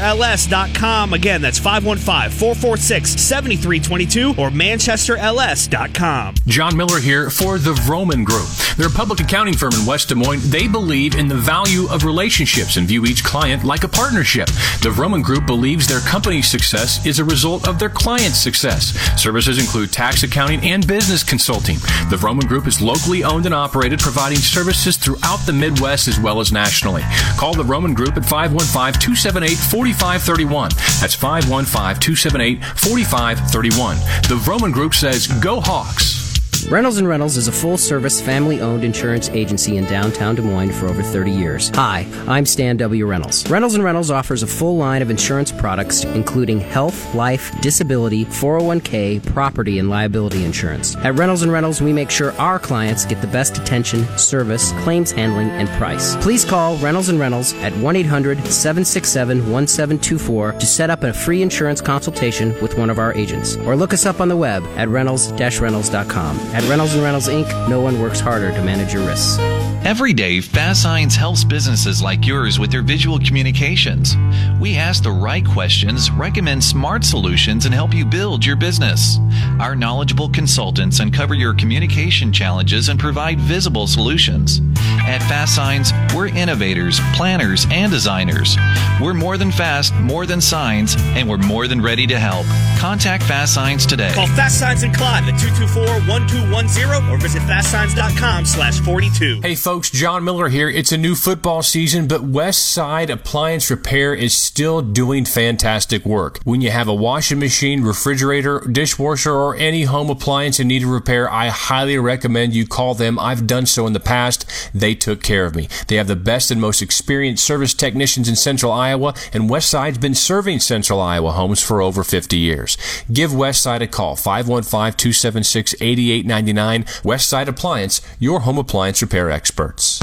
ManchesterLS.com. 0.00 1.12
Again, 1.12 1.42
that's 1.42 1.58
515 1.58 2.30
446 2.30 3.10
7322 3.20 4.30
or 4.40 4.50
ManchesterLS.com. 4.50 6.34
John 6.46 6.76
Miller 6.76 7.00
here 7.00 7.30
for 7.30 7.58
the 7.58 7.72
Vroman 7.72 8.24
Group. 8.24 8.48
They're 8.76 8.88
a 8.88 8.90
public 8.90 9.20
accounting 9.20 9.54
firm 9.54 9.72
in 9.78 9.86
West 9.86 10.08
Des 10.08 10.14
Moines. 10.14 10.48
They 10.50 10.66
believe 10.66 11.14
in 11.14 11.28
the 11.28 11.34
value 11.34 11.86
of 11.90 12.04
relationships 12.04 12.76
and 12.76 12.86
view 12.88 13.04
each 13.04 13.22
client 13.22 13.64
like 13.64 13.84
a 13.84 13.88
partnership. 13.88 14.46
The 14.82 14.92
Vroman 14.94 15.22
Group 15.22 15.46
believes 15.46 15.86
their 15.86 16.00
company's 16.00 16.48
success 16.48 17.04
is 17.06 17.18
a 17.18 17.24
result 17.24 17.68
of 17.68 17.78
their 17.78 17.90
client's 17.90 18.38
success. 18.38 18.94
Services 19.20 19.58
include 19.58 19.92
tax 19.92 20.22
accounting 20.22 20.60
and 20.62 20.86
business 20.86 21.22
consulting. 21.22 21.76
The 22.08 22.16
Vroman 22.16 22.48
Group 22.48 22.66
is 22.66 22.80
locally 22.80 23.22
owned 23.24 23.46
and 23.46 23.54
operated, 23.54 23.98
providing 24.00 24.38
services 24.38 24.96
throughout 24.96 25.44
the 25.46 25.52
Midwest 25.52 26.08
as 26.08 26.18
well 26.18 26.40
as 26.40 26.52
nationally. 26.52 27.02
Call 27.36 27.54
the 27.54 27.62
Vroman 27.62 27.94
Group 27.94 28.16
at 28.16 28.24
515 28.24 29.00
278 29.00 29.56
4531. 29.92 30.70
That's 31.00 31.14
515 31.14 32.00
278 32.00 32.64
4531. 32.64 33.96
The 34.28 34.36
Vroman 34.36 34.72
Group 34.72 34.94
says, 34.94 35.26
Go 35.26 35.60
Hawks. 35.60 36.29
Reynolds 36.68 37.02
Reynolds 37.02 37.36
is 37.36 37.48
a 37.48 37.52
full-service 37.52 38.20
family-owned 38.20 38.84
insurance 38.84 39.28
agency 39.30 39.76
in 39.76 39.84
downtown 39.86 40.34
Des 40.34 40.42
Moines 40.42 40.72
for 40.72 40.86
over 40.86 41.02
30 41.02 41.30
years. 41.30 41.70
Hi, 41.74 42.06
I'm 42.26 42.44
Stan 42.44 42.76
W. 42.76 43.06
Reynolds. 43.06 43.48
Reynolds 43.50 43.74
and 43.74 43.82
Reynolds 43.84 44.10
offers 44.10 44.42
a 44.42 44.46
full 44.46 44.76
line 44.76 45.00
of 45.02 45.10
insurance 45.10 45.52
products 45.52 46.04
including 46.04 46.60
health, 46.60 47.14
life, 47.14 47.58
disability, 47.60 48.24
401k, 48.26 49.24
property, 49.26 49.78
and 49.78 49.88
liability 49.88 50.44
insurance. 50.44 50.96
At 50.96 51.16
Reynolds 51.18 51.42
and 51.42 51.52
Reynolds, 51.52 51.80
we 51.80 51.92
make 51.92 52.10
sure 52.10 52.32
our 52.32 52.58
clients 52.58 53.04
get 53.04 53.20
the 53.20 53.26
best 53.28 53.58
attention, 53.58 54.04
service, 54.18 54.72
claims 54.82 55.12
handling, 55.12 55.50
and 55.50 55.68
price. 55.70 56.16
Please 56.16 56.44
call 56.44 56.76
Reynolds 56.78 57.08
and 57.08 57.20
Reynolds 57.20 57.52
at 57.54 57.72
1-800-767-1724 57.74 60.58
to 60.58 60.66
set 60.66 60.90
up 60.90 61.04
a 61.04 61.12
free 61.12 61.42
insurance 61.42 61.80
consultation 61.80 62.60
with 62.60 62.76
one 62.78 62.90
of 62.90 62.98
our 62.98 63.14
agents. 63.14 63.56
Or 63.58 63.76
look 63.76 63.92
us 63.92 64.06
up 64.06 64.20
on 64.20 64.28
the 64.28 64.36
web 64.36 64.64
at 64.76 64.88
reynolds-reynolds.com. 64.88 66.49
At 66.52 66.68
Reynolds 66.68 66.94
and 66.94 67.02
Reynolds 67.04 67.28
Inc., 67.28 67.68
no 67.68 67.80
one 67.80 68.00
works 68.00 68.18
harder 68.18 68.50
to 68.50 68.62
manage 68.64 68.92
your 68.92 69.06
risks. 69.06 69.38
Every 69.84 70.12
day, 70.12 70.40
Fast 70.40 70.82
Signs 70.82 71.14
helps 71.14 71.44
businesses 71.44 72.02
like 72.02 72.26
yours 72.26 72.58
with 72.58 72.72
their 72.72 72.82
visual 72.82 73.20
communications. 73.20 74.16
We 74.60 74.76
ask 74.76 75.02
the 75.02 75.12
right 75.12 75.46
questions, 75.46 76.10
recommend 76.10 76.62
smart 76.62 77.04
solutions, 77.04 77.66
and 77.66 77.74
help 77.74 77.94
you 77.94 78.04
build 78.04 78.44
your 78.44 78.56
business. 78.56 79.18
Our 79.60 79.76
knowledgeable 79.76 80.28
consultants 80.28 80.98
uncover 80.98 81.34
your 81.34 81.54
communication 81.54 82.32
challenges 82.32 82.88
and 82.88 82.98
provide 82.98 83.38
visible 83.38 83.86
solutions. 83.86 84.60
At 85.06 85.22
Fast 85.28 85.54
Signs, 85.54 85.92
we're 86.14 86.28
innovators, 86.28 87.00
planners, 87.14 87.64
and 87.70 87.92
designers. 87.92 88.56
We're 89.00 89.14
more 89.14 89.38
than 89.38 89.52
fast, 89.52 89.94
more 89.94 90.26
than 90.26 90.40
signs, 90.40 90.96
and 90.98 91.28
we're 91.28 91.38
more 91.38 91.68
than 91.68 91.80
ready 91.80 92.06
to 92.08 92.18
help. 92.18 92.46
Contact 92.80 93.22
Fast 93.24 93.52
Signs 93.52 93.84
today. 93.84 94.10
Call 94.14 94.26
Fast 94.28 94.58
Signs 94.58 94.84
in 94.84 94.90
Clive 94.94 95.28
at 95.28 95.34
224-1210 95.34 97.12
or 97.12 97.18
visit 97.18 97.42
fastsigns.com 97.42 98.46
slash 98.46 98.80
42. 98.80 99.42
Hey 99.42 99.54
folks, 99.54 99.90
John 99.90 100.24
Miller 100.24 100.48
here. 100.48 100.70
It's 100.70 100.90
a 100.90 100.96
new 100.96 101.14
football 101.14 101.60
season, 101.62 102.08
but 102.08 102.22
West 102.22 102.70
Side 102.70 103.10
Appliance 103.10 103.70
Repair 103.70 104.14
is 104.14 104.34
still 104.34 104.80
doing 104.80 105.26
fantastic 105.26 106.06
work. 106.06 106.40
When 106.44 106.62
you 106.62 106.70
have 106.70 106.88
a 106.88 106.94
washing 106.94 107.38
machine, 107.38 107.82
refrigerator, 107.82 108.60
dishwasher, 108.60 109.34
or 109.34 109.56
any 109.56 109.82
home 109.82 110.08
appliance 110.08 110.58
in 110.58 110.68
need 110.68 110.84
of 110.84 110.88
repair, 110.88 111.30
I 111.30 111.48
highly 111.48 111.98
recommend 111.98 112.54
you 112.54 112.66
call 112.66 112.94
them. 112.94 113.18
I've 113.18 113.46
done 113.46 113.66
so 113.66 113.86
in 113.86 113.92
the 113.92 114.00
past. 114.00 114.50
They 114.72 114.94
took 114.94 115.22
care 115.22 115.44
of 115.44 115.54
me. 115.54 115.68
They 115.88 115.96
have 115.96 116.06
the 116.08 116.16
best 116.16 116.50
and 116.50 116.58
most 116.58 116.80
experienced 116.80 117.44
service 117.44 117.74
technicians 117.74 118.26
in 118.26 118.36
Central 118.36 118.72
Iowa, 118.72 119.12
and 119.34 119.50
West 119.50 119.68
Side's 119.68 119.98
been 119.98 120.14
serving 120.14 120.60
Central 120.60 120.98
Iowa 120.98 121.32
homes 121.32 121.62
for 121.62 121.82
over 121.82 122.02
50 122.02 122.38
years. 122.38 122.69
Give 123.12 123.30
Westside 123.30 123.82
a 123.82 123.86
call, 123.86 124.16
515-276-8899. 124.16 127.04
West 127.04 127.28
Side 127.28 127.48
Appliance, 127.48 128.00
your 128.18 128.40
home 128.40 128.58
appliance 128.58 129.02
repair 129.02 129.30
experts. 129.30 130.00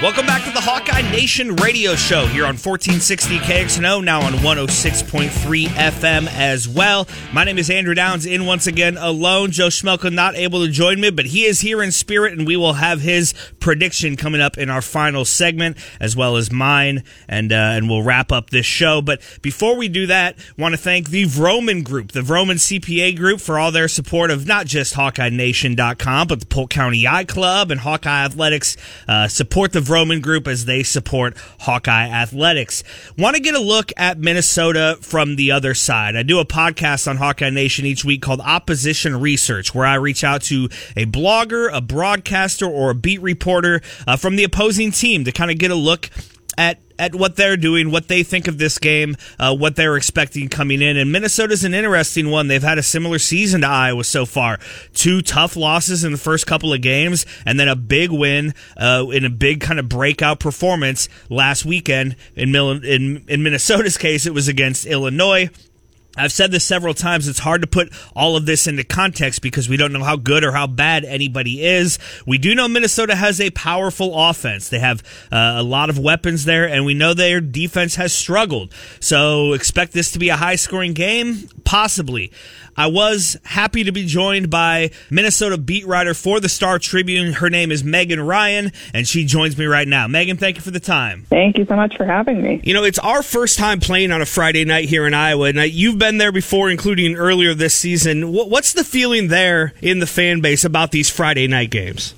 Welcome 0.00 0.26
back 0.26 0.44
to 0.44 0.52
the 0.52 0.60
Hawkeye 0.60 1.10
Nation 1.10 1.56
radio 1.56 1.96
show 1.96 2.24
here 2.26 2.44
on 2.44 2.54
1460 2.54 3.38
KXNO, 3.38 4.04
now 4.04 4.20
on 4.22 4.34
106.3 4.34 5.66
FM 5.66 6.28
as 6.28 6.68
well. 6.68 7.08
My 7.32 7.42
name 7.42 7.58
is 7.58 7.68
Andrew 7.68 7.96
Downs, 7.96 8.24
in 8.24 8.46
once 8.46 8.68
again 8.68 8.96
alone. 8.96 9.50
Joe 9.50 9.66
Schmelka 9.66 10.12
not 10.12 10.36
able 10.36 10.64
to 10.64 10.70
join 10.70 11.00
me, 11.00 11.10
but 11.10 11.26
he 11.26 11.46
is 11.46 11.62
here 11.62 11.82
in 11.82 11.90
spirit, 11.90 12.32
and 12.32 12.46
we 12.46 12.56
will 12.56 12.74
have 12.74 13.00
his 13.00 13.34
prediction 13.58 14.14
coming 14.14 14.40
up 14.40 14.56
in 14.56 14.70
our 14.70 14.82
final 14.82 15.24
segment, 15.24 15.76
as 15.98 16.14
well 16.14 16.36
as 16.36 16.52
mine, 16.52 17.02
and 17.28 17.52
uh, 17.52 17.56
and 17.56 17.88
we'll 17.88 18.04
wrap 18.04 18.30
up 18.30 18.50
this 18.50 18.66
show. 18.66 19.02
But 19.02 19.20
before 19.42 19.76
we 19.76 19.88
do 19.88 20.06
that, 20.06 20.38
want 20.56 20.74
to 20.74 20.78
thank 20.78 21.08
the 21.08 21.24
Vroman 21.24 21.82
Group, 21.82 22.12
the 22.12 22.20
Vroman 22.20 22.60
CPA 22.60 23.16
Group, 23.16 23.40
for 23.40 23.58
all 23.58 23.72
their 23.72 23.88
support 23.88 24.30
of 24.30 24.46
not 24.46 24.66
just 24.66 24.94
HawkeyeNation.com, 24.94 26.28
but 26.28 26.38
the 26.38 26.46
Polk 26.46 26.70
County 26.70 27.08
I 27.08 27.24
Club 27.24 27.72
and 27.72 27.80
Hawkeye 27.80 28.26
Athletics. 28.26 28.76
Uh, 29.08 29.26
support 29.26 29.72
the 29.72 29.87
Vroman 29.88 30.22
Group 30.22 30.46
as 30.46 30.66
they 30.66 30.82
support 30.82 31.36
Hawkeye 31.60 32.08
Athletics. 32.08 32.84
Want 33.16 33.34
to 33.36 33.42
get 33.42 33.54
a 33.54 33.60
look 33.60 33.90
at 33.96 34.18
Minnesota 34.18 34.98
from 35.00 35.36
the 35.36 35.50
other 35.50 35.74
side. 35.74 36.14
I 36.14 36.22
do 36.22 36.38
a 36.38 36.44
podcast 36.44 37.08
on 37.08 37.16
Hawkeye 37.16 37.50
Nation 37.50 37.86
each 37.86 38.04
week 38.04 38.22
called 38.22 38.40
Opposition 38.40 39.20
Research, 39.20 39.74
where 39.74 39.86
I 39.86 39.94
reach 39.94 40.22
out 40.22 40.42
to 40.42 40.66
a 40.94 41.06
blogger, 41.06 41.70
a 41.72 41.80
broadcaster, 41.80 42.66
or 42.66 42.90
a 42.90 42.94
beat 42.94 43.22
reporter 43.22 43.80
uh, 44.06 44.16
from 44.16 44.36
the 44.36 44.44
opposing 44.44 44.92
team 44.92 45.24
to 45.24 45.32
kind 45.32 45.50
of 45.50 45.58
get 45.58 45.70
a 45.70 45.74
look 45.74 46.10
at 46.58 46.80
at 46.98 47.14
what 47.14 47.36
they're 47.36 47.56
doing, 47.56 47.92
what 47.92 48.08
they 48.08 48.24
think 48.24 48.48
of 48.48 48.58
this 48.58 48.76
game, 48.76 49.16
uh, 49.38 49.54
what 49.54 49.76
they're 49.76 49.96
expecting 49.96 50.48
coming 50.48 50.82
in. 50.82 50.96
And 50.96 51.12
Minnesota's 51.12 51.62
an 51.62 51.72
interesting 51.72 52.28
one. 52.28 52.48
They've 52.48 52.60
had 52.60 52.76
a 52.76 52.82
similar 52.82 53.20
season 53.20 53.60
to 53.60 53.68
Iowa 53.68 54.02
so 54.02 54.26
far. 54.26 54.58
Two 54.92 55.22
tough 55.22 55.54
losses 55.54 56.02
in 56.02 56.10
the 56.10 56.18
first 56.18 56.48
couple 56.48 56.72
of 56.72 56.82
games, 56.82 57.24
and 57.46 57.58
then 57.58 57.68
a 57.68 57.76
big 57.76 58.10
win 58.10 58.52
uh, 58.76 59.06
in 59.12 59.24
a 59.24 59.30
big 59.30 59.60
kind 59.60 59.78
of 59.78 59.88
breakout 59.88 60.40
performance 60.40 61.08
last 61.30 61.64
weekend. 61.64 62.16
In, 62.34 62.50
Mil- 62.50 62.84
in 62.84 63.24
in 63.28 63.42
Minnesota's 63.42 63.96
case, 64.08 64.26
it 64.26 64.34
was 64.34 64.48
against 64.48 64.84
Illinois. 64.84 65.50
I've 66.18 66.32
said 66.32 66.50
this 66.50 66.64
several 66.64 66.94
times. 66.94 67.28
It's 67.28 67.38
hard 67.38 67.60
to 67.62 67.66
put 67.66 67.92
all 68.14 68.36
of 68.36 68.46
this 68.46 68.66
into 68.66 68.84
context 68.84 69.42
because 69.42 69.68
we 69.68 69.76
don't 69.76 69.92
know 69.92 70.04
how 70.04 70.16
good 70.16 70.44
or 70.44 70.52
how 70.52 70.66
bad 70.66 71.04
anybody 71.04 71.64
is. 71.64 71.98
We 72.26 72.38
do 72.38 72.54
know 72.54 72.68
Minnesota 72.68 73.14
has 73.14 73.40
a 73.40 73.50
powerful 73.50 74.18
offense. 74.18 74.68
They 74.68 74.78
have 74.80 75.02
uh, 75.30 75.54
a 75.56 75.62
lot 75.62 75.90
of 75.90 75.98
weapons 75.98 76.44
there, 76.44 76.68
and 76.68 76.84
we 76.84 76.94
know 76.94 77.14
their 77.14 77.40
defense 77.40 77.94
has 77.96 78.12
struggled. 78.12 78.72
So 79.00 79.52
expect 79.52 79.92
this 79.92 80.10
to 80.12 80.18
be 80.18 80.28
a 80.28 80.36
high 80.36 80.56
scoring 80.56 80.92
game. 80.92 81.48
possibly. 81.64 82.32
I 82.78 82.86
was 82.86 83.36
happy 83.42 83.82
to 83.82 83.90
be 83.90 84.06
joined 84.06 84.50
by 84.50 84.92
Minnesota 85.10 85.58
beat 85.58 85.84
writer 85.84 86.14
for 86.14 86.38
the 86.38 86.48
Star 86.48 86.78
Tribune. 86.78 87.32
Her 87.32 87.50
name 87.50 87.72
is 87.72 87.82
Megan 87.82 88.20
Ryan, 88.20 88.70
and 88.94 89.06
she 89.06 89.24
joins 89.24 89.58
me 89.58 89.64
right 89.64 89.88
now. 89.88 90.06
Megan, 90.06 90.36
thank 90.36 90.58
you 90.58 90.62
for 90.62 90.70
the 90.70 90.78
time. 90.78 91.26
Thank 91.28 91.58
you 91.58 91.64
so 91.64 91.74
much 91.74 91.96
for 91.96 92.04
having 92.04 92.40
me. 92.40 92.60
You 92.62 92.74
know, 92.74 92.84
it's 92.84 93.00
our 93.00 93.24
first 93.24 93.58
time 93.58 93.80
playing 93.80 94.12
on 94.12 94.22
a 94.22 94.26
Friday 94.26 94.64
night 94.64 94.88
here 94.88 95.08
in 95.08 95.12
Iowa, 95.12 95.48
and 95.48 95.58
you've 95.72 95.98
been 95.98 96.18
there 96.18 96.30
before, 96.30 96.70
including 96.70 97.16
earlier 97.16 97.52
this 97.52 97.74
season. 97.74 98.32
What's 98.32 98.72
the 98.72 98.84
feeling 98.84 99.26
there 99.26 99.74
in 99.82 99.98
the 99.98 100.06
fan 100.06 100.40
base 100.40 100.64
about 100.64 100.92
these 100.92 101.10
Friday 101.10 101.48
night 101.48 101.70
games? 101.70 102.14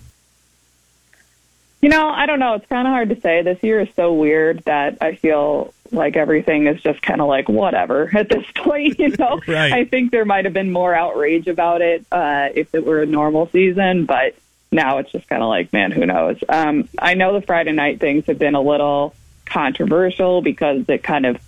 You 1.80 1.88
know, 1.88 2.06
I 2.06 2.26
don't 2.26 2.38
know. 2.38 2.52
It's 2.52 2.66
kind 2.66 2.86
of 2.86 2.92
hard 2.92 3.08
to 3.08 3.18
say. 3.22 3.40
This 3.40 3.62
year 3.62 3.80
is 3.80 3.88
so 3.96 4.12
weird 4.12 4.58
that 4.64 4.98
I 5.00 5.14
feel 5.14 5.72
like 5.92 6.16
everything 6.16 6.66
is 6.66 6.80
just 6.82 7.02
kind 7.02 7.20
of 7.20 7.28
like 7.28 7.48
whatever 7.48 8.10
at 8.16 8.28
this 8.28 8.44
point. 8.54 8.98
You 8.98 9.14
know, 9.18 9.40
right. 9.48 9.72
I 9.72 9.84
think 9.84 10.10
there 10.10 10.24
might 10.24 10.44
have 10.44 10.54
been 10.54 10.72
more 10.72 10.94
outrage 10.94 11.46
about 11.46 11.82
it 11.82 12.04
uh, 12.10 12.48
if 12.54 12.74
it 12.74 12.84
were 12.84 13.02
a 13.02 13.06
normal 13.06 13.48
season, 13.50 14.06
but 14.06 14.34
now 14.72 14.98
it's 14.98 15.10
just 15.10 15.28
kind 15.28 15.42
of 15.42 15.48
like, 15.48 15.72
man, 15.72 15.90
who 15.90 16.06
knows? 16.06 16.38
Um, 16.48 16.88
I 16.98 17.14
know 17.14 17.38
the 17.38 17.44
Friday 17.44 17.72
night 17.72 18.00
things 18.00 18.26
have 18.26 18.38
been 18.38 18.54
a 18.54 18.60
little 18.60 19.14
controversial 19.46 20.42
because 20.42 20.88
it 20.88 21.02
kind 21.02 21.26
of 21.26 21.40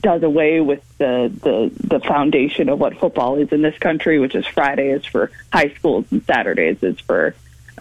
does 0.00 0.22
away 0.22 0.60
with 0.60 0.82
the, 0.96 1.30
the 1.42 1.70
the 1.86 2.00
foundation 2.00 2.70
of 2.70 2.78
what 2.78 2.98
football 2.98 3.36
is 3.36 3.52
in 3.52 3.62
this 3.62 3.76
country, 3.78 4.18
which 4.18 4.34
is 4.34 4.46
Friday 4.46 4.90
is 4.90 5.04
for 5.04 5.30
high 5.52 5.68
schools 5.70 6.06
and 6.10 6.24
Saturdays 6.24 6.82
is 6.82 6.98
for 7.00 7.34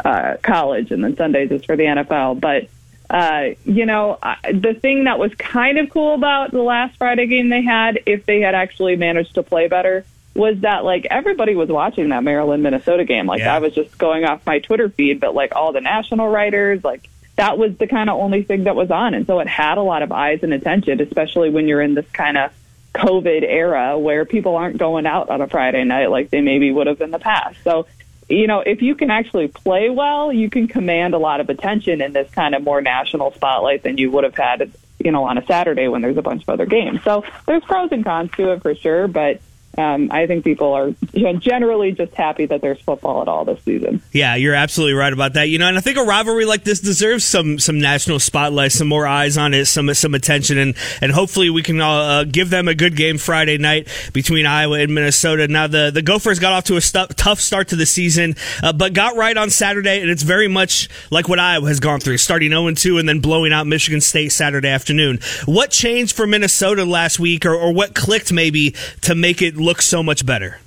uh, 0.03 0.35
college, 0.41 0.91
and 0.91 1.03
then 1.03 1.15
Sundays 1.15 1.51
is 1.51 1.63
for 1.63 1.75
the 1.75 1.83
NFL. 1.83 2.39
But 2.39 2.67
uh, 3.13 3.53
you 3.63 3.85
know, 3.85 4.17
the 4.51 4.73
thing 4.73 5.03
that 5.03 5.19
was 5.19 5.31
kind 5.35 5.77
of 5.77 5.91
cool 5.91 6.15
about 6.15 6.49
the 6.49 6.63
last 6.63 6.97
Friday 6.97 7.27
game 7.27 7.49
they 7.49 7.61
had, 7.61 7.99
if 8.07 8.25
they 8.25 8.41
had 8.41 8.55
actually 8.55 8.95
managed 8.95 9.35
to 9.35 9.43
play 9.43 9.67
better, 9.67 10.03
was 10.33 10.59
that 10.61 10.83
like 10.83 11.05
everybody 11.11 11.53
was 11.53 11.69
watching 11.69 12.09
that 12.09 12.23
Maryland 12.23 12.63
Minnesota 12.63 13.05
game. 13.05 13.27
Like 13.27 13.41
yeah. 13.41 13.53
I 13.55 13.59
was 13.59 13.75
just 13.75 13.95
going 13.99 14.25
off 14.25 14.43
my 14.47 14.57
Twitter 14.57 14.89
feed, 14.89 15.19
but 15.19 15.35
like 15.35 15.55
all 15.55 15.71
the 15.71 15.79
national 15.79 16.27
writers, 16.27 16.83
like 16.83 17.07
that 17.35 17.59
was 17.59 17.77
the 17.77 17.85
kind 17.85 18.09
of 18.09 18.19
only 18.19 18.41
thing 18.41 18.63
that 18.63 18.75
was 18.75 18.89
on, 18.89 19.13
and 19.13 19.27
so 19.27 19.39
it 19.39 19.47
had 19.47 19.77
a 19.77 19.83
lot 19.83 20.01
of 20.01 20.11
eyes 20.11 20.39
and 20.41 20.51
attention, 20.51 20.99
especially 20.99 21.51
when 21.51 21.67
you're 21.67 21.81
in 21.81 21.93
this 21.93 22.09
kind 22.13 22.35
of 22.35 22.51
COVID 22.95 23.43
era 23.43 23.97
where 23.99 24.25
people 24.25 24.55
aren't 24.55 24.79
going 24.79 25.05
out 25.05 25.29
on 25.29 25.39
a 25.39 25.47
Friday 25.47 25.83
night 25.83 26.09
like 26.09 26.31
they 26.31 26.41
maybe 26.41 26.71
would 26.71 26.87
have 26.87 26.99
in 26.99 27.11
the 27.11 27.19
past. 27.19 27.57
So 27.63 27.85
you 28.33 28.47
know, 28.47 28.59
if 28.59 28.81
you 28.81 28.95
can 28.95 29.09
actually 29.09 29.47
play 29.47 29.89
well, 29.89 30.33
you 30.33 30.49
can 30.49 30.67
command 30.67 31.13
a 31.13 31.17
lot 31.17 31.39
of 31.39 31.49
attention 31.49 32.01
in 32.01 32.13
this 32.13 32.29
kind 32.31 32.55
of 32.55 32.63
more 32.63 32.81
national 32.81 33.31
spotlight 33.33 33.83
than 33.83 33.97
you 33.97 34.11
would 34.11 34.23
have 34.23 34.35
had, 34.35 34.71
you 34.99 35.11
know, 35.11 35.23
on 35.25 35.37
a 35.37 35.45
Saturday 35.45 35.87
when 35.87 36.01
there's 36.01 36.17
a 36.17 36.21
bunch 36.21 36.43
of 36.43 36.49
other 36.49 36.65
games. 36.65 37.01
So 37.03 37.23
there's 37.45 37.63
pros 37.63 37.91
and 37.91 38.03
cons 38.03 38.31
to 38.37 38.53
it 38.53 38.61
for 38.61 38.75
sure, 38.75 39.07
but 39.07 39.41
um, 39.77 40.09
I 40.11 40.27
think 40.27 40.43
people 40.43 40.73
are 40.73 40.91
generally 41.39 41.93
just 41.93 42.13
happy 42.13 42.45
that 42.45 42.61
there's 42.61 42.79
football 42.81 43.23
at 43.23 43.27
all 43.27 43.43
this 43.43 43.61
season. 43.63 44.01
Yeah, 44.11 44.35
you're 44.35 44.53
absolutely 44.53 44.93
right 44.93 45.11
about 45.11 45.33
that. 45.33 45.49
You 45.49 45.57
know, 45.57 45.67
and 45.67 45.77
I 45.77 45.81
think 45.81 45.97
a 45.97 46.03
rivalry 46.03 46.45
like 46.45 46.63
this 46.63 46.79
deserves 46.79 47.23
some 47.23 47.57
some 47.57 47.79
national 47.79 48.19
spotlight, 48.19 48.71
some 48.71 48.87
more 48.87 49.07
eyes 49.07 49.37
on 49.37 49.53
it, 49.53 49.65
some 49.65 49.91
some 49.95 50.13
attention, 50.13 50.59
and 50.59 50.75
and 51.01 51.11
hopefully 51.11 51.49
we 51.49 51.63
can 51.63 51.81
uh, 51.81 52.23
give 52.23 52.51
them 52.51 52.67
a 52.67 52.75
good 52.75 52.95
game 52.95 53.17
Friday 53.17 53.57
night 53.57 53.87
between 54.13 54.45
Iowa 54.45 54.79
and 54.79 54.93
Minnesota. 54.93 55.47
Now 55.47 55.65
the 55.65 55.89
the 55.91 56.03
Gophers 56.03 56.37
got 56.37 56.53
off 56.53 56.65
to 56.65 56.77
a 56.77 56.81
tough 56.81 57.39
start 57.39 57.69
to 57.69 57.75
the 57.75 57.87
season, 57.87 58.35
uh, 58.61 58.73
but 58.73 58.93
got 58.93 59.15
right 59.15 59.35
on 59.35 59.49
Saturday, 59.49 60.01
and 60.01 60.09
it's 60.09 60.23
very 60.23 60.47
much 60.47 60.87
like 61.09 61.27
what 61.27 61.39
Iowa 61.39 61.67
has 61.67 61.79
gone 61.79 61.99
through, 61.99 62.17
starting 62.17 62.51
0 62.51 62.71
2 62.71 62.99
and 62.99 63.09
then 63.09 63.21
blowing 63.21 63.51
out 63.51 63.65
Michigan 63.65 64.01
State 64.01 64.31
Saturday 64.31 64.69
afternoon. 64.69 65.19
What 65.45 65.71
changed 65.71 66.15
for 66.15 66.27
Minnesota 66.27 66.85
last 66.85 67.19
week, 67.19 67.43
or, 67.45 67.55
or 67.55 67.73
what 67.73 67.95
clicked 67.95 68.31
maybe 68.31 68.75
to 69.01 69.15
make 69.15 69.41
it 69.41 69.55
look 69.63 69.81
so 69.81 70.03
much 70.03 70.25
better? 70.25 70.59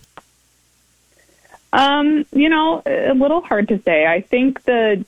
Um, 1.73 2.25
you 2.33 2.49
know, 2.49 2.83
a 2.87 3.13
little 3.13 3.43
hard 3.43 3.69
to 3.69 3.81
say. 3.83 4.07
I 4.07 4.23
think 4.23 4.63
the 4.65 5.05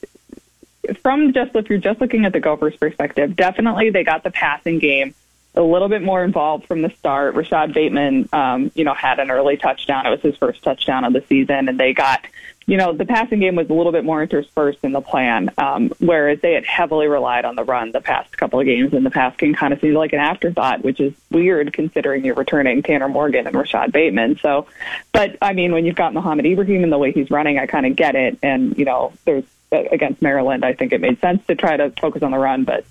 from 1.03 1.33
just 1.33 1.55
if 1.55 1.69
you're 1.69 1.79
just 1.79 2.01
looking 2.01 2.25
at 2.25 2.33
the 2.33 2.41
Gophers' 2.41 2.77
perspective, 2.77 3.37
definitely 3.37 3.91
they 3.91 4.05
got 4.05 4.23
the 4.23 4.31
passing 4.31 4.79
game 4.79 5.15
a 5.55 5.63
little 5.63 5.89
bit 5.89 6.03
more 6.03 6.23
involved 6.23 6.67
from 6.67 6.83
the 6.83 6.91
start. 6.91 7.35
Rashod 7.35 7.75
Bateman, 7.75 8.29
um, 8.33 8.71
you 8.75 8.85
know, 8.85 8.95
had 8.95 9.19
an 9.19 9.31
early 9.31 9.57
touchdown. 9.57 10.07
It 10.07 10.11
was 10.11 10.21
his 10.21 10.37
first 10.37 10.63
touchdown 10.63 11.05
of 11.05 11.13
the 11.13 11.25
season, 11.29 11.69
and 11.69 11.79
they 11.81 11.93
got 11.93 12.25
you 12.69 12.77
know, 12.77 12.93
the 12.93 13.07
passing 13.07 13.41
game 13.41 13.57
was 13.57 13.71
a 13.71 13.73
little 13.73 13.93
bit 13.93 14.05
more 14.05 14.23
interspersed 14.23 14.81
in 14.83 14.93
the 14.93 15.01
plan, 15.01 15.51
um, 15.57 15.91
whereas 16.01 16.39
they 16.43 16.53
had 16.53 16.67
heavily 16.67 17.07
relied 17.07 17.47
on 17.47 17.57
the 17.57 17.65
run 17.65 17.93
the 17.93 18.01
past 18.03 18.37
couple 18.37 18.61
of 18.61 18.67
games, 18.67 18.93
and 18.93 19.07
the 19.07 19.11
pass 19.11 19.35
kind 19.39 19.73
of 19.73 19.81
seemed 19.81 19.95
like 19.95 20.13
an 20.13 20.19
afterthought, 20.19 20.85
which 20.85 21.01
is 21.01 21.15
weird 21.31 21.73
considering 21.73 22.27
you're 22.27 22.35
returning 22.35 22.83
Tanner 22.83 23.09
Morgan 23.09 23.47
and 23.47 23.57
Rashod 23.57 23.91
Bateman. 23.91 24.39
So, 24.43 24.67
but 25.13 25.39
I 25.41 25.55
mean, 25.55 25.73
when 25.73 25.87
you've 25.87 25.97
got 25.97 26.13
Mohamed 26.13 26.45
Ibrahim 26.45 26.85
and 26.85 26.93
the 26.93 26.99
way 26.99 27.11
he's 27.11 27.31
running, 27.31 27.59
I 27.59 27.65
kind 27.65 27.87
of 27.87 27.97
get 27.97 28.15
it. 28.15 28.37
And 28.43 28.77
you 28.77 28.85
know, 28.85 29.15
there's 29.25 29.45
against 29.73 30.21
Maryland, 30.21 30.63
I 30.63 30.75
think 30.75 30.93
it 30.93 31.01
made 31.01 31.21
sense 31.21 31.47
to 31.47 31.55
try 31.55 31.75
to 31.75 31.91
focus 31.99 32.23
on 32.23 32.31
the 32.31 32.39
run, 32.39 32.65
but. 32.65 32.85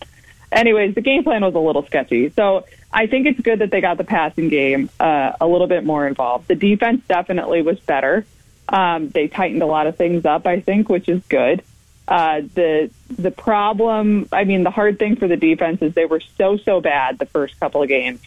Anyways, 0.50 0.96
the 0.96 1.02
game 1.02 1.26
plan 1.26 1.44
was 1.44 1.56
a 1.56 1.60
little 1.60 1.86
sketchy. 1.86 2.30
So 2.30 2.64
I 2.94 3.08
think 3.08 3.28
it's 3.28 3.42
good 3.42 3.60
that 3.60 3.70
they 3.70 3.82
got 3.82 3.98
the 3.98 4.06
passing 4.06 4.48
game 4.48 4.90
uh, 4.98 5.34
a 5.42 5.46
little 5.46 5.68
bit 5.68 5.84
more 5.84 6.08
involved. 6.08 6.48
The 6.48 6.56
defense 6.56 7.02
definitely 7.06 7.62
was 7.62 7.78
better. 7.82 8.26
Um, 8.70 9.10
they 9.10 9.28
tightened 9.28 9.62
a 9.62 9.66
lot 9.66 9.88
of 9.88 9.96
things 9.96 10.26
up, 10.26 10.46
I 10.46 10.60
think, 10.60 10.90
which 10.90 11.08
is 11.08 11.22
good. 11.30 11.64
Uh, 12.08 12.42
the 12.54 12.90
the 13.10 13.32
problem, 13.32 14.30
I 14.32 14.46
mean, 14.46 14.64
the 14.64 14.72
hard 14.72 14.98
thing 14.98 15.18
for 15.18 15.28
the 15.28 15.36
defense 15.36 15.82
is 15.82 15.94
they 15.94 16.06
were 16.06 16.22
so 16.38 16.58
so 16.58 16.80
bad 16.80 17.20
the 17.20 17.26
first 17.26 17.60
couple 17.60 17.82
of 17.82 17.90
games, 17.90 18.22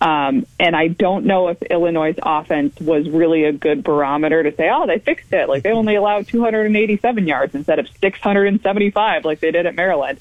um, 0.00 0.46
and 0.58 0.74
I 0.74 0.88
don't 0.88 1.26
know 1.26 1.48
if 1.48 1.60
Illinois' 1.62 2.14
offense 2.22 2.80
was 2.80 3.08
really 3.08 3.44
a 3.44 3.52
good 3.52 3.84
barometer 3.84 4.42
to 4.42 4.54
say, 4.56 4.70
oh, 4.72 4.86
they 4.86 4.98
fixed 4.98 5.32
it. 5.32 5.48
Like 5.48 5.62
they 5.62 5.72
only 5.72 5.94
allowed 5.94 6.26
287 6.26 7.28
yards 7.28 7.54
instead 7.54 7.78
of 7.78 7.86
675, 8.00 9.24
like 9.24 9.40
they 9.40 9.50
did 9.50 9.66
at 9.66 9.74
Maryland. 9.74 10.20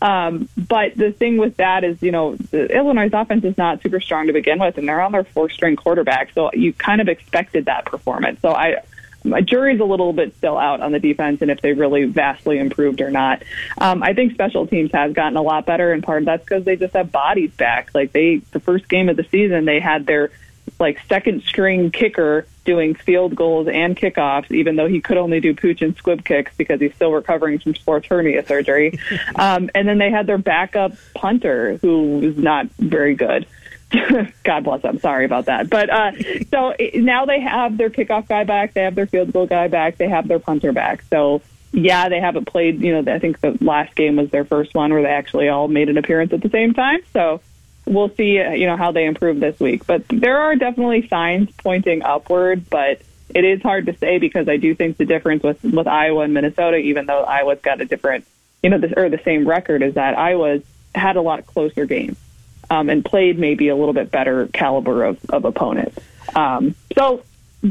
Um, 0.00 0.48
but 0.56 0.96
the 0.96 1.12
thing 1.12 1.36
with 1.36 1.56
that 1.56 1.84
is, 1.84 2.00
you 2.02 2.12
know, 2.12 2.36
the 2.36 2.74
Illinois' 2.74 3.10
offense 3.12 3.44
is 3.44 3.58
not 3.58 3.82
super 3.82 4.00
strong 4.00 4.28
to 4.28 4.32
begin 4.32 4.58
with, 4.58 4.78
and 4.78 4.88
they're 4.88 5.00
on 5.00 5.12
their 5.12 5.24
four 5.24 5.50
string 5.50 5.76
quarterback, 5.76 6.32
so 6.34 6.50
you 6.54 6.72
kind 6.72 7.00
of 7.00 7.08
expected 7.08 7.66
that 7.66 7.84
performance. 7.84 8.40
So 8.40 8.50
I 8.50 8.82
my 9.30 9.40
jury's 9.40 9.80
a 9.80 9.84
little 9.84 10.12
bit 10.12 10.36
still 10.36 10.58
out 10.58 10.80
on 10.80 10.92
the 10.92 10.98
defense 10.98 11.42
and 11.42 11.50
if 11.50 11.60
they 11.60 11.72
really 11.72 12.04
vastly 12.04 12.58
improved 12.58 13.00
or 13.00 13.10
not. 13.10 13.42
Um, 13.78 14.02
I 14.02 14.14
think 14.14 14.32
special 14.32 14.66
teams 14.66 14.90
has 14.92 15.12
gotten 15.12 15.36
a 15.36 15.42
lot 15.42 15.66
better, 15.66 15.92
and 15.92 16.02
part 16.02 16.22
of 16.22 16.26
that's 16.26 16.44
because 16.44 16.64
they 16.64 16.76
just 16.76 16.94
have 16.94 17.12
bodies 17.12 17.50
back. 17.52 17.90
Like 17.94 18.12
they, 18.12 18.42
the 18.52 18.60
first 18.60 18.88
game 18.88 19.08
of 19.08 19.16
the 19.16 19.24
season, 19.24 19.64
they 19.64 19.80
had 19.80 20.06
their 20.06 20.30
like 20.78 21.00
second 21.08 21.42
string 21.42 21.90
kicker 21.90 22.46
doing 22.64 22.94
field 22.94 23.34
goals 23.34 23.66
and 23.66 23.96
kickoffs, 23.96 24.50
even 24.50 24.76
though 24.76 24.86
he 24.86 25.00
could 25.00 25.16
only 25.16 25.40
do 25.40 25.54
pooch 25.54 25.80
and 25.80 25.96
squib 25.96 26.24
kicks 26.24 26.52
because 26.56 26.80
he's 26.80 26.94
still 26.94 27.12
recovering 27.12 27.58
from 27.58 27.74
sports 27.74 28.06
hernia 28.06 28.44
surgery. 28.46 28.98
um, 29.36 29.70
and 29.74 29.88
then 29.88 29.98
they 29.98 30.10
had 30.10 30.26
their 30.26 30.38
backup 30.38 30.92
punter 31.14 31.78
who 31.78 32.18
was 32.18 32.36
not 32.36 32.66
very 32.78 33.14
good. 33.14 33.46
God 34.44 34.64
bless 34.64 34.82
them. 34.82 34.98
Sorry 34.98 35.24
about 35.24 35.46
that. 35.46 35.70
But 35.70 35.90
uh, 35.90 36.12
so 36.50 36.74
now 36.94 37.24
they 37.24 37.40
have 37.40 37.78
their 37.78 37.90
kickoff 37.90 38.28
guy 38.28 38.44
back. 38.44 38.74
They 38.74 38.82
have 38.82 38.94
their 38.94 39.06
field 39.06 39.32
goal 39.32 39.46
guy 39.46 39.68
back. 39.68 39.96
They 39.96 40.08
have 40.08 40.28
their 40.28 40.38
punter 40.38 40.72
back. 40.72 41.02
So 41.08 41.40
yeah, 41.72 42.08
they 42.08 42.20
haven't 42.20 42.46
played. 42.46 42.82
You 42.82 43.00
know, 43.00 43.12
I 43.12 43.18
think 43.18 43.40
the 43.40 43.56
last 43.60 43.94
game 43.94 44.16
was 44.16 44.30
their 44.30 44.44
first 44.44 44.74
one 44.74 44.92
where 44.92 45.02
they 45.02 45.08
actually 45.08 45.48
all 45.48 45.68
made 45.68 45.88
an 45.88 45.96
appearance 45.96 46.32
at 46.32 46.42
the 46.42 46.50
same 46.50 46.74
time. 46.74 47.00
So 47.12 47.40
we'll 47.86 48.14
see. 48.14 48.34
You 48.34 48.66
know 48.66 48.76
how 48.76 48.92
they 48.92 49.06
improve 49.06 49.40
this 49.40 49.58
week. 49.58 49.86
But 49.86 50.04
there 50.08 50.38
are 50.38 50.56
definitely 50.56 51.08
signs 51.08 51.50
pointing 51.52 52.02
upward. 52.02 52.68
But 52.68 53.00
it 53.30 53.44
is 53.44 53.62
hard 53.62 53.86
to 53.86 53.96
say 53.96 54.18
because 54.18 54.48
I 54.48 54.58
do 54.58 54.74
think 54.74 54.98
the 54.98 55.06
difference 55.06 55.42
with 55.42 55.62
with 55.62 55.86
Iowa 55.86 56.24
and 56.24 56.34
Minnesota, 56.34 56.76
even 56.76 57.06
though 57.06 57.22
Iowa's 57.22 57.60
got 57.60 57.80
a 57.80 57.86
different, 57.86 58.26
you 58.62 58.68
know, 58.68 58.78
this, 58.78 58.92
or 58.94 59.08
the 59.08 59.20
same 59.24 59.48
record, 59.48 59.82
is 59.82 59.94
that 59.94 60.18
Iowa's 60.18 60.62
had 60.94 61.16
a 61.16 61.22
lot 61.22 61.46
closer 61.46 61.86
games 61.86 62.18
um, 62.70 62.90
and 62.90 63.04
played 63.04 63.38
maybe 63.38 63.68
a 63.68 63.76
little 63.76 63.94
bit 63.94 64.10
better 64.10 64.46
caliber 64.48 65.04
of, 65.04 65.18
of 65.30 65.44
opponent. 65.44 65.96
Um, 66.34 66.74
so 66.96 67.22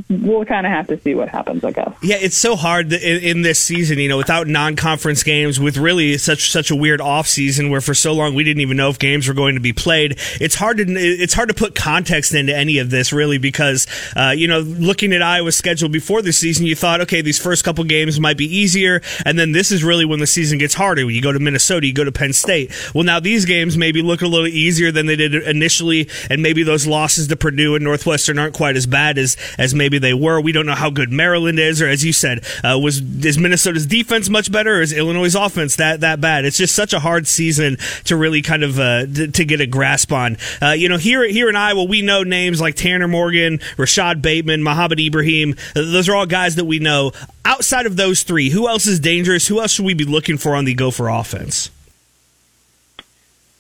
we'll 0.10 0.44
kind 0.44 0.66
of 0.66 0.72
have 0.72 0.88
to 0.88 1.00
see 1.00 1.16
what 1.16 1.30
happens, 1.30 1.64
I 1.64 1.72
guess. 1.72 1.94
Yeah, 2.02 2.18
it's 2.20 2.36
so 2.36 2.56
hard 2.56 2.92
in, 2.92 3.24
in, 3.24 3.42
this 3.42 3.60
season, 3.60 4.00
you 4.00 4.10
know, 4.10 4.18
without 4.18 4.48
non-conference 4.48 5.24
games, 5.24 5.60
with 5.60 5.78
really 5.78 6.18
such 6.18 6.52
such 6.52 6.72
a 6.72 6.76
weird 6.76 7.00
off 7.00 7.28
season 7.28 7.70
where 7.70 7.80
for 7.80 7.94
so 7.94 8.12
long 8.12 8.36
we 8.36 8.44
didn't 8.44 8.62
even 8.62 8.76
know 8.76 8.90
if 8.90 9.00
games 9.00 9.28
were 9.28 9.34
going 9.34 9.56
to 9.56 9.62
be 9.62 9.72
played. 9.72 10.20
It's 10.42 10.56
hard 10.56 10.78
to 10.78 10.86
it's 10.88 11.34
hard 11.34 11.48
to 11.50 11.56
put 11.56 11.74
context 11.74 12.34
into 12.34 12.56
any 12.56 12.80
of 12.80 12.90
this 12.90 13.14
really 13.14 13.38
because 13.38 13.88
uh, 14.16 14.34
you 14.36 14.48
know, 14.48 14.60
looking 14.60 15.14
at 15.14 15.22
Iowa's 15.22 15.56
schedule 15.56 15.88
before 15.88 16.22
the 16.22 16.34
season, 16.34 16.66
you 16.66 16.76
thought, 16.76 17.02
okay, 17.02 17.22
these 17.22 17.40
first 17.40 17.64
couple 17.64 17.84
games 17.86 18.20
might 18.20 18.38
be 18.38 18.46
easier, 18.46 19.02
and 19.26 19.40
then 19.40 19.54
this 19.54 19.72
is 19.72 19.84
really 19.84 20.06
when 20.06 20.20
the 20.20 20.28
season 20.28 20.58
gets 20.58 20.74
harder. 20.74 21.10
You 21.10 21.22
go 21.22 21.32
to 21.32 21.40
Minnesota, 21.40 21.88
you 21.88 21.94
go 21.94 22.04
to 22.04 22.12
Penn 22.12 22.34
State. 22.34 22.74
Well, 22.94 23.06
now 23.06 23.22
these 23.22 23.46
games 23.46 23.78
maybe 23.78 24.02
look 24.02 24.22
a 24.22 24.28
little 24.28 24.48
easier 24.48 24.92
than 24.92 25.06
they 25.06 25.16
did 25.16 25.34
initially, 25.34 26.10
and 26.30 26.42
maybe 26.42 26.64
those 26.64 26.86
losses 26.86 27.28
to 27.28 27.38
Purdue 27.38 27.76
and 27.76 27.84
Northwestern 27.84 28.38
aren't 28.38 28.54
quite 28.54 28.76
as 28.76 28.86
bad 28.86 29.18
as 29.18 29.38
as 29.58 29.77
maybe 29.78 30.00
they 30.00 30.14
were. 30.14 30.42
We 30.42 30.52
don't 30.52 30.66
know 30.66 30.76
how 30.76 30.90
good 30.90 31.12
Maryland 31.12 31.60
is, 31.60 31.82
or 31.82 31.88
as 31.88 32.04
you 32.04 32.14
said, 32.14 32.44
uh, 32.64 32.80
was 32.82 33.02
is 33.26 33.38
Minnesota's 33.38 33.86
defense 33.86 34.30
much 34.30 34.52
better, 34.52 34.78
or 34.78 34.82
is 34.82 34.94
Illinois' 34.94 35.36
offense 35.36 35.76
that 35.78 36.02
that 36.02 36.22
bad? 36.22 36.46
It's 36.46 36.58
just 36.58 36.76
such 36.76 36.94
a 36.94 37.00
hard 37.00 37.28
season 37.28 37.78
to 38.06 38.16
really 38.16 38.42
kind 38.42 38.64
of 38.64 38.80
uh, 38.80 39.06
to, 39.06 39.46
get 39.46 39.62
a 39.62 39.68
grasp 39.68 40.12
on. 40.12 40.38
Uh, 40.62 40.72
you 40.72 40.90
know, 40.90 40.98
here 40.98 41.28
here 41.28 41.50
in 41.50 41.56
Iowa, 41.56 41.84
we 41.84 42.02
know 42.02 42.24
names 42.24 42.60
like 42.60 42.76
Tanner 42.76 43.08
Morgan, 43.08 43.60
Rashod 43.78 44.22
Bateman, 44.22 44.64
Mohamed 44.64 45.00
Ibrahim. 45.00 45.56
Those 45.74 46.10
are 46.10 46.16
all 46.16 46.26
guys 46.26 46.56
that 46.56 46.66
we 46.66 46.80
know. 46.80 47.12
Outside 47.46 47.86
of 47.86 47.96
those 47.96 48.24
three, 48.24 48.50
who 48.50 48.68
else 48.68 48.88
is 48.88 49.00
dangerous? 49.00 49.48
Who 49.48 49.62
else 49.62 49.72
should 49.72 49.86
we 49.86 49.94
be 49.94 50.04
looking 50.04 50.38
for 50.38 50.56
on 50.56 50.66
the 50.66 50.74
Gopher 50.74 51.08
offense? 51.08 51.70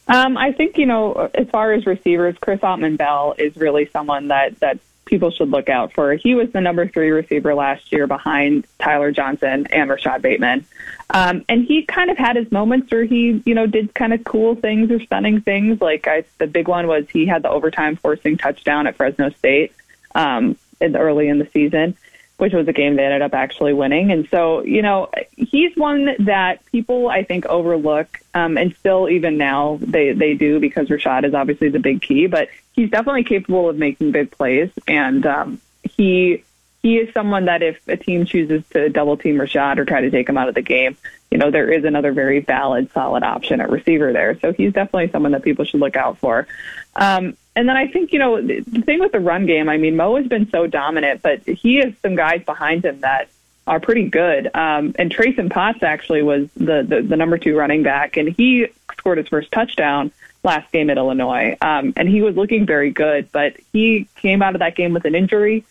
Um, 0.07 0.38
I 0.38 0.53
think 0.53 0.78
you 0.78 0.86
know, 0.86 1.30
as 1.34 1.49
far 1.49 1.74
as 1.74 1.86
receivers, 1.86 2.36
Chris 2.39 2.61
Autman-Bell 2.61 3.36
is 3.38 3.55
really 3.57 3.88
someone 3.88 4.30
that 4.30 4.59
that 4.59 4.80
people 5.08 5.32
should 5.32 5.49
look 5.49 5.70
out 5.70 5.93
for. 5.93 6.14
He 6.14 6.36
was 6.36 6.51
the 6.51 6.62
number 6.62 6.88
three 6.88 7.10
receiver 7.10 7.55
last 7.55 7.91
year 7.91 8.05
behind 8.05 8.68
Tyler 8.80 9.12
Johnson 9.12 9.66
and 9.72 9.89
Rashod 9.89 10.22
Bateman, 10.22 10.66
um, 11.10 11.43
and 11.49 11.66
he 11.66 11.84
kind 11.84 12.12
of 12.12 12.18
had 12.18 12.36
his 12.36 12.51
moments 12.51 12.91
where 12.91 13.05
he 13.05 13.41
you 13.45 13.55
know 13.55 13.66
did 13.66 13.93
kind 13.95 14.14
of 14.14 14.24
cool 14.24 14.55
things 14.55 14.91
or 14.91 14.99
stunning 14.99 15.41
things. 15.41 15.82
Like 15.82 16.08
I, 16.08 16.24
the 16.38 16.47
big 16.47 16.68
one 16.68 16.88
was 16.88 17.05
he 17.10 17.26
had 17.26 17.41
the 17.41 17.49
overtime 17.49 17.95
forcing 17.95 18.38
touchdown 18.38 18.86
at 18.86 18.95
Fresno 18.95 19.30
State 19.32 19.74
um, 20.14 20.58
in, 20.80 20.95
early 20.95 21.28
in 21.28 21.39
the 21.39 21.47
season 21.51 21.97
which 22.38 22.53
was 22.53 22.67
a 22.67 22.73
game 22.73 22.95
they 22.95 23.03
ended 23.03 23.21
up 23.21 23.33
actually 23.33 23.73
winning. 23.73 24.11
And 24.11 24.27
so, 24.29 24.61
you 24.63 24.81
know, 24.81 25.09
he's 25.35 25.75
one 25.75 26.15
that 26.19 26.63
people 26.67 27.09
I 27.09 27.23
think 27.23 27.45
overlook, 27.47 28.07
um, 28.33 28.57
and 28.57 28.75
still 28.75 29.09
even 29.09 29.38
now 29.38 29.79
they 29.81 30.13
they 30.13 30.35
do 30.35 30.59
because 30.59 30.89
Rashod 30.89 31.25
is 31.25 31.33
obviously 31.33 31.69
the 31.69 31.79
big 31.79 32.01
key, 32.01 32.27
but 32.27 32.49
he's 32.73 32.89
definitely 32.89 33.23
capable 33.23 33.69
of 33.69 33.77
making 33.77 34.11
big 34.11 34.31
plays, 34.31 34.69
and 34.88 35.25
um, 35.25 35.61
he 35.83 36.43
he 36.83 36.97
is 36.97 37.11
someone 37.13 37.45
that 37.45 37.63
if 37.63 37.85
a 37.88 37.97
team 37.97 38.25
chooses 38.25 38.63
to 38.69 38.89
double 38.89 39.17
team 39.17 39.39
Rashod 39.39 39.79
or 39.79 39.85
try 39.85 40.01
to 40.01 40.11
take 40.11 40.29
him 40.29 40.38
out 40.38 40.47
of 40.47 40.55
the 40.55 40.61
game, 40.61 40.95
you 41.31 41.38
know, 41.38 41.51
there 41.51 41.71
is 41.71 41.83
another 41.83 42.13
very 42.13 42.39
valid, 42.39 42.91
solid 42.91 43.23
option 43.23 43.61
at 43.61 43.69
receiver 43.69 44.13
there. 44.13 44.39
So 44.39 44.53
he's 44.53 44.73
definitely 44.73 45.09
someone 45.11 45.31
that 45.31 45.43
people 45.43 45.65
should 45.65 45.79
look 45.79 45.97
out 45.97 46.19
for. 46.19 46.47
Um, 46.95 47.35
and 47.58 47.68
then 47.68 47.76
I 47.76 47.88
think, 47.88 48.14
you 48.14 48.20
know, 48.20 48.39
the 48.39 48.62
thing 48.62 48.99
with 48.99 49.12
the 49.12 49.20
run 49.20 49.47
game, 49.47 49.68
I 49.68 49.78
mean, 49.78 49.95
Mo 49.95 50.16
has 50.18 50.28
been 50.28 50.47
so 50.51 50.68
dominant, 50.68 51.24
but 51.24 51.41
he 51.41 51.78
has 51.78 51.91
some 52.03 52.16
guys 52.16 52.43
behind 52.45 52.86
him 52.86 52.99
that 52.99 53.30
are 53.66 53.80
pretty 53.80 54.10
good. 54.10 54.45
Um, 54.53 54.93
and 54.99 55.12
Treyson 55.12 55.49
Potts 55.49 55.82
actually 55.82 56.22
was 56.22 56.49
the, 56.55 56.86
the, 56.88 57.01
the 57.01 57.18
number 57.18 57.39
two 57.39 57.58
running 57.58 57.82
back, 57.82 58.16
and 58.16 58.30
he 58.30 58.68
scored 58.91 59.18
his 59.18 59.28
first 59.28 59.51
touchdown 59.51 60.12
last 60.43 60.72
game 60.72 60.91
at 60.91 60.97
Illinois. 60.97 61.58
Um, 61.60 61.93
and 61.97 62.08
he 62.08 62.22
was 62.22 62.36
looking 62.36 62.68
very 62.68 62.91
good, 62.91 63.32
but 63.32 63.55
he 63.74 64.08
came 64.18 64.43
out 64.43 64.53
of 64.53 64.60
that 64.60 64.76
game 64.76 64.93
with 64.93 65.05
an 65.05 65.16
injury. 65.16 65.66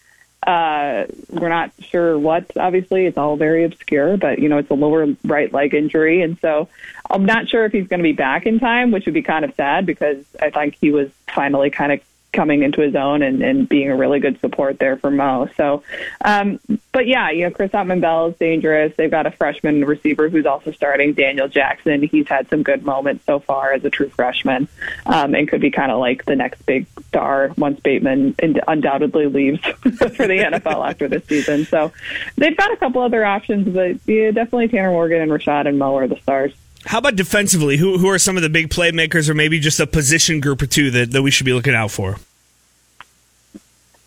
Uh, 0.45 1.07
we're 1.31 1.49
not 1.49 1.71
sure 1.79 2.19
what, 2.19 2.51
obviously. 2.57 3.07
It's 3.07 3.17
all 3.17 3.37
very 3.37 3.63
obscure, 3.63 4.17
but, 4.17 4.41
you 4.41 4.49
know, 4.49 4.59
it's 4.59 4.71
a 4.71 4.75
lower 4.75 5.07
right 5.25 5.53
leg 5.53 5.73
injury. 5.73 6.23
And 6.23 6.37
so 6.41 6.69
I'm 7.11 7.25
not 7.25 7.49
sure 7.49 7.65
if 7.65 7.73
he's 7.73 7.87
going 7.89 8.01
to 8.01 8.05
be 8.05 8.13
back 8.13 8.47
in 8.47 8.59
time, 8.59 8.91
which 8.91 9.07
would 9.07 9.15
be 9.15 9.23
kind 9.23 9.45
of 9.45 9.55
sad 9.55 9.87
because 9.87 10.25
I 10.41 10.51
think 10.51 10.77
he 10.81 10.91
was 10.91 11.11
finally 11.29 11.71
kind 11.71 11.93
of 11.93 12.01
coming 12.37 12.63
into 12.63 12.83
his 12.83 12.95
own 12.95 13.23
and, 13.23 13.43
and 13.43 13.69
being 13.69 13.91
a 13.91 13.97
really 13.97 14.21
good 14.21 14.39
support 14.41 14.79
there 14.79 14.97
for 14.97 15.11
Mo. 15.11 15.49
So, 15.57 15.83
um, 16.23 16.61
but 16.93 17.07
yeah, 17.07 17.31
you 17.31 17.45
know, 17.45 17.51
Chris 17.51 17.73
Autman-Bell 17.73 18.29
is 18.29 18.37
dangerous. 18.37 18.93
They've 18.95 19.11
got 19.11 19.27
a 19.27 19.31
freshman 19.31 19.85
receiver 19.85 20.29
who's 20.29 20.45
also 20.45 20.71
starting, 20.71 21.15
Daniel 21.15 21.49
Jackson. 21.49 22.03
He's 22.03 22.29
had 22.29 22.49
some 22.51 22.63
good 22.63 22.85
moments 22.85 23.25
so 23.25 23.41
far 23.41 23.73
as 23.73 23.85
a 23.85 23.91
true 23.91 24.11
freshman 24.11 24.69
um, 25.07 25.35
and 25.35 25.49
could 25.49 25.63
be 25.63 25.71
kind 25.71 25.91
of 25.91 25.99
like 25.99 26.27
the 26.27 26.37
next 26.37 26.65
big 26.67 26.87
star 27.09 27.53
once 27.57 27.81
Bateman 27.81 28.35
undoubtedly 28.69 29.27
leaves 29.27 29.61
for 29.65 30.27
the 30.27 30.39
NFL 30.39 30.89
after 30.89 31.09
this 31.09 31.25
season. 31.25 31.65
So 31.65 31.91
they've 32.37 32.57
got 32.57 32.71
a 32.71 32.77
couple 32.77 33.01
other 33.01 33.25
options, 33.25 33.67
but 33.69 33.97
yeah, 34.07 34.31
definitely 34.31 34.69
Tanner 34.69 34.91
Morgan 34.91 35.23
and 35.23 35.33
Rashod 35.33 35.67
and 35.67 35.79
Mo 35.79 35.97
are 35.97 36.07
the 36.07 36.21
stars. 36.21 36.53
How 36.87 36.99
about 36.99 37.17
defensively? 37.17 37.77
Who 37.77 37.99
who 37.99 38.09
are 38.09 38.19
some 38.19 38.37
of 38.37 38.43
the 38.43 38.49
big 38.49 38.69
playmakers, 38.69 39.29
or 39.29 39.35
maybe 39.35 39.59
just 39.59 39.81
a 39.81 39.87
position 39.87 40.41
group 40.41 40.63
or 40.63 40.67
two 40.67 40.91
that, 40.93 41.11
that 41.11 41.23
we 41.23 41.31
should 41.31 41.47
be 41.47 41.53
looking 41.53 41.75
out 41.75 41.91
for? 41.91 42.17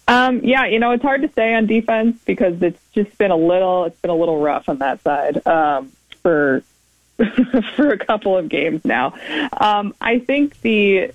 Um, 0.08 0.40
yeah, 0.44 0.66
you 0.66 0.80
know, 0.80 0.92
it's 0.92 1.04
hard 1.04 1.22
to 1.22 1.30
say 1.34 1.54
on 1.54 1.68
defense 1.68 2.18
because 2.26 2.62
it's 2.64 2.82
just 2.94 3.16
been 3.18 3.32
a 3.32 3.36
little 3.36 3.86
it's 3.86 4.00
been 4.00 4.10
a 4.10 4.16
little 4.16 4.40
rough 4.40 4.68
on 4.70 4.80
that 4.80 5.02
side 5.02 5.46
um, 5.46 5.92
for 6.24 6.64
for 7.76 7.90
a 7.90 7.98
couple 7.98 8.38
of 8.38 8.50
games 8.50 8.84
now. 8.86 9.14
Um, 9.60 9.94
I 10.00 10.20
think 10.20 10.60
the 10.62 11.12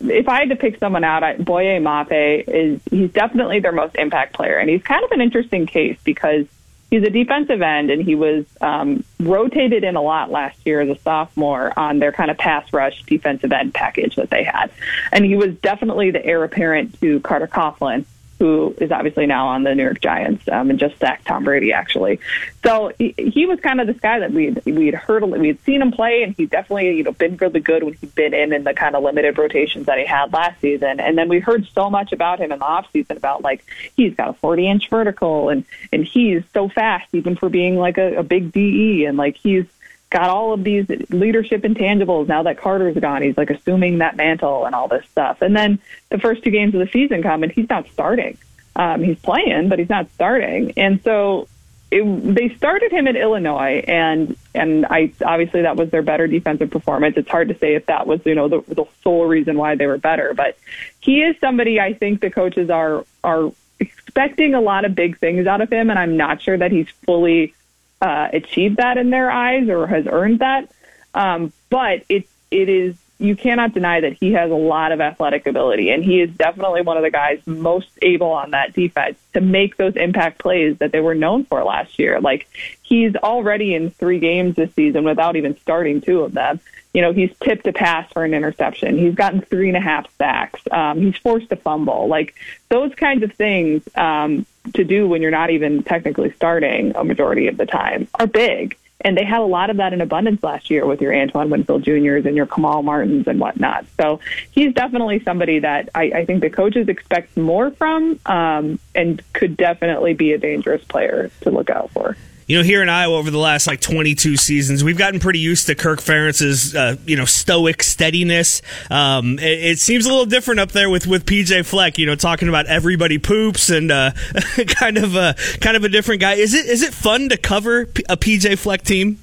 if 0.00 0.28
I 0.28 0.40
had 0.40 0.48
to 0.48 0.56
pick 0.56 0.78
someone 0.78 1.04
out, 1.04 1.22
I, 1.22 1.36
Boye 1.36 1.78
Mafe 1.78 2.44
is 2.48 2.80
he's 2.90 3.12
definitely 3.12 3.60
their 3.60 3.72
most 3.72 3.94
impact 3.94 4.34
player, 4.34 4.58
and 4.58 4.68
he's 4.68 4.82
kind 4.82 5.04
of 5.04 5.12
an 5.12 5.20
interesting 5.20 5.66
case 5.66 5.98
because 6.02 6.46
he's 6.90 7.02
a 7.02 7.10
defensive 7.10 7.62
end, 7.62 7.90
and 7.90 8.02
he 8.02 8.14
was 8.14 8.44
um, 8.60 9.04
rotated 9.18 9.84
in 9.84 9.96
a 9.96 10.02
lot 10.02 10.30
last 10.30 10.58
year 10.66 10.80
as 10.80 10.88
a 10.88 11.00
sophomore 11.00 11.72
on 11.78 11.98
their 11.98 12.12
kind 12.12 12.30
of 12.30 12.38
pass 12.38 12.72
rush 12.72 13.02
defensive 13.04 13.52
end 13.52 13.72
package 13.72 14.16
that 14.16 14.30
they 14.30 14.44
had. 14.44 14.70
And 15.12 15.24
he 15.24 15.36
was 15.36 15.54
definitely 15.56 16.10
the 16.10 16.24
heir 16.24 16.42
apparent 16.44 17.00
to 17.00 17.20
Carter 17.20 17.46
Coughlin 17.46 18.04
who 18.40 18.74
is 18.80 18.90
obviously 18.90 19.26
now 19.26 19.48
on 19.48 19.64
the 19.64 19.74
New 19.74 19.82
York 19.82 20.00
Giants 20.00 20.48
um, 20.48 20.70
and 20.70 20.78
just 20.78 20.98
sacked 20.98 21.26
Tom 21.26 21.44
Brady 21.44 21.74
actually. 21.74 22.18
So 22.64 22.90
he, 22.98 23.14
he 23.16 23.44
was 23.44 23.60
kind 23.60 23.82
of 23.82 23.86
this 23.86 24.00
guy 24.00 24.18
that 24.18 24.32
we'd 24.32 24.64
we'd 24.64 24.94
heard 24.94 25.22
we'd 25.22 25.62
seen 25.64 25.82
him 25.82 25.92
play, 25.92 26.22
and 26.22 26.34
he 26.34 26.46
definitely 26.46 26.96
you 26.96 27.02
know 27.04 27.12
been 27.12 27.36
really 27.36 27.60
good 27.60 27.82
when 27.82 27.94
he'd 27.94 28.14
been 28.14 28.32
in 28.32 28.54
in 28.54 28.64
the 28.64 28.72
kind 28.72 28.96
of 28.96 29.04
limited 29.04 29.36
rotations 29.36 29.86
that 29.86 29.98
he 29.98 30.06
had 30.06 30.32
last 30.32 30.58
season. 30.62 31.00
And 31.00 31.18
then 31.18 31.28
we 31.28 31.38
heard 31.38 31.68
so 31.74 31.90
much 31.90 32.12
about 32.12 32.40
him 32.40 32.50
in 32.50 32.58
the 32.58 32.64
off 32.64 32.90
season 32.92 33.18
about 33.18 33.42
like 33.42 33.62
he's 33.94 34.14
got 34.14 34.30
a 34.30 34.32
40 34.32 34.66
inch 34.66 34.88
vertical 34.88 35.50
and 35.50 35.64
and 35.92 36.04
he's 36.04 36.42
so 36.54 36.70
fast 36.70 37.08
even 37.12 37.36
for 37.36 37.50
being 37.50 37.76
like 37.76 37.98
a, 37.98 38.16
a 38.16 38.22
big 38.22 38.52
DE 38.52 39.04
and 39.04 39.18
like 39.18 39.36
he's 39.36 39.66
got 40.10 40.28
all 40.28 40.52
of 40.52 40.64
these 40.64 40.86
leadership 41.10 41.62
intangibles 41.62 42.26
now 42.26 42.42
that 42.42 42.58
Carter's 42.58 42.96
gone. 42.96 43.22
He's 43.22 43.36
like 43.36 43.50
assuming 43.50 43.98
that 43.98 44.16
mantle 44.16 44.66
and 44.66 44.74
all 44.74 44.88
this 44.88 45.06
stuff. 45.10 45.40
And 45.40 45.56
then 45.56 45.78
the 46.08 46.18
first 46.18 46.42
two 46.42 46.50
games 46.50 46.74
of 46.74 46.80
the 46.80 46.88
season 46.88 47.22
come 47.22 47.42
and 47.44 47.52
he's 47.52 47.68
not 47.68 47.88
starting. 47.92 48.36
Um, 48.74 49.02
he's 49.02 49.18
playing, 49.18 49.68
but 49.68 49.78
he's 49.78 49.88
not 49.88 50.10
starting. 50.10 50.72
And 50.76 51.02
so 51.02 51.48
it, 51.90 52.34
they 52.34 52.54
started 52.54 52.92
him 52.92 53.08
at 53.08 53.16
Illinois, 53.16 53.82
and 53.86 54.36
and 54.54 54.86
I 54.86 55.12
obviously 55.24 55.62
that 55.62 55.76
was 55.76 55.90
their 55.90 56.02
better 56.02 56.28
defensive 56.28 56.70
performance. 56.70 57.16
It's 57.16 57.28
hard 57.28 57.48
to 57.48 57.58
say 57.58 57.74
if 57.74 57.86
that 57.86 58.06
was 58.06 58.20
you 58.24 58.36
know 58.36 58.48
the, 58.48 58.60
the 58.68 58.84
sole 59.02 59.26
reason 59.26 59.58
why 59.58 59.74
they 59.74 59.86
were 59.86 59.98
better, 59.98 60.32
but 60.32 60.56
he 61.00 61.22
is 61.22 61.36
somebody 61.40 61.80
I 61.80 61.94
think 61.94 62.20
the 62.20 62.30
coaches 62.30 62.70
are 62.70 63.04
are 63.24 63.52
expecting 63.80 64.54
a 64.54 64.60
lot 64.60 64.84
of 64.84 64.94
big 64.94 65.18
things 65.18 65.48
out 65.48 65.60
of 65.60 65.72
him, 65.72 65.90
and 65.90 65.98
I'm 65.98 66.16
not 66.16 66.40
sure 66.40 66.56
that 66.56 66.70
he's 66.70 66.88
fully 67.04 67.54
uh, 68.00 68.28
achieved 68.32 68.78
that 68.78 68.98
in 68.98 69.10
their 69.10 69.30
eyes 69.30 69.68
or 69.68 69.86
has 69.86 70.06
earned 70.06 70.40
that. 70.40 70.70
Um, 71.14 71.52
but 71.68 72.04
it 72.08 72.28
it 72.50 72.68
is 72.68 72.96
you 73.20 73.36
cannot 73.36 73.74
deny 73.74 74.00
that 74.00 74.14
he 74.14 74.32
has 74.32 74.50
a 74.50 74.54
lot 74.54 74.92
of 74.92 75.00
athletic 75.00 75.46
ability, 75.46 75.90
and 75.90 76.02
he 76.02 76.22
is 76.22 76.30
definitely 76.30 76.80
one 76.80 76.96
of 76.96 77.02
the 77.02 77.10
guys 77.10 77.38
most 77.46 77.90
able 78.00 78.30
on 78.30 78.52
that 78.52 78.72
defense 78.72 79.18
to 79.34 79.42
make 79.42 79.76
those 79.76 79.94
impact 79.94 80.38
plays 80.38 80.78
that 80.78 80.90
they 80.90 81.00
were 81.00 81.14
known 81.14 81.44
for 81.44 81.62
last 81.62 81.98
year. 81.98 82.18
Like 82.18 82.48
he's 82.80 83.14
already 83.16 83.74
in 83.74 83.90
three 83.90 84.18
games 84.18 84.56
this 84.56 84.72
season 84.74 85.04
without 85.04 85.36
even 85.36 85.56
starting 85.58 86.00
two 86.00 86.22
of 86.22 86.32
them. 86.32 86.60
You 86.94 87.02
know, 87.02 87.12
he's 87.12 87.30
tipped 87.44 87.66
a 87.66 87.72
pass 87.72 88.10
for 88.10 88.24
an 88.24 88.32
interception. 88.32 88.96
He's 88.96 89.14
gotten 89.14 89.42
three 89.42 89.68
and 89.68 89.76
a 89.76 89.80
half 89.80 90.06
sacks. 90.16 90.62
Um, 90.72 91.00
he's 91.00 91.16
forced 91.18 91.52
a 91.52 91.56
fumble. 91.56 92.08
Like 92.08 92.34
those 92.70 92.94
kinds 92.94 93.22
of 93.22 93.32
things 93.34 93.82
um, 93.96 94.46
to 94.74 94.82
do 94.82 95.06
when 95.06 95.20
you're 95.20 95.30
not 95.30 95.50
even 95.50 95.82
technically 95.82 96.32
starting 96.32 96.96
a 96.96 97.04
majority 97.04 97.48
of 97.48 97.58
the 97.58 97.66
time 97.66 98.08
are 98.14 98.26
big. 98.26 98.76
And 99.02 99.16
they 99.16 99.24
had 99.24 99.40
a 99.40 99.46
lot 99.46 99.70
of 99.70 99.78
that 99.78 99.92
in 99.92 100.00
abundance 100.00 100.42
last 100.42 100.70
year 100.70 100.86
with 100.86 101.00
your 101.00 101.14
Antoine 101.14 101.50
Winfield 101.50 101.82
Juniors 101.82 102.26
and 102.26 102.36
your 102.36 102.46
Kamal 102.46 102.82
Martins 102.82 103.26
and 103.26 103.40
whatnot. 103.40 103.86
So 103.98 104.20
he's 104.50 104.74
definitely 104.74 105.20
somebody 105.20 105.60
that 105.60 105.88
I, 105.94 106.02
I 106.14 106.24
think 106.24 106.42
the 106.42 106.50
coaches 106.50 106.88
expect 106.88 107.36
more 107.36 107.70
from 107.70 108.18
um, 108.26 108.78
and 108.94 109.22
could 109.32 109.56
definitely 109.56 110.14
be 110.14 110.32
a 110.32 110.38
dangerous 110.38 110.84
player 110.84 111.30
to 111.42 111.50
look 111.50 111.70
out 111.70 111.90
for 111.90 112.16
you 112.50 112.56
know, 112.56 112.64
here 112.64 112.82
in 112.82 112.88
Iowa 112.88 113.16
over 113.16 113.30
the 113.30 113.38
last 113.38 113.68
like 113.68 113.80
22 113.80 114.36
seasons, 114.36 114.82
we've 114.82 114.98
gotten 114.98 115.20
pretty 115.20 115.38
used 115.38 115.66
to 115.66 115.76
Kirk 115.76 116.00
Ferentz's, 116.00 116.74
uh, 116.74 116.96
you 117.06 117.14
know, 117.14 117.24
stoic 117.24 117.80
steadiness. 117.80 118.60
Um, 118.90 119.38
it, 119.38 119.64
it, 119.64 119.78
seems 119.78 120.04
a 120.04 120.08
little 120.08 120.26
different 120.26 120.58
up 120.58 120.72
there 120.72 120.90
with, 120.90 121.06
with 121.06 121.26
PJ 121.26 121.64
Fleck, 121.64 121.96
you 121.96 122.06
know, 122.06 122.16
talking 122.16 122.48
about 122.48 122.66
everybody 122.66 123.18
poops 123.18 123.70
and, 123.70 123.92
uh, 123.92 124.10
kind 124.66 124.98
of 124.98 125.14
a, 125.14 125.36
kind 125.60 125.76
of 125.76 125.84
a 125.84 125.88
different 125.88 126.22
guy. 126.22 126.32
Is 126.32 126.52
it, 126.52 126.66
is 126.66 126.82
it 126.82 126.92
fun 126.92 127.28
to 127.28 127.36
cover 127.36 127.82
a 127.82 128.16
PJ 128.16 128.58
Fleck 128.58 128.82
team? 128.82 129.20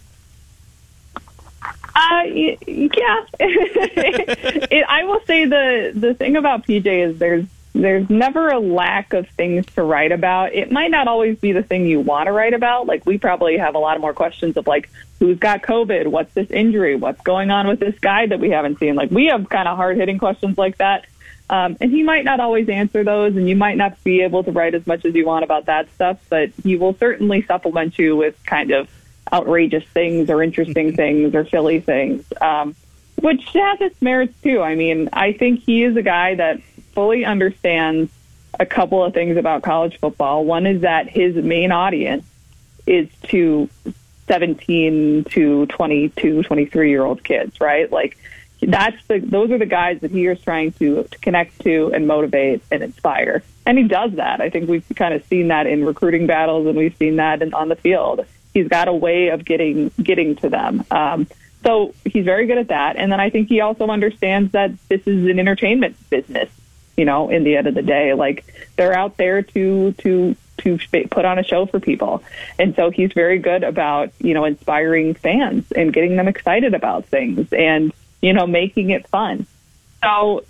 Uh, 1.94 2.24
yeah. 2.24 3.26
it, 3.42 4.86
I 4.88 5.04
will 5.04 5.20
say 5.26 5.46
the 5.46 5.92
the 5.94 6.14
thing 6.14 6.38
about 6.38 6.66
PJ 6.66 6.86
is 6.86 7.18
there's 7.18 7.46
there's 7.82 8.10
never 8.10 8.50
a 8.50 8.60
lack 8.60 9.14
of 9.14 9.28
things 9.30 9.66
to 9.76 9.84
write 9.84 10.12
about. 10.12 10.54
It 10.54 10.72
might 10.72 10.92
not 10.92 11.08
always 11.08 11.38
be 11.38 11.52
the 11.52 11.64
thing 11.64 11.86
you 11.86 12.00
want 12.00 12.28
to 12.28 12.32
write 12.32 12.54
about. 12.54 12.88
Like 12.88 13.06
we 13.06 13.18
probably 13.18 13.58
have 13.58 13.76
a 13.76 13.80
lot 13.80 13.96
of 13.96 14.02
more 14.02 14.14
questions 14.14 14.58
of 14.58 14.68
like 14.68 14.90
who's 15.20 15.38
got 15.40 15.62
COVID, 15.62 16.08
what's 16.08 16.34
this 16.34 16.50
injury, 16.52 16.96
what's 16.96 17.22
going 17.22 17.52
on 17.52 17.68
with 17.68 17.80
this 17.80 17.98
guy 18.00 18.26
that 18.28 18.40
we 18.40 18.50
haven't 18.50 18.80
seen. 18.80 18.96
Like 18.96 19.12
we 19.12 19.28
have 19.28 19.50
kind 19.50 19.68
of 19.68 19.78
hard 19.78 19.98
hitting 19.98 20.18
questions 20.18 20.58
like 20.58 20.78
that. 20.78 21.06
Um, 21.50 21.78
and 21.80 21.92
he 21.92 22.04
might 22.04 22.26
not 22.26 22.42
always 22.42 22.68
answer 22.68 23.06
those, 23.06 23.38
and 23.38 23.48
you 23.48 23.56
might 23.56 23.78
not 23.78 24.04
be 24.04 24.22
able 24.22 24.44
to 24.44 24.52
write 24.52 24.76
as 24.76 24.86
much 24.86 25.06
as 25.06 25.16
you 25.16 25.26
want 25.26 25.46
about 25.46 25.68
that 25.68 25.88
stuff, 25.96 26.20
but 26.28 26.52
he 26.62 26.76
will 26.76 26.94
certainly 26.96 27.42
supplement 27.42 27.98
you 27.98 28.18
with 28.18 28.36
kind 28.46 28.72
of 28.72 28.90
outrageous 29.32 29.86
things 29.94 30.30
or 30.30 30.44
interesting 30.44 30.94
things 30.96 31.34
or 31.34 31.48
silly 31.48 31.80
things, 31.80 32.26
um, 32.42 32.76
which 33.22 33.46
has 33.54 33.80
its 33.80 34.02
merits 34.02 34.34
too. 34.42 34.62
I 34.62 34.76
mean, 34.76 35.08
I 35.14 35.32
think 35.32 35.62
he 35.62 35.84
is 35.84 35.96
a 35.96 36.02
guy 36.02 36.36
that 36.36 36.60
fully 36.98 37.26
understands 37.26 38.12
a 38.60 38.66
couple 38.66 39.04
of 39.04 39.14
things 39.14 39.38
about 39.38 39.62
college 39.62 40.00
football. 40.00 40.44
One 40.44 40.66
is 40.66 40.82
that 40.82 41.08
his 41.08 41.36
main 41.36 41.72
audience 41.72 42.26
is 42.88 43.08
to 43.26 43.70
17 44.26 45.26
to 45.26 45.68
22, 45.68 46.42
23 46.42 46.90
year 46.90 47.06
old 47.06 47.24
kids, 47.24 47.62
right? 47.62 47.92
Like 47.92 48.18
that's 48.64 48.98
the 49.06 49.20
those 49.20 49.52
are 49.52 49.60
the 49.60 49.68
guys 49.68 50.00
that 50.02 50.10
he 50.10 50.26
is 50.26 50.42
trying 50.42 50.72
to, 50.80 51.04
to 51.04 51.20
connect 51.20 51.62
to 51.62 51.92
and 51.94 52.08
motivate 52.08 52.64
and 52.72 52.82
inspire. 52.82 53.44
And 53.68 53.78
he 53.78 53.84
does 53.84 54.14
that. 54.14 54.42
I 54.42 54.50
think 54.50 54.68
we've 54.68 54.84
kind 54.96 55.14
of 55.14 55.24
seen 55.26 55.50
that 55.50 55.68
in 55.68 55.86
recruiting 55.86 56.26
battles 56.26 56.66
and 56.66 56.76
we've 56.76 56.98
seen 56.98 57.18
that 57.18 57.44
in, 57.44 57.54
on 57.54 57.70
the 57.70 57.76
field. 57.76 58.26
He's 58.56 58.70
got 58.70 58.88
a 58.88 58.94
way 58.94 59.28
of 59.28 59.46
getting 59.46 59.92
getting 60.02 60.36
to 60.38 60.50
them. 60.50 60.84
Um, 60.90 61.28
so 61.64 61.94
he's 62.06 62.26
very 62.26 62.48
good 62.48 62.58
at 62.58 62.70
that. 62.70 62.96
And 62.96 63.12
then 63.12 63.20
I 63.20 63.30
think 63.30 63.50
he 63.50 63.62
also 63.62 63.86
understands 63.86 64.54
that 64.54 64.72
this 64.90 65.02
is 65.06 65.28
an 65.28 65.38
entertainment 65.40 65.96
business. 66.10 66.50
You 66.98 67.06
know, 67.06 67.30
in 67.30 67.44
the 67.44 67.56
end 67.56 67.68
of 67.68 67.76
the 67.76 67.84
day, 67.84 68.14
like 68.14 68.44
they're 68.76 68.94
out 68.94 69.18
there 69.18 69.44
to 69.44 69.94
to 69.94 70.36
to 70.58 70.78
put 71.10 71.24
on 71.24 71.40
a 71.40 71.44
show 71.44 71.66
for 71.66 71.80
people. 71.80 72.24
And 72.58 72.76
so 72.76 72.90
he's 72.90 73.14
very 73.14 73.38
good 73.38 73.64
about, 73.64 74.12
you 74.20 74.34
know, 74.34 74.44
inspiring 74.46 75.14
fans 75.14 75.72
and 75.72 75.94
getting 75.94 76.16
them 76.16 76.28
excited 76.28 76.74
about 76.74 77.06
things 77.06 77.54
and, 77.54 77.94
you 78.22 78.34
know, 78.34 78.48
making 78.48 78.90
it 78.90 79.08
fun. 79.08 79.46
So 80.04 80.44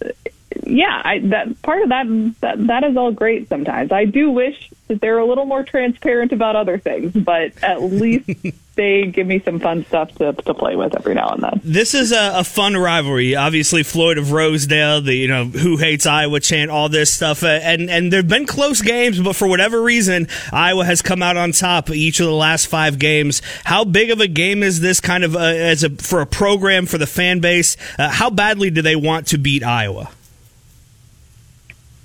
yeah, 0.63 1.01
I, 1.03 1.19
that 1.19 1.61
part 1.61 1.81
of 1.83 1.89
that, 1.89 2.05
that 2.41 2.67
that 2.67 2.83
is 2.83 2.97
all 2.97 3.11
great 3.11 3.49
sometimes. 3.49 3.91
I 3.91 4.05
do 4.05 4.31
wish 4.31 4.71
that 4.87 5.01
they're 5.01 5.19
a 5.19 5.25
little 5.25 5.45
more 5.45 5.63
transparent 5.63 6.31
about 6.31 6.55
other 6.55 6.77
things, 6.77 7.13
but 7.13 7.51
at 7.63 7.81
least 7.81 8.29
they 8.77 9.07
give 9.07 9.27
me 9.27 9.39
some 9.39 9.59
fun 9.59 9.85
stuff 9.85 10.13
to, 10.15 10.31
to 10.31 10.53
play 10.53 10.77
with 10.77 10.95
every 10.95 11.13
now 11.13 11.29
and 11.29 11.43
then. 11.43 11.59
This 11.63 11.93
is 11.93 12.13
a, 12.13 12.39
a, 12.39 12.43
fun 12.45 12.77
rivalry. 12.77 13.35
Obviously, 13.35 13.83
Floyd 13.83 14.17
of 14.17 14.31
Rosedale, 14.31 15.01
the 15.01 15.13
you 15.13 15.27
know 15.27 15.45
who 15.45 15.75
hates 15.75 16.05
Iowa 16.05 16.39
chant, 16.39 16.71
all 16.71 16.87
this 16.87 17.11
stuff, 17.11 17.43
uh, 17.43 17.47
and 17.47 17.89
and 17.89 18.13
there've 18.13 18.27
been 18.27 18.45
close 18.45 18.81
games, 18.81 19.19
but 19.19 19.35
for 19.35 19.47
whatever 19.47 19.81
reason, 19.81 20.27
Iowa 20.53 20.85
has 20.85 21.01
come 21.01 21.21
out 21.21 21.35
on 21.35 21.51
top 21.51 21.89
each 21.89 22.21
of 22.21 22.27
the 22.27 22.31
last 22.31 22.67
five 22.67 22.97
games. 22.99 23.41
How 23.65 23.83
big 23.83 24.11
of 24.11 24.21
a 24.21 24.27
game 24.27 24.63
is 24.63 24.79
this 24.79 25.01
kind 25.01 25.25
of 25.25 25.35
uh, 25.35 25.39
as 25.39 25.83
a 25.83 25.89
for 25.89 26.21
a 26.21 26.25
program 26.25 26.85
for 26.85 26.97
the 26.97 27.07
fan 27.07 27.41
base? 27.41 27.75
Uh, 27.99 28.09
how 28.09 28.29
badly 28.29 28.69
do 28.69 28.81
they 28.81 28.95
want 28.95 29.27
to 29.27 29.37
beat 29.37 29.63
Iowa? 29.63 30.11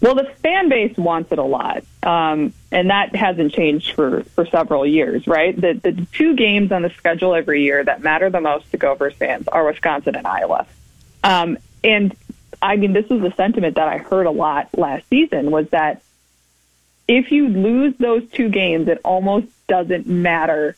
Well, 0.01 0.17
the 0.17 0.29
fan 0.43 0.69
base 0.69 0.97
wants 0.97 1.31
it 1.31 1.39
a 1.39 1.45
lot, 1.45 1.85
um, 2.03 2.53
and 2.71 2.91
that 2.91 3.15
hasn't 3.15 3.53
changed 3.53 3.95
for, 3.95 4.25
for 4.25 4.47
several 4.47 4.87
years, 4.87 5.27
right? 5.27 5.59
The, 5.59 5.75
the 5.75 6.07
two 6.13 6.35
games 6.35 6.73
on 6.73 6.83
the 6.83 6.91
schedule 6.91 7.35
every 7.35 7.63
year 7.63 7.85
that 7.85 8.03
matter 8.03 8.29
the 8.31 8.41
most 8.41 8.71
to 8.73 8.77
Gophers 8.77 9.15
fans 9.15 9.47
are 9.49 9.65
Wisconsin 9.65 10.17
and 10.17 10.27
Iowa. 10.27 10.67
Um, 11.23 11.59
and 11.85 12.17
I 12.61 12.77
mean, 12.77 12.93
this 12.93 13.09
was 13.09 13.23
a 13.23 13.35
sentiment 13.35 13.77
that 13.77 13.89
I 13.89 13.99
heard 13.99 14.27
a 14.27 14.31
lot 14.31 14.77
last 14.77 15.09
season 15.09 15.51
was 15.51 15.69
that 15.71 16.03
if 17.07 17.31
you 17.31 17.49
lose 17.49 17.95
those 17.99 18.29
two 18.31 18.49
games, 18.49 18.89
it 18.89 19.01
almost 19.05 19.47
doesn't 19.69 20.07
matter 20.07 20.77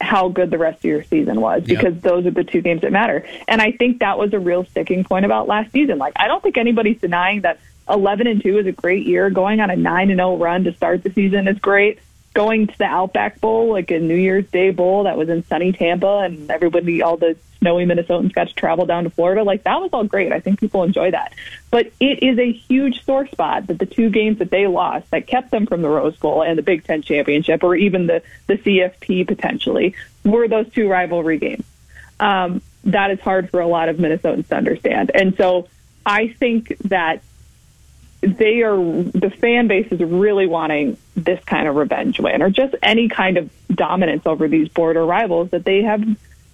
how 0.00 0.28
good 0.28 0.50
the 0.50 0.58
rest 0.58 0.78
of 0.78 0.84
your 0.84 1.02
season 1.04 1.40
was 1.40 1.62
because 1.62 1.94
yep. 1.94 2.02
those 2.02 2.26
are 2.26 2.30
the 2.30 2.44
two 2.44 2.60
games 2.60 2.82
that 2.82 2.92
matter. 2.92 3.26
And 3.48 3.62
I 3.62 3.72
think 3.72 4.00
that 4.00 4.18
was 4.18 4.34
a 4.34 4.38
real 4.38 4.64
sticking 4.64 5.04
point 5.04 5.24
about 5.24 5.48
last 5.48 5.72
season. 5.72 5.96
Like, 5.98 6.12
I 6.16 6.26
don't 6.28 6.42
think 6.42 6.58
anybody's 6.58 7.00
denying 7.00 7.42
that 7.42 7.58
11 7.88 8.26
and 8.26 8.42
2 8.42 8.58
is 8.58 8.66
a 8.66 8.72
great 8.72 9.06
year. 9.06 9.30
Going 9.30 9.60
on 9.60 9.70
a 9.70 9.76
9 9.76 10.10
and 10.10 10.18
0 10.18 10.36
run 10.36 10.64
to 10.64 10.72
start 10.74 11.02
the 11.02 11.10
season 11.10 11.48
is 11.48 11.58
great. 11.58 11.98
Going 12.34 12.66
to 12.66 12.78
the 12.78 12.84
Outback 12.84 13.40
Bowl, 13.40 13.70
like 13.70 13.90
a 13.90 13.98
New 13.98 14.16
Year's 14.16 14.46
Day 14.46 14.70
bowl 14.70 15.04
that 15.04 15.16
was 15.16 15.28
in 15.28 15.44
sunny 15.46 15.72
Tampa, 15.72 16.18
and 16.18 16.50
everybody, 16.50 17.02
all 17.02 17.16
the 17.16 17.36
snowy 17.60 17.86
Minnesotans 17.86 18.32
got 18.32 18.48
to 18.48 18.54
travel 18.54 18.86
down 18.86 19.04
to 19.04 19.10
Florida. 19.10 19.42
Like 19.42 19.64
that 19.64 19.80
was 19.80 19.90
all 19.92 20.04
great. 20.04 20.32
I 20.32 20.40
think 20.40 20.60
people 20.60 20.82
enjoy 20.82 21.10
that. 21.10 21.32
But 21.70 21.92
it 21.98 22.22
is 22.22 22.38
a 22.38 22.52
huge 22.52 23.04
sore 23.04 23.26
spot 23.26 23.68
that 23.68 23.78
the 23.78 23.86
two 23.86 24.10
games 24.10 24.38
that 24.38 24.50
they 24.50 24.66
lost 24.66 25.10
that 25.10 25.26
kept 25.26 25.50
them 25.50 25.66
from 25.66 25.82
the 25.82 25.88
Rose 25.88 26.16
Bowl 26.16 26.42
and 26.42 26.58
the 26.58 26.62
Big 26.62 26.84
Ten 26.84 27.02
championship, 27.02 27.62
or 27.62 27.74
even 27.74 28.06
the 28.06 28.22
the 28.46 28.58
CFP 28.58 29.26
potentially, 29.26 29.94
were 30.24 30.48
those 30.48 30.70
two 30.72 30.88
rivalry 30.88 31.38
games. 31.38 31.64
Um, 32.20 32.62
that 32.84 33.10
is 33.10 33.20
hard 33.20 33.50
for 33.50 33.60
a 33.60 33.66
lot 33.66 33.88
of 33.88 33.96
Minnesotans 33.96 34.48
to 34.48 34.56
understand, 34.56 35.10
and 35.14 35.36
so 35.36 35.68
I 36.04 36.28
think 36.28 36.76
that 36.84 37.22
they 38.26 38.62
are 38.62 38.76
the 38.76 39.32
fan 39.40 39.68
base 39.68 39.90
is 39.90 40.00
really 40.00 40.46
wanting 40.46 40.96
this 41.14 41.42
kind 41.44 41.68
of 41.68 41.76
revenge 41.76 42.18
win 42.18 42.42
or 42.42 42.50
just 42.50 42.74
any 42.82 43.08
kind 43.08 43.36
of 43.36 43.50
dominance 43.68 44.26
over 44.26 44.48
these 44.48 44.68
border 44.68 45.04
rivals 45.04 45.50
that 45.50 45.64
they 45.64 45.82
have 45.82 46.02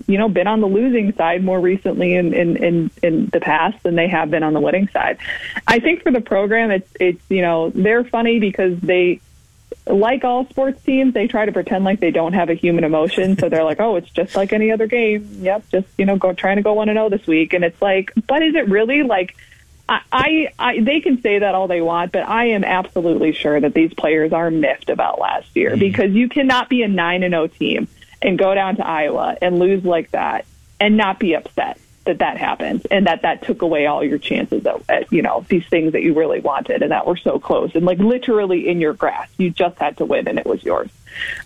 you 0.06 0.18
know 0.18 0.28
been 0.28 0.46
on 0.46 0.60
the 0.60 0.66
losing 0.66 1.12
side 1.14 1.44
more 1.44 1.60
recently 1.60 2.14
in 2.14 2.34
in 2.34 2.56
in, 2.56 2.90
in 3.02 3.26
the 3.26 3.40
past 3.40 3.82
than 3.82 3.94
they 3.94 4.08
have 4.08 4.30
been 4.30 4.42
on 4.42 4.52
the 4.52 4.60
winning 4.60 4.88
side. 4.88 5.18
I 5.66 5.78
think 5.78 6.02
for 6.02 6.10
the 6.10 6.20
program 6.20 6.70
it's 6.70 6.90
it's 7.00 7.22
you 7.28 7.42
know 7.42 7.70
they're 7.70 8.04
funny 8.04 8.38
because 8.38 8.78
they 8.80 9.20
like 9.86 10.22
all 10.22 10.46
sports 10.48 10.82
teams 10.82 11.14
they 11.14 11.26
try 11.26 11.46
to 11.46 11.52
pretend 11.52 11.84
like 11.84 11.98
they 12.00 12.10
don't 12.10 12.34
have 12.34 12.50
a 12.50 12.54
human 12.54 12.84
emotion. 12.84 13.38
So 13.38 13.48
they're 13.48 13.64
like 13.64 13.80
oh 13.80 13.96
it's 13.96 14.10
just 14.10 14.36
like 14.36 14.52
any 14.52 14.70
other 14.70 14.86
game. 14.86 15.28
Yep 15.40 15.68
just 15.70 15.88
you 15.96 16.06
know 16.06 16.16
go 16.16 16.32
trying 16.32 16.56
to 16.56 16.62
go 16.62 16.72
1 16.74 16.88
and 16.88 16.96
0 16.96 17.08
this 17.08 17.26
week. 17.26 17.52
And 17.52 17.64
it's 17.64 17.80
like 17.80 18.12
but 18.26 18.42
is 18.42 18.54
it 18.54 18.68
really 18.68 19.02
like 19.02 19.36
I, 19.89 20.49
I, 20.59 20.80
they 20.80 21.01
can 21.01 21.20
say 21.20 21.41
that 21.41 21.55
all 21.55 21.68
they 21.68 21.80
want, 21.80 22.12
but 22.12 22.26
I 22.26 22.47
am 22.51 22.64
absolutely 22.64 23.33
sure 23.33 23.61
that 23.61 23.74
these 23.74 23.93
players 23.93 24.33
are 24.33 24.51
miffed 24.51 24.89
about 24.89 25.20
last 25.20 25.55
year 25.55 25.70
mm-hmm. 25.70 25.80
because 25.80 26.12
you 26.12 26.28
cannot 26.28 26.68
be 26.68 26.83
a 26.83 26.89
nine 26.89 27.22
and 27.22 27.33
zero 27.33 27.43
oh 27.43 27.47
team 27.49 27.89
and 28.22 28.39
go 28.39 28.55
down 28.55 28.76
to 28.76 28.87
Iowa 28.87 29.37
and 29.43 29.59
lose 29.59 29.85
like 29.85 30.11
that 30.12 30.47
and 30.80 30.97
not 30.97 31.18
be 31.18 31.35
upset 31.35 31.78
that 32.05 32.18
that 32.18 32.37
happened 32.37 32.87
and 32.91 33.07
that 33.07 33.22
that 33.22 33.43
took 33.43 33.62
away 33.62 33.87
all 33.87 34.03
your 34.03 34.18
chances 34.18 34.66
at, 34.66 34.83
at 34.89 35.12
you 35.12 35.22
know 35.22 35.45
these 35.49 35.64
things 35.68 35.93
that 35.93 36.03
you 36.03 36.14
really 36.14 36.41
wanted 36.41 36.83
and 36.83 36.91
that 36.91 37.07
were 37.07 37.16
so 37.16 37.39
close 37.39 37.74
and 37.74 37.85
like 37.85 37.99
literally 37.99 38.68
in 38.68 38.80
your 38.80 38.93
grasp. 38.93 39.33
You 39.39 39.51
just 39.51 39.78
had 39.78 39.97
to 39.99 40.05
win 40.05 40.26
and 40.28 40.39
it 40.39 40.47
was 40.47 40.64
yours. 40.64 40.91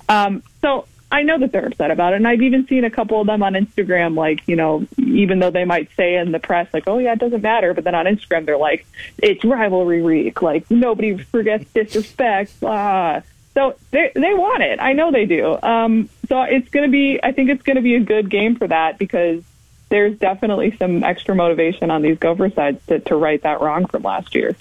Um, 0.09 0.43
so 0.63 0.87
I 1.11 1.23
know 1.23 1.39
that 1.39 1.53
they're 1.53 1.67
upset 1.67 1.91
about 1.91 2.13
it. 2.13 2.17
And 2.17 2.27
I've 2.27 2.43
even 2.43 2.67
seen 2.67 2.85
a 2.85 2.91
couple 2.91 3.21
of 3.21 3.27
them 3.27 3.43
on 3.43 3.55
Instagram, 3.55 4.17
like, 4.17 4.47
you 4.49 4.57
know, 4.57 4.87
even 4.99 5.39
though 5.39 5.51
they 5.51 5.65
might 5.65 5.89
say 5.97 6.17
in 6.17 6.33
the 6.33 6.41
press, 6.41 6.69
like, 6.75 6.85
oh, 6.87 6.99
yeah, 6.99 7.13
it 7.13 7.21
doesn't 7.21 7.43
matter. 7.43 7.75
But 7.75 7.85
then 7.85 7.95
on 7.95 8.07
Instagram, 8.07 8.45
they're 8.45 8.57
like, 8.57 8.87
it's 9.19 9.45
rivalry 9.45 10.03
week. 10.03 10.43
Like, 10.43 10.69
nobody 10.71 11.17
forgets 11.17 11.71
disrespect. 11.73 12.59
Blah. 12.61 13.21
So 13.55 13.77
they, 13.91 14.11
they 14.15 14.35
want 14.35 14.63
it. 14.63 14.81
I 14.81 14.93
know 14.93 15.13
they 15.13 15.27
do. 15.27 15.57
Um, 15.63 16.11
so 16.29 16.43
it's 16.43 16.69
going 16.69 16.85
to 16.85 16.93
be, 16.93 17.21
I 17.23 17.33
think 17.33 17.51
it's 17.51 17.63
going 17.63 17.77
to 17.77 17.83
be 17.83 17.95
a 17.95 18.01
good 18.01 18.29
game 18.29 18.57
for 18.57 18.67
that 18.67 18.99
because 18.99 19.43
there's 19.89 20.19
definitely 20.19 20.77
some 20.77 21.05
extra 21.05 21.35
motivation 21.35 21.91
on 21.91 22.03
these 22.03 22.19
Gopher 22.19 22.51
sides 22.51 22.85
to, 22.87 22.99
to 22.99 23.17
right 23.17 23.41
that 23.43 23.61
wrong 23.61 23.87
from 23.87 24.03
last 24.03 24.35
year. 24.35 24.57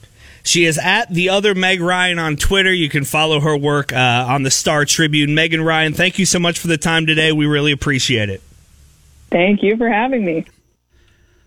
She 0.46 0.66
is 0.66 0.78
at 0.78 1.10
the 1.10 1.30
other 1.30 1.56
Meg 1.56 1.82
Ryan 1.82 2.20
on 2.20 2.38
Twitter. 2.38 2.72
You 2.72 2.88
can 2.88 3.04
follow 3.04 3.40
her 3.40 3.58
work 3.58 3.92
uh, 3.92 4.26
on 4.30 4.44
the 4.44 4.52
Star 4.52 4.86
Tribune. 4.86 5.34
Megan 5.34 5.62
Ryan, 5.62 5.94
thank 5.94 6.20
you 6.20 6.26
so 6.26 6.38
much 6.38 6.60
for 6.60 6.68
the 6.68 6.78
time 6.78 7.08
today. 7.08 7.32
We 7.32 7.48
really 7.48 7.72
appreciate 7.72 8.30
it. 8.30 8.44
Thank 9.32 9.64
you 9.64 9.76
for 9.76 9.90
having 9.90 10.24
me. 10.24 10.46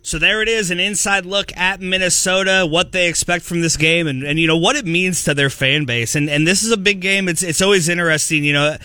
So 0.02 0.18
there 0.18 0.42
it 0.42 0.48
is, 0.48 0.72
an 0.72 0.80
inside 0.80 1.26
look 1.26 1.56
at 1.56 1.80
Minnesota, 1.80 2.66
what 2.68 2.90
they 2.90 3.08
expect 3.08 3.44
from 3.44 3.60
this 3.60 3.76
game, 3.76 4.08
and, 4.08 4.24
and 4.24 4.38
you 4.38 4.48
know 4.48 4.56
what 4.56 4.74
it 4.74 4.84
means 4.84 5.22
to 5.24 5.34
their 5.34 5.50
fan 5.50 5.84
base. 5.84 6.16
And 6.16 6.28
and 6.28 6.46
this 6.46 6.64
is 6.64 6.72
a 6.72 6.76
big 6.76 7.00
game. 7.00 7.28
It's 7.28 7.42
it's 7.42 7.62
always 7.62 7.88
interesting. 7.88 8.42
You 8.42 8.52
know, 8.52 8.76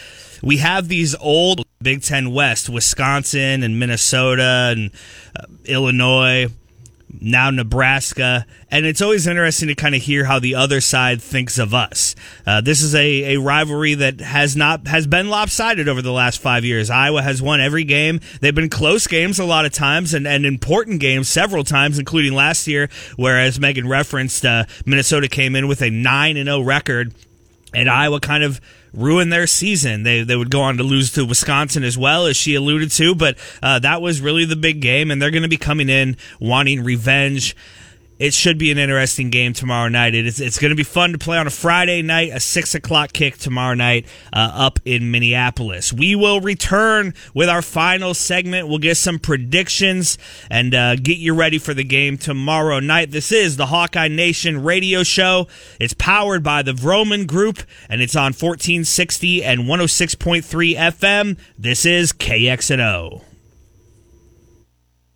we 0.44 0.58
have 0.58 0.90
these 0.90 1.16
old 1.16 1.66
Big 1.82 2.04
Ten 2.04 2.32
West, 2.32 2.70
Wisconsin 2.70 3.64
and 3.64 3.80
Minnesota 3.80 4.74
and 4.76 4.92
uh, 5.36 5.46
Illinois 5.66 6.50
now 7.22 7.50
Nebraska, 7.50 8.46
and 8.72 8.86
it's 8.86 9.02
always 9.02 9.28
interesting 9.28 9.68
to 9.68 9.76
kind 9.76 9.96
of 9.96 10.02
hear 10.02 10.26
how 10.26 10.40
the 10.40 10.56
other 10.56 10.82
side 10.82 11.22
thinks 11.22 11.58
of 11.58 11.74
us. 11.74 12.16
Uh, 12.46 12.62
this 12.62 12.82
is 12.82 12.96
a, 12.96 13.36
a 13.36 13.40
rivalry 13.40 13.94
that 13.96 14.20
has 14.22 14.56
not 14.56 14.88
has 14.88 15.08
been 15.08 15.30
lopsided 15.30 15.88
over 15.88 16.02
the 16.02 16.12
last 16.12 16.42
five 16.42 16.66
years. 16.66 16.90
Iowa 16.90 17.22
has 17.22 17.42
won 17.42 17.62
every 17.62 17.84
game. 17.84 18.20
They've 18.42 18.56
been 18.56 18.70
close 18.70 19.08
games 19.08 19.40
a 19.40 19.46
lot 19.46 19.66
of 19.66 19.72
times 19.72 20.14
and, 20.14 20.28
and 20.28 20.46
important 20.46 21.00
games 21.00 21.30
several 21.30 21.64
times, 21.64 22.00
including 22.00 22.34
last 22.34 22.68
year, 22.68 22.90
whereas 23.16 23.60
Megan 23.60 23.88
referenced 23.88 24.46
uh, 24.46 24.66
Minnesota 24.86 25.28
came 25.28 25.56
in 25.56 25.68
with 25.68 25.82
a 25.82 25.90
nine 25.90 26.38
and 26.38 26.48
zero 26.48 26.58
oh 26.58 26.62
record, 26.62 27.14
and 27.74 27.90
Iowa 27.90 28.20
kind 28.20 28.44
of 28.44 28.60
ruin 28.94 29.30
their 29.30 29.48
season. 29.48 30.04
They 30.04 30.24
they 30.24 30.36
would 30.36 30.52
go 30.52 30.62
on 30.62 30.78
to 30.78 30.84
lose 30.84 31.12
to 31.14 31.26
Wisconsin 31.26 31.84
as 31.84 31.98
well, 31.98 32.26
as 32.26 32.38
she 32.38 32.56
alluded 32.56 32.92
to. 32.92 33.16
But 33.16 33.38
uh, 33.62 33.80
that 33.80 34.02
was 34.02 34.22
really 34.22 34.46
the 34.46 34.56
big 34.56 34.82
game, 34.82 35.12
and 35.12 35.22
they're 35.22 35.32
going 35.32 35.44
to 35.44 35.50
be 35.50 35.58
coming 35.58 35.90
in 35.90 36.18
wanting 36.40 36.84
revenge. 36.84 37.56
It 38.20 38.34
should 38.34 38.58
be 38.58 38.72
an 38.72 38.78
interesting 38.78 39.30
game 39.30 39.54
tomorrow 39.54 39.90
night. 39.90 40.16
It 40.16 40.26
is, 40.26 40.40
it's 40.40 40.60
going 40.60 40.70
to 40.70 40.76
be 40.76 40.84
fun 40.84 41.12
to 41.14 41.18
play 41.18 41.38
on 41.38 41.48
a 41.48 41.52
Friday 41.52 42.02
night, 42.02 42.32
a 42.34 42.40
6 42.40 42.76
o'clock 42.76 43.14
kick 43.14 43.38
tomorrow 43.38 43.74
night 43.74 44.06
uh, 44.32 44.52
up 44.54 44.80
in 44.86 45.12
Minneapolis. 45.12 45.92
We 45.92 46.16
will 46.16 46.40
return 46.40 47.14
with 47.34 47.50
our 47.50 47.62
final 47.62 48.14
segment. 48.14 48.68
We'll 48.68 48.78
get 48.78 48.98
some 48.98 49.20
predictions 49.20 50.18
and 50.50 50.74
uh, 50.76 50.96
get 50.96 51.18
you 51.18 51.34
ready 51.34 51.58
for 51.58 51.74
the 51.74 51.84
game 51.84 52.18
tomorrow 52.18 52.80
night. 52.80 53.12
This 53.12 53.32
is 53.32 53.58
the 53.58 53.68
Hawkeye 53.68 54.08
Nation 54.08 54.64
radio 54.64 55.04
show. 55.04 55.48
It's 55.80 55.94
powered 55.94 56.44
by 56.44 56.62
the 56.62 56.74
Vroman 56.74 57.28
Group, 57.28 57.60
and 57.90 58.02
it's 58.02 58.16
on 58.16 58.34
1460 58.34 59.44
and 59.44 59.62
106.3 59.62 60.76
FM. 60.76 61.38
This 61.58 61.86
is 61.86 62.14
KXNO. 62.14 63.33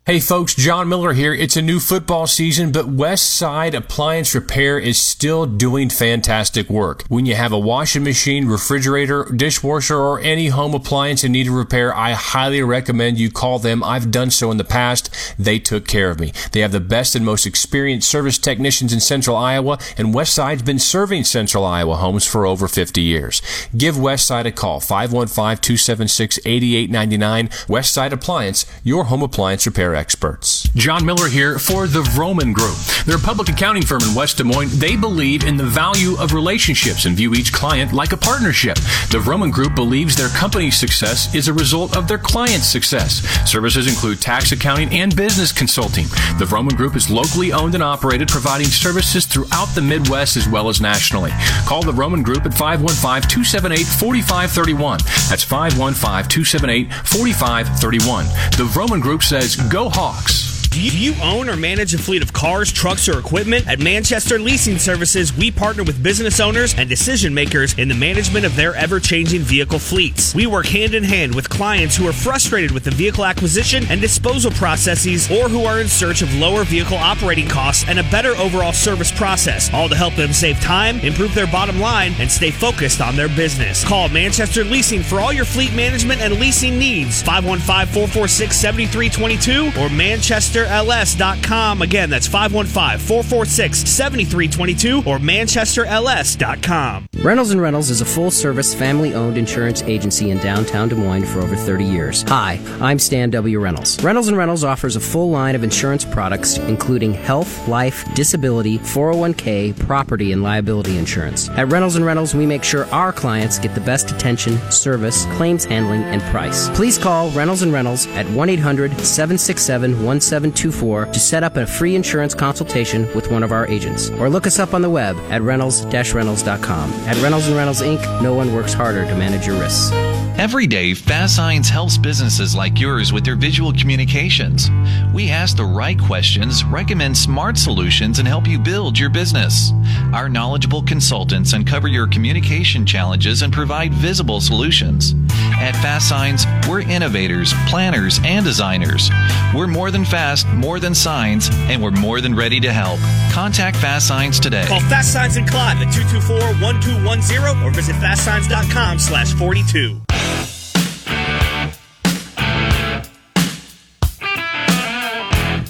Hey 0.08 0.20
folks, 0.20 0.54
John 0.54 0.88
Miller 0.88 1.12
here. 1.12 1.34
It's 1.34 1.58
a 1.58 1.60
new 1.60 1.78
football 1.78 2.26
season, 2.26 2.72
but 2.72 2.88
West 2.88 3.28
Side 3.28 3.74
Appliance 3.74 4.34
Repair 4.34 4.78
is 4.78 4.98
still 4.98 5.44
doing 5.44 5.90
fantastic 5.90 6.70
work. 6.70 7.04
When 7.08 7.26
you 7.26 7.34
have 7.34 7.52
a 7.52 7.58
washing 7.58 8.04
machine, 8.04 8.48
refrigerator, 8.48 9.24
dishwasher, 9.24 9.98
or 9.98 10.18
any 10.20 10.48
home 10.48 10.72
appliance 10.72 11.24
in 11.24 11.32
need 11.32 11.48
of 11.48 11.52
repair, 11.52 11.94
I 11.94 12.12
highly 12.12 12.62
recommend 12.62 13.18
you 13.18 13.30
call 13.30 13.58
them. 13.58 13.84
I've 13.84 14.10
done 14.10 14.30
so 14.30 14.50
in 14.50 14.56
the 14.56 14.64
past. 14.64 15.10
They 15.38 15.58
took 15.58 15.86
care 15.86 16.08
of 16.08 16.18
me. 16.18 16.32
They 16.52 16.60
have 16.60 16.72
the 16.72 16.80
best 16.80 17.14
and 17.14 17.22
most 17.22 17.44
experienced 17.44 18.08
service 18.08 18.38
technicians 18.38 18.94
in 18.94 19.00
Central 19.00 19.36
Iowa, 19.36 19.78
and 19.98 20.14
West 20.14 20.32
Side's 20.32 20.62
been 20.62 20.78
serving 20.78 21.24
Central 21.24 21.66
Iowa 21.66 21.96
homes 21.96 22.26
for 22.26 22.46
over 22.46 22.66
50 22.66 23.02
years. 23.02 23.42
Give 23.76 24.00
West 24.00 24.26
Side 24.26 24.46
a 24.46 24.52
call, 24.52 24.80
515-276-8899. 24.80 27.66
Westside 27.66 28.12
Appliance, 28.12 28.64
your 28.82 29.04
home 29.04 29.22
appliance 29.22 29.66
repair 29.66 29.97
experts. 29.98 30.62
John 30.76 31.04
Miller 31.04 31.28
here 31.28 31.58
for 31.58 31.88
the 31.88 32.02
Vroman 32.02 32.54
Group. 32.54 32.76
They're 33.04 33.16
a 33.16 33.20
public 33.20 33.48
accounting 33.48 33.84
firm 33.84 34.00
in 34.08 34.14
West 34.14 34.38
Des 34.38 34.44
Moines. 34.44 34.78
They 34.78 34.96
believe 34.96 35.42
in 35.42 35.56
the 35.56 35.64
value 35.64 36.16
of 36.18 36.32
relationships 36.32 37.04
and 37.04 37.16
view 37.16 37.34
each 37.34 37.52
client 37.52 37.92
like 37.92 38.12
a 38.12 38.16
partnership. 38.16 38.76
The 39.10 39.18
Vroman 39.18 39.50
Group 39.52 39.74
believes 39.74 40.16
their 40.16 40.28
company's 40.28 40.76
success 40.76 41.34
is 41.34 41.48
a 41.48 41.52
result 41.52 41.96
of 41.96 42.06
their 42.06 42.18
client's 42.18 42.66
success. 42.66 43.22
Services 43.50 43.88
include 43.88 44.20
tax 44.20 44.52
accounting 44.52 44.90
and 44.90 45.14
business 45.16 45.50
consulting. 45.50 46.04
The 46.38 46.46
Vroman 46.46 46.76
Group 46.76 46.94
is 46.94 47.10
locally 47.10 47.52
owned 47.52 47.74
and 47.74 47.82
operated, 47.82 48.28
providing 48.28 48.68
services 48.68 49.26
throughout 49.26 49.68
the 49.74 49.82
Midwest 49.82 50.36
as 50.36 50.48
well 50.48 50.68
as 50.68 50.80
nationally. 50.80 51.32
Call 51.66 51.82
the 51.82 51.92
Vroman 51.92 52.22
Group 52.22 52.46
at 52.46 52.54
515 52.54 53.28
278 53.28 53.84
4531. 53.84 54.98
That's 55.28 55.42
515 55.42 56.28
278 56.30 56.92
4531. 56.92 58.26
The 58.56 58.68
Vroman 58.70 59.02
Group 59.02 59.22
says, 59.22 59.56
Go 59.56 59.87
Hawks. 59.90 60.57
Do 60.78 60.96
you 60.96 61.12
own 61.20 61.48
or 61.48 61.56
manage 61.56 61.92
a 61.92 61.98
fleet 61.98 62.22
of 62.22 62.32
cars, 62.32 62.70
trucks, 62.70 63.08
or 63.08 63.18
equipment? 63.18 63.66
At 63.66 63.80
Manchester 63.80 64.38
Leasing 64.38 64.78
Services, 64.78 65.36
we 65.36 65.50
partner 65.50 65.82
with 65.82 66.00
business 66.04 66.38
owners 66.38 66.72
and 66.78 66.88
decision 66.88 67.34
makers 67.34 67.76
in 67.76 67.88
the 67.88 67.96
management 67.96 68.46
of 68.46 68.54
their 68.54 68.76
ever 68.76 69.00
changing 69.00 69.40
vehicle 69.40 69.80
fleets. 69.80 70.36
We 70.36 70.46
work 70.46 70.66
hand 70.66 70.94
in 70.94 71.02
hand 71.02 71.34
with 71.34 71.48
clients 71.48 71.96
who 71.96 72.06
are 72.06 72.12
frustrated 72.12 72.70
with 72.70 72.84
the 72.84 72.92
vehicle 72.92 73.24
acquisition 73.24 73.86
and 73.90 74.00
disposal 74.00 74.52
processes 74.52 75.28
or 75.28 75.48
who 75.48 75.64
are 75.64 75.80
in 75.80 75.88
search 75.88 76.22
of 76.22 76.32
lower 76.36 76.62
vehicle 76.62 76.96
operating 76.96 77.48
costs 77.48 77.84
and 77.88 77.98
a 77.98 78.04
better 78.04 78.36
overall 78.36 78.72
service 78.72 79.10
process, 79.10 79.74
all 79.74 79.88
to 79.88 79.96
help 79.96 80.14
them 80.14 80.32
save 80.32 80.60
time, 80.60 81.00
improve 81.00 81.34
their 81.34 81.48
bottom 81.48 81.80
line, 81.80 82.14
and 82.20 82.30
stay 82.30 82.52
focused 82.52 83.00
on 83.00 83.16
their 83.16 83.28
business. 83.30 83.84
Call 83.84 84.08
Manchester 84.10 84.62
Leasing 84.62 85.02
for 85.02 85.18
all 85.18 85.32
your 85.32 85.44
fleet 85.44 85.74
management 85.74 86.20
and 86.20 86.38
leasing 86.38 86.78
needs. 86.78 87.20
515 87.22 87.92
446 87.92 88.56
7322 88.56 89.72
or 89.82 89.90
Manchester 89.90 90.67
manchesterls.com. 90.68 91.82
Again, 91.82 92.10
that's 92.10 92.26
515 92.26 92.98
446 92.98 93.78
7322 93.78 94.98
or 94.98 95.18
manchesterls.com. 95.18 97.08
Reynolds 97.22 97.50
and 97.50 97.60
Reynolds 97.60 97.90
is 97.90 98.00
a 98.00 98.04
full 98.04 98.30
service 98.30 98.74
family 98.74 99.14
owned 99.14 99.36
insurance 99.36 99.82
agency 99.82 100.30
in 100.30 100.38
downtown 100.38 100.88
Des 100.88 100.94
Moines 100.94 101.24
for 101.24 101.40
over 101.40 101.56
30 101.56 101.84
years. 101.84 102.22
Hi, 102.28 102.60
I'm 102.80 102.98
Stan 102.98 103.30
W. 103.30 103.58
Reynolds. 103.58 104.02
Reynolds 104.02 104.28
and 104.28 104.36
Reynolds 104.36 104.64
offers 104.64 104.96
a 104.96 105.00
full 105.00 105.30
line 105.30 105.54
of 105.54 105.64
insurance 105.64 106.04
products 106.04 106.58
including 106.58 107.14
health, 107.14 107.66
life, 107.68 108.04
disability, 108.14 108.78
401k, 108.78 109.78
property, 109.80 110.32
and 110.32 110.42
liability 110.42 110.98
insurance. 110.98 111.48
At 111.50 111.70
Reynolds 111.72 111.96
and 111.96 112.04
Reynolds, 112.04 112.34
we 112.34 112.46
make 112.46 112.64
sure 112.64 112.86
our 112.86 113.12
clients 113.12 113.58
get 113.58 113.74
the 113.74 113.80
best 113.80 114.10
attention, 114.10 114.58
service, 114.70 115.24
claims 115.36 115.64
handling, 115.64 116.02
and 116.02 116.22
price. 116.22 116.68
Please 116.70 116.98
call 116.98 117.30
Reynolds 117.30 117.62
and 117.62 117.72
Reynolds 117.72 118.06
at 118.08 118.28
1 118.30 118.48
800 118.48 118.98
767 119.00 120.04
1724 120.50 121.12
to 121.12 121.20
set 121.20 121.42
up 121.42 121.56
a 121.56 121.66
free 121.66 121.94
insurance 121.94 122.34
consultation 122.34 123.12
with 123.14 123.30
one 123.30 123.42
of 123.42 123.52
our 123.52 123.66
agents. 123.68 124.10
Or 124.10 124.28
look 124.28 124.46
us 124.46 124.58
up 124.58 124.74
on 124.74 124.82
the 124.82 124.90
web 124.90 125.16
at 125.30 125.42
reynolds-reynolds.com. 125.42 126.92
At 126.92 127.22
Reynolds 127.22 127.46
and 127.46 127.56
Reynolds 127.56 127.82
Inc., 127.82 128.22
no 128.22 128.34
one 128.34 128.54
works 128.54 128.72
harder 128.72 129.04
to 129.04 129.14
manage 129.14 129.46
your 129.46 129.58
risks. 129.58 129.90
Every 130.38 130.68
day, 130.68 130.94
Fast 130.94 131.34
Signs 131.34 131.68
helps 131.68 131.98
businesses 131.98 132.54
like 132.54 132.78
yours 132.78 133.12
with 133.12 133.24
their 133.24 133.34
visual 133.34 133.72
communications. 133.72 134.70
We 135.12 135.30
ask 135.30 135.56
the 135.56 135.64
right 135.64 135.98
questions, 135.98 136.62
recommend 136.62 137.18
smart 137.18 137.58
solutions, 137.58 138.20
and 138.20 138.28
help 138.28 138.46
you 138.46 138.56
build 138.60 138.96
your 138.96 139.10
business. 139.10 139.72
Our 140.12 140.28
knowledgeable 140.28 140.84
consultants 140.84 141.54
uncover 141.54 141.88
your 141.88 142.06
communication 142.06 142.86
challenges 142.86 143.42
and 143.42 143.52
provide 143.52 143.92
visible 143.92 144.40
solutions. 144.40 145.16
At 145.58 145.72
Fast 145.82 146.08
Signs, 146.08 146.46
we're 146.68 146.82
innovators, 146.82 147.52
planners, 147.66 148.20
and 148.22 148.44
designers. 148.46 149.10
We're 149.52 149.66
more 149.66 149.90
than 149.90 150.04
fast, 150.04 150.46
more 150.50 150.78
than 150.78 150.94
signs, 150.94 151.50
and 151.52 151.82
we're 151.82 151.90
more 151.90 152.20
than 152.20 152.36
ready 152.36 152.60
to 152.60 152.72
help. 152.72 153.00
Contact 153.32 153.76
Fast 153.78 154.06
Signs 154.06 154.38
today. 154.38 154.66
Call 154.68 154.78
Fast 154.82 155.12
Signs 155.12 155.36
and 155.36 155.48
Clive 155.48 155.82
at 155.82 155.88
224-1210 155.92 157.64
or 157.64 157.72
visit 157.72 157.96
fastsigns.com 157.96 159.00
slash 159.00 159.32
42. 159.32 160.00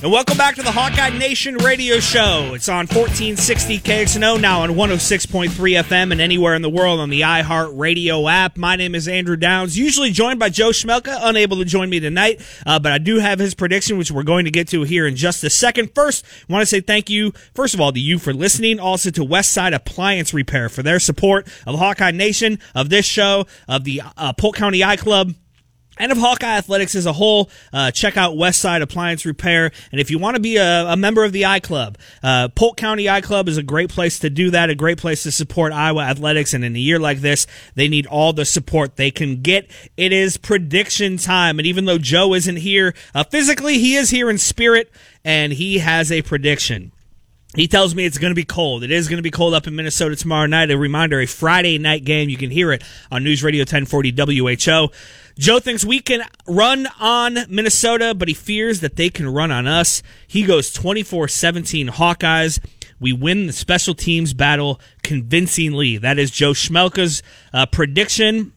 And 0.01 0.13
welcome 0.13 0.39
back 0.39 0.55
to 0.55 0.63
the 0.63 0.71
Hawkeye 0.71 1.19
Nation 1.19 1.57
radio 1.57 1.99
show. 1.99 2.53
It's 2.55 2.69
on 2.69 2.87
1460 2.87 3.81
KXNO, 3.81 4.41
now 4.41 4.63
on 4.63 4.71
106.3 4.71 5.49
FM 5.51 6.13
and 6.13 6.21
anywhere 6.21 6.55
in 6.55 6.63
the 6.63 6.71
world 6.71 7.01
on 7.01 7.11
the 7.11 7.23
iHeart 7.23 7.77
Radio 7.77 8.29
app. 8.29 8.57
My 8.57 8.77
name 8.77 8.95
is 8.95 9.09
Andrew 9.09 9.35
Downs, 9.35 9.77
usually 9.77 10.13
joined 10.13 10.39
by 10.39 10.51
Joe 10.51 10.71
Schmelka, 10.71 11.19
unable 11.23 11.57
to 11.57 11.65
join 11.65 11.91
me 11.91 11.99
tonight, 11.99 12.41
uh, 12.65 12.79
but 12.79 12.93
I 12.93 12.99
do 12.99 13.19
have 13.19 13.41
his 13.41 13.57
prediction, 13.57 13.99
which 13.99 14.13
we're 14.13 14.23
going 14.23 14.45
to 14.45 14.53
get 14.53 14.69
to 14.69 14.85
here 14.85 15.05
in 15.05 15.17
just 15.17 15.43
a 15.43 15.51
second. 15.51 15.93
First, 15.97 16.25
I 16.49 16.53
want 16.53 16.63
to 16.63 16.67
say 16.67 16.81
thank 16.81 17.11
you, 17.11 17.33
first 17.53 17.75
of 17.75 17.81
all, 17.81 17.91
to 17.91 17.99
you 17.99 18.21
for 18.21 18.33
listening, 18.33 18.79
also 18.79 19.11
to 19.11 19.23
Westside 19.23 19.75
Appliance 19.75 20.33
Repair 20.33 20.69
for 20.69 20.85
their 20.85 21.01
support 21.01 21.49
of 21.67 21.77
Hawkeye 21.77 22.13
Nation, 22.13 22.61
of 22.73 22.89
this 22.89 23.05
show, 23.05 23.49
of 23.67 23.83
the 23.83 24.03
uh, 24.17 24.33
Polk 24.35 24.55
County 24.55 24.85
I 24.85 24.95
Club 24.95 25.35
and 25.99 26.13
of 26.13 26.19
Hawkeye 26.19 26.57
Athletics 26.57 26.95
as 26.95 27.07
a 27.07 27.13
whole. 27.13 27.51
Uh, 27.73 27.91
check 27.91 28.17
out 28.17 28.35
Westside 28.35 28.83
Appliance 28.83 29.25
Repair. 29.27 29.71
And 29.93 30.01
if 30.01 30.11
you 30.11 30.19
want 30.19 30.37
to 30.37 30.41
be 30.41 30.57
a, 30.57 30.87
a, 30.89 30.97
member 30.97 31.25
of 31.25 31.33
the 31.33 31.47
I 31.47 31.61
Club, 31.61 31.99
uh, 32.23 32.49
Polk 32.49 32.77
County 32.77 33.09
I 33.09 33.21
Club 33.21 33.49
is 33.49 33.57
a 33.57 33.63
great 33.63 33.91
place 33.91 34.19
to 34.21 34.31
do 34.31 34.51
that, 34.51 34.71
a 34.71 34.75
great 34.75 34.99
place 34.99 35.23
to 35.25 35.33
support 35.33 35.73
Iowa 35.73 36.03
athletics. 36.03 36.55
And 36.55 36.65
in 36.65 36.75
a 36.75 36.81
year 36.81 36.99
like 36.99 37.21
this, 37.21 37.47
they 37.75 37.89
need 37.89 38.07
all 38.07 38.33
the 38.33 38.45
support 38.45 38.97
they 38.97 39.11
can 39.11 39.43
get. 39.43 39.71
It 39.97 40.13
is 40.13 40.37
prediction 40.37 41.17
time. 41.17 41.59
And 41.59 41.67
even 41.67 41.85
though 41.85 41.99
Joe 41.99 42.35
isn't 42.35 42.57
here 42.57 42.95
uh, 43.15 43.25
physically, 43.25 43.79
he 43.79 43.95
is 43.95 44.11
here 44.11 44.31
in 44.31 44.39
spirit 44.39 44.91
and 45.25 45.53
he 45.53 45.79
has 45.79 46.11
a 46.13 46.23
prediction. 46.23 46.93
He 47.55 47.67
tells 47.67 47.95
me 47.95 48.05
it's 48.05 48.19
going 48.19 48.31
to 48.31 48.37
be 48.37 48.45
cold. 48.45 48.85
It 48.85 48.91
is 48.91 49.09
going 49.09 49.17
to 49.17 49.23
be 49.23 49.31
cold 49.31 49.55
up 49.55 49.67
in 49.67 49.75
Minnesota 49.75 50.15
tomorrow 50.15 50.47
night. 50.47 50.71
A 50.71 50.77
reminder, 50.77 51.19
a 51.19 51.27
Friday 51.27 51.79
night 51.79 52.05
game. 52.05 52.29
You 52.29 52.37
can 52.37 52.51
hear 52.51 52.73
it 52.73 52.85
on 53.11 53.25
News 53.25 53.43
Radio 53.43 53.63
1040 53.63 54.11
WHO. 54.11 54.89
Joe 55.39 55.61
thinks 55.61 55.85
we 55.85 56.01
can 56.01 56.23
run 56.49 56.89
on 56.99 57.39
Minnesota, 57.49 58.13
but 58.13 58.27
he 58.27 58.35
fears 58.35 58.81
that 58.81 58.97
they 58.97 59.09
can 59.09 59.29
run 59.29 59.53
on 59.53 59.69
us. 59.69 60.03
He 60.27 60.43
goes 60.43 60.73
24 60.73 61.29
17 61.29 61.89
Hawkeyes. 61.89 62.59
We 62.99 63.13
win 63.13 63.47
the 63.47 63.53
special 63.53 63.95
teams 63.95 64.35
battle 64.35 64.81
convincingly. 65.05 65.97
That 65.97 66.19
is 66.19 66.33
Joe 66.33 66.53
Schmelka's 66.53 67.23
uh, 67.53 67.67
prediction. 67.67 68.53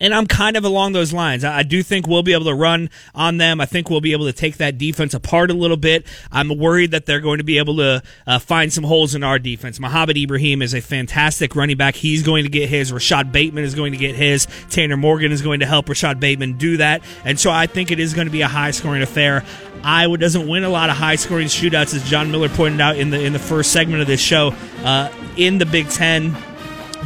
And 0.00 0.14
I'm 0.14 0.26
kind 0.26 0.56
of 0.56 0.64
along 0.64 0.92
those 0.92 1.12
lines. 1.12 1.44
I 1.44 1.62
do 1.62 1.82
think 1.82 2.06
we'll 2.06 2.22
be 2.22 2.32
able 2.32 2.46
to 2.46 2.54
run 2.54 2.90
on 3.14 3.38
them. 3.38 3.60
I 3.60 3.66
think 3.66 3.90
we'll 3.90 4.00
be 4.00 4.12
able 4.12 4.26
to 4.26 4.32
take 4.32 4.56
that 4.58 4.78
defense 4.78 5.14
apart 5.14 5.50
a 5.50 5.54
little 5.54 5.76
bit. 5.76 6.06
I'm 6.30 6.56
worried 6.58 6.90
that 6.92 7.06
they're 7.06 7.20
going 7.20 7.38
to 7.38 7.44
be 7.44 7.58
able 7.58 7.76
to 7.76 8.02
uh, 8.26 8.38
find 8.38 8.72
some 8.72 8.84
holes 8.84 9.14
in 9.14 9.22
our 9.22 9.38
defense. 9.38 9.78
Mohamed 9.80 10.16
Ibrahim 10.16 10.62
is 10.62 10.74
a 10.74 10.80
fantastic 10.80 11.54
running 11.56 11.76
back. 11.76 11.94
He's 11.94 12.22
going 12.22 12.44
to 12.44 12.50
get 12.50 12.68
his. 12.68 12.92
Rashod 12.92 13.32
Bateman 13.32 13.64
is 13.64 13.74
going 13.74 13.92
to 13.92 13.98
get 13.98 14.14
his. 14.14 14.46
Tanner 14.70 14.96
Morgan 14.96 15.32
is 15.32 15.42
going 15.42 15.60
to 15.60 15.66
help 15.66 15.88
Rashod 15.88 16.20
Bateman 16.20 16.58
do 16.58 16.78
that. 16.78 17.02
And 17.24 17.38
so 17.38 17.50
I 17.50 17.66
think 17.66 17.90
it 17.90 18.00
is 18.00 18.14
going 18.14 18.26
to 18.26 18.32
be 18.32 18.42
a 18.42 18.48
high 18.48 18.70
scoring 18.72 19.02
affair. 19.02 19.44
Iowa 19.82 20.16
doesn't 20.16 20.48
win 20.48 20.64
a 20.64 20.68
lot 20.70 20.88
of 20.88 20.96
high 20.96 21.16
scoring 21.16 21.48
shootouts, 21.48 21.94
as 21.94 22.08
John 22.08 22.30
Miller 22.30 22.48
pointed 22.48 22.80
out 22.80 22.96
in 22.96 23.10
the 23.10 23.22
in 23.22 23.34
the 23.34 23.38
first 23.38 23.70
segment 23.70 24.00
of 24.00 24.06
this 24.06 24.20
show. 24.20 24.54
Uh, 24.82 25.10
in 25.36 25.58
the 25.58 25.66
Big 25.66 25.90
Ten, 25.90 26.34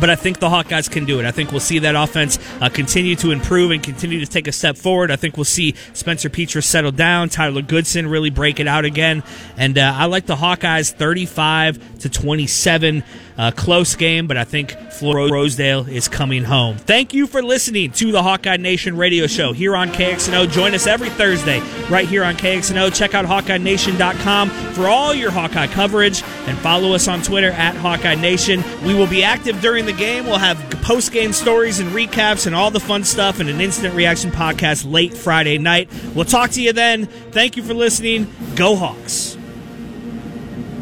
but 0.01 0.11
I 0.11 0.17
think 0.17 0.39
the 0.39 0.49
Hawkeyes 0.49 0.91
can 0.91 1.05
do 1.05 1.21
it. 1.21 1.27
I 1.27 1.31
think 1.31 1.51
we'll 1.51 1.61
see 1.61 1.79
that 1.81 1.95
offense 1.95 2.39
uh, 2.61 2.69
continue 2.69 3.17
to 3.17 3.31
improve 3.31 3.71
and 3.71 3.83
continue 3.83 4.21
to 4.21 4.27
take 4.27 4.47
a 4.47 4.53
step 4.53 4.77
forward. 4.77 5.11
I 5.11 5.17
think 5.17 5.37
we'll 5.37 5.45
see 5.45 5.75
Spencer 5.93 6.29
Petras 6.29 6.65
settle 6.65 6.93
down, 6.93 7.29
Tyler 7.29 7.63
Goodson 7.63 8.07
really 8.07 8.31
break 8.31 8.61
it 8.61 8.67
out 8.67 8.85
again, 8.85 9.23
and 9.57 9.77
uh, 9.77 9.95
I 9.97 10.07
like 10.07 10.27
the 10.27 10.37
Hawkeyes 10.37 10.93
35 10.93 12.01
to 12.01 12.09
27. 12.09 13.03
Uh, 13.39 13.53
close 13.53 13.95
game, 13.95 14.27
but 14.27 14.37
I 14.37 14.43
think 14.43 14.73
Floyd 14.91 15.27
of 15.27 15.31
Rosedale 15.31 15.87
is 15.89 16.09
coming 16.09 16.43
home. 16.43 16.77
Thank 16.77 17.15
you 17.15 17.29
for 17.29 17.41
listening 17.41 17.93
to 17.93 18.11
the 18.11 18.21
Hawkeye 18.21 18.57
Nation 18.57 18.97
radio 18.97 19.29
show 19.29 19.53
here 19.53 19.77
on 19.77 19.91
KXNO. 19.91 20.51
Join 20.51 20.75
us 20.75 20.89
every 20.89 21.09
Thursday 21.09 21.61
right 21.89 22.09
here 22.09 22.25
on 22.25 22.35
KXNO. 22.37 22.93
Check 22.93 23.15
out 23.15 23.27
HawkeyeNation.com 23.27 24.51
for 24.75 24.89
all 24.89 25.15
your 25.15 25.31
Hawkeye 25.31 25.69
coverage 25.69 26.25
and 26.47 26.59
follow 26.59 26.95
us 26.95 27.07
on 27.07 27.23
Twitter 27.23 27.53
at 27.53 27.77
Hawkeye 27.77 28.17
Nation. 28.17 28.65
We 28.85 28.95
will 28.95 29.07
be 29.07 29.23
active 29.23 29.61
during 29.61 29.87
the 29.87 29.93
game. 29.93 30.27
We'll 30.27 30.39
have 30.39 30.59
post 30.83 31.13
game 31.13 31.33
stories 31.33 31.79
and 31.79 31.91
recaps 31.93 32.47
and 32.47 32.57
all 32.57 32.73
the 32.73 32.81
fun 32.81 33.05
stuff 33.05 33.39
and 33.39 33.49
an 33.49 33.61
instant 33.61 33.95
reaction 33.95 34.33
podcast 34.33 34.91
late 34.91 35.15
Friday 35.15 35.59
night. 35.59 35.89
We'll 36.13 36.25
talk 36.25 36.51
to 36.51 36.63
you 36.63 36.73
then. 36.73 37.07
Thank 37.07 37.57
you 37.57 37.63
for 37.63 37.75
listening. 37.75 38.27
Go 38.57 38.75
Hawks. 38.75 39.38